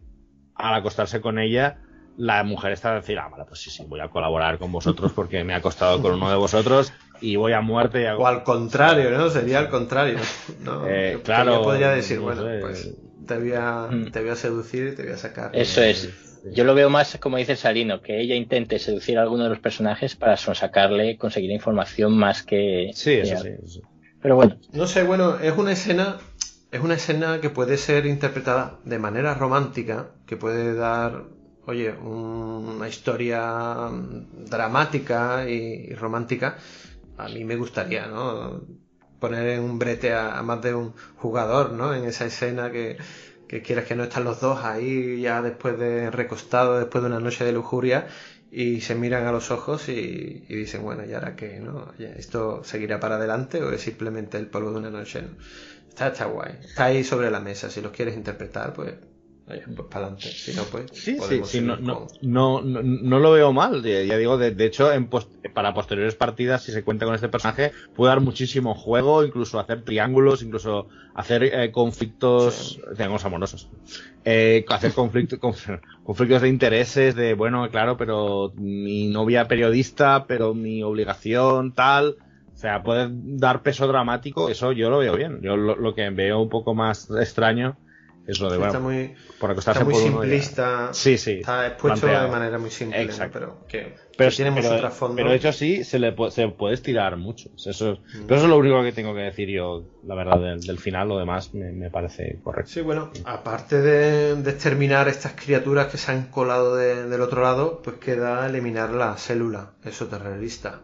[0.54, 1.78] al acostarse con ella
[2.18, 5.12] la mujer está a decir, ah, vale, pues sí, sí, voy a colaborar con vosotros
[5.14, 8.10] porque me ha acostado con uno de vosotros y voy a muerte.
[8.10, 9.30] O al contrario, ¿no?
[9.30, 10.18] Sería al contrario.
[10.60, 10.86] ¿no?
[10.88, 11.62] Eh, claro.
[11.62, 12.92] podría decir, bueno, pues
[13.26, 14.10] te voy, a, mm.
[14.10, 15.50] te voy a seducir y te voy a sacar.
[15.54, 16.08] Eso es.
[16.52, 19.58] Yo lo veo más como dice Salino, que ella intente seducir a alguno de los
[19.58, 22.90] personajes para sacarle, conseguir información más que.
[22.94, 23.80] Sí, eso sí,
[24.22, 24.58] Pero bueno.
[24.72, 26.18] No sé, bueno, es una escena.
[26.70, 31.24] Es una escena que puede ser interpretada de manera romántica, que puede dar,
[31.64, 33.88] oye, una historia
[34.50, 36.58] dramática y romántica.
[37.16, 38.60] A mí me gustaría, ¿no?
[39.20, 41.94] Poner en un brete a, más de un jugador, ¿no?
[41.94, 42.96] En esa escena que,
[43.48, 47.20] que quieras que no están los dos ahí ya después de recostado, después de una
[47.20, 48.06] noche de lujuria
[48.50, 51.60] y se miran a los ojos y, dicen, bueno, ¿y ahora qué?
[51.60, 51.92] ¿no?
[51.98, 55.22] ¿Esto seguirá para adelante o es simplemente el polvo de una noche?
[55.88, 56.54] Está, está guay.
[56.62, 57.70] Está ahí sobre la mesa.
[57.70, 58.94] Si los quieres interpretar, pues
[59.90, 60.28] para adelante.
[60.28, 60.86] Si no, pues.
[60.92, 63.82] Sí, sí, sí no, no, no, no, lo veo mal.
[63.82, 65.08] Ya, digo, de, de hecho, en
[65.54, 69.84] para posteriores partidas, si se cuenta con este personaje, puede dar muchísimo juego, incluso hacer
[69.84, 73.70] triángulos, incluso hacer eh, conflictos, triángulos amorosos.
[74.24, 75.38] Eh, hacer conflictos,
[76.04, 82.16] conflictos de intereses, de bueno, claro, pero mi novia periodista, pero mi obligación, tal.
[82.52, 85.40] O sea, puede dar peso dramático, eso yo lo veo bien.
[85.42, 87.78] Yo lo, lo que veo un poco más extraño
[88.28, 89.14] es lo de, está muy,
[89.56, 90.90] está muy simplista.
[90.92, 91.38] Sí, sí.
[91.40, 93.08] Está expuesto de manera muy simple.
[93.32, 95.16] Pero que, pero, tiene mucho trasfondo.
[95.16, 97.48] Pero de hecho sí, se le puede, se puede estirar mucho.
[97.56, 98.26] Eso, mm.
[98.26, 101.08] Pero eso es lo único que tengo que decir yo, la verdad, del, final.
[101.08, 102.70] Lo demás me, parece correcto.
[102.70, 107.80] Sí, bueno, aparte de, de, exterminar estas criaturas que se han colado del otro lado,
[107.82, 110.82] pues queda eliminar la célula exoterrorista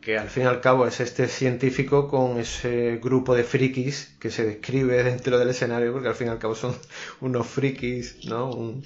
[0.00, 4.30] que al fin y al cabo es este científico con ese grupo de frikis que
[4.30, 6.74] se describe dentro del escenario, porque al fin y al cabo son
[7.20, 8.80] unos frikis, ¿no?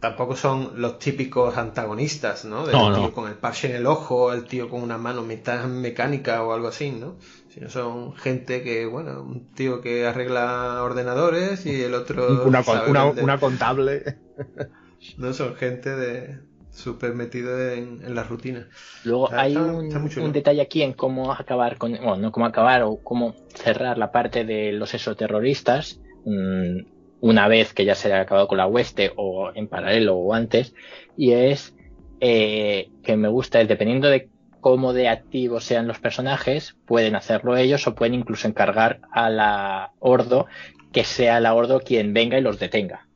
[0.00, 2.66] tampoco son los típicos antagonistas, ¿no?
[2.66, 6.52] Del tío con el parche en el ojo, el tío con una mano mecánica o
[6.52, 7.16] algo así, ¿no?
[7.52, 12.44] Sino son gente que, bueno, un tío que arregla ordenadores y el otro...
[12.44, 12.62] Una,
[13.06, 14.18] una contable.
[15.16, 16.38] no son gente de,
[16.76, 18.68] súper metido en, la rutina.
[19.04, 23.34] Luego hay un, detalle aquí en cómo acabar con, bueno, no cómo acabar o cómo
[23.54, 26.80] cerrar la parte de los exoterroristas mm,
[27.20, 30.74] una vez que ya se haya acabado con la hueste o en paralelo o antes
[31.16, 31.74] y es
[32.20, 34.28] eh, que me gusta es dependiendo de
[34.60, 39.92] cómo de activos sean los personajes pueden hacerlo ellos o pueden incluso encargar a la
[39.98, 40.46] Ordo
[40.92, 43.06] que sea la Ordo quien venga y los detenga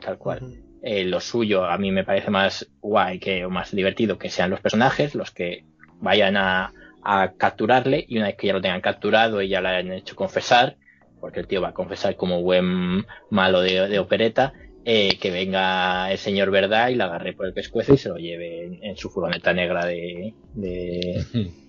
[0.00, 0.67] tal cual.
[0.82, 4.50] Eh, lo suyo a mí me parece más guay que, o más divertido que sean
[4.50, 5.64] los personajes los que
[6.00, 6.72] vayan a,
[7.38, 10.76] capturarle y una vez que ya lo tengan capturado y ya lo hayan hecho confesar,
[11.20, 14.52] porque el tío va a confesar como buen malo de, opereta,
[14.84, 18.16] eh, que venga el señor Verdad y la agarre por el pescuezo y se lo
[18.16, 21.24] lleve en, su furgoneta negra de, de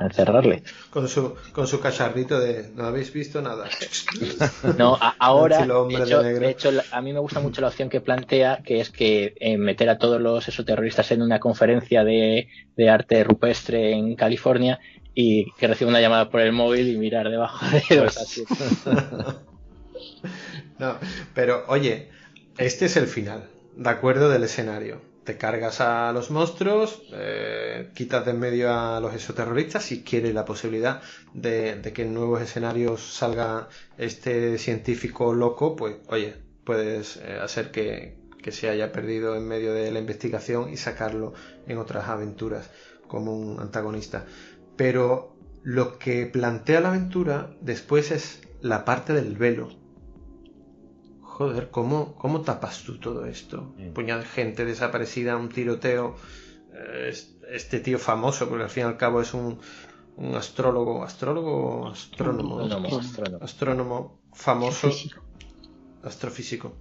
[0.00, 0.62] a encerrarle.
[0.90, 3.68] Con su, con su cacharrito de no habéis visto nada.
[4.78, 8.90] No, ahora, de hecho, a mí me gusta mucho la opción que plantea, que es
[8.90, 14.16] que eh, meter a todos los exoterroristas en una conferencia de, de arte rupestre en
[14.16, 14.80] California
[15.14, 18.58] y que reciba una llamada por el móvil y mirar debajo de los asientos.
[20.78, 20.96] no,
[21.34, 22.08] pero oye,
[22.56, 25.09] este es el final, de acuerdo, del escenario.
[25.30, 30.34] Te cargas a los monstruos, eh, quitas de en medio a los exoterroristas si quieres
[30.34, 31.02] la posibilidad
[31.34, 36.34] de, que en nuevos escenarios salga este científico loco, pues oye,
[36.64, 41.32] puedes eh, hacer que, que se haya perdido en medio de la investigación y sacarlo
[41.68, 42.68] en otras aventuras
[43.06, 44.26] como un antagonista.
[44.76, 49.79] Pero lo que plantea la aventura después es la parte del velo.
[51.40, 53.72] Joder, ¿cómo, cómo tapas tú todo esto?
[53.78, 53.94] Mm.
[53.94, 56.14] Puñado de gente desaparecida, un tiroteo.
[56.74, 57.14] Eh,
[57.50, 59.58] este tío famoso, porque al fin y al cabo es un,
[60.16, 64.90] un astrólogo, astrólogo astrónomo, astrónomo, astrónomo, famoso,
[66.02, 66.74] astrofísico.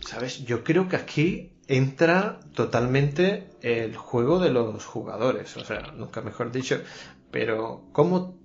[0.00, 0.44] ¿Sabes?
[0.44, 6.50] Yo creo que aquí entra totalmente el juego de los jugadores, o sea, nunca mejor
[6.50, 6.82] dicho,
[7.30, 8.36] pero ¿cómo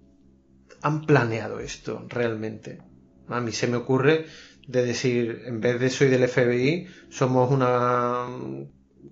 [0.84, 2.85] han planeado esto realmente?
[3.30, 4.26] A mí se me ocurre
[4.68, 8.28] de decir, en vez de soy del FBI, somos una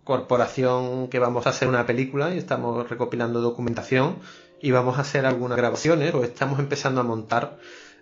[0.03, 4.17] corporación que vamos a hacer una película y estamos recopilando documentación
[4.61, 7.57] y vamos a hacer algunas grabaciones o estamos empezando a montar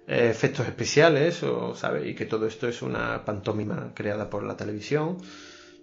[0.08, 4.56] eh, efectos especiales o sabe y que todo esto es una pantomima creada por la
[4.56, 5.18] televisión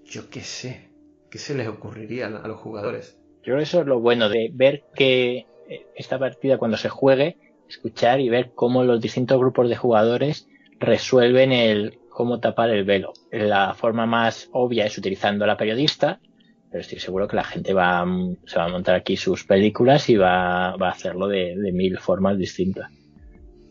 [0.09, 0.89] yo qué sé,
[1.31, 3.19] ¿qué se les ocurriría a los jugadores?
[3.45, 5.47] Yo eso es lo bueno de ver que
[5.95, 7.37] esta partida cuando se juegue,
[7.69, 13.13] escuchar y ver cómo los distintos grupos de jugadores resuelven el cómo tapar el velo.
[13.31, 16.21] La forma más obvia es utilizando a la periodista,
[16.71, 18.05] pero estoy seguro que la gente va,
[18.47, 22.37] se va a montar aquí sus películas y va, va a hacerlo de, mil formas
[22.37, 22.91] distintas.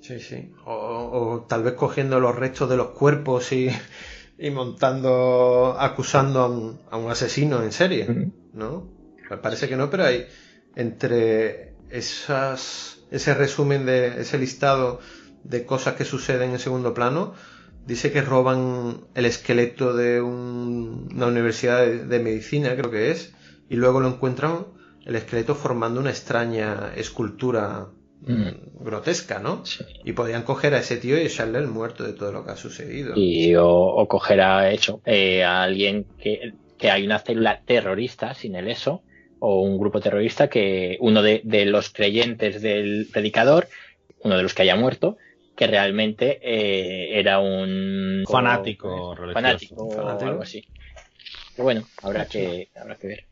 [0.01, 0.51] Sí, sí.
[0.65, 3.69] O, o, tal vez cogiendo los restos de los cuerpos y,
[4.37, 8.89] y montando, acusando a un, asesino en serie, ¿no?
[9.29, 10.25] Me parece que no, pero hay
[10.75, 14.99] entre esas, ese resumen de ese listado
[15.43, 17.33] de cosas que suceden en segundo plano,
[17.85, 23.33] dice que roban el esqueleto de una universidad de, medicina, creo que es,
[23.69, 24.67] y luego lo encuentran
[25.05, 27.87] el esqueleto formando una extraña escultura
[28.21, 28.83] Mm.
[28.83, 29.63] grotesca, ¿no?
[30.03, 32.57] Y podían coger a ese tío y echarle el muerto de todo lo que ha
[32.57, 33.13] sucedido.
[33.15, 38.55] Y o, coger a hecho eh, a alguien que, que, hay una célula terrorista sin
[38.55, 39.03] el eso
[39.39, 43.67] o un grupo terrorista que uno de, los creyentes del predicador,
[44.23, 45.17] uno de los que haya muerto,
[45.55, 50.65] que realmente eh, era un fanático, fanático, o algo así.
[51.55, 53.25] Pero bueno, habrá que, habrá que ver.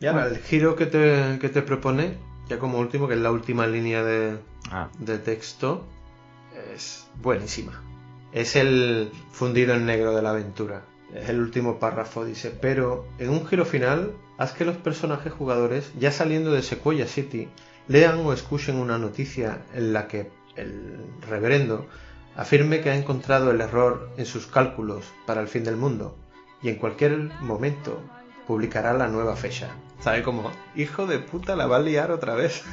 [0.00, 2.14] Y ahora, el giro que te, que te propone
[2.48, 4.02] ya como último, que es la última línea
[4.70, 4.88] ah.
[4.98, 5.84] de, texto,
[6.74, 7.82] es buenísima.
[8.32, 10.82] Es el fundido en negro de la aventura.
[11.14, 15.92] Es el último párrafo, dice, pero en un giro final, haz que los personajes jugadores,
[15.98, 17.48] ya saliendo de Sequoia City,
[17.88, 20.96] lean o escuchen una noticia en la que el
[21.28, 21.86] reverendo
[22.36, 26.16] afirme que ha encontrado el error en sus cálculos para el fin del mundo
[26.62, 28.00] y en cualquier momento
[28.46, 29.70] publicará la nueva fecha.
[30.00, 30.50] ¿Sabe cómo?
[30.76, 32.64] Hijo de puta, la va a liar otra vez.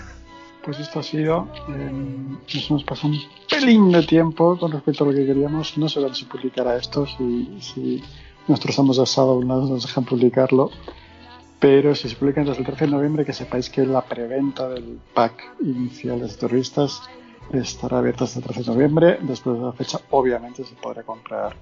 [0.63, 1.47] Pues esto ha sido.
[1.69, 5.77] Eh, nos hemos pasado un pelín de tiempo con respecto a lo que queríamos.
[5.77, 8.03] No sé si publicará esto, si, si
[8.47, 10.71] nuestros amos de Shadowlands nos dejan publicarlo.
[11.60, 14.99] Pero si se publica antes del 13 de noviembre, que sepáis que la preventa del
[15.14, 17.02] pack inicial de terroristas
[17.52, 19.18] estará abierta hasta el 13 de noviembre.
[19.22, 21.56] Después de la fecha, obviamente, se podrá comprar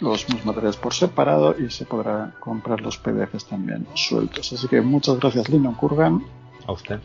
[0.00, 4.52] los materiales por separado y se podrá comprar los PDFs también sueltos.
[4.52, 6.24] Así que muchas gracias Lino Kurgan.
[6.66, 7.00] A usted.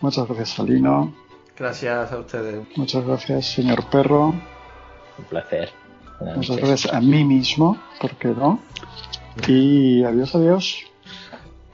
[0.00, 1.14] Muchas gracias a Lino.
[1.56, 2.66] Gracias a ustedes.
[2.76, 4.34] Muchas gracias señor Perro.
[5.16, 5.70] Un placer.
[6.36, 8.60] muchas gracias a mí mismo, ¿por qué no?
[9.48, 10.84] Y adiós, adiós.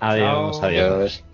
[0.00, 1.24] Adiós, adiós.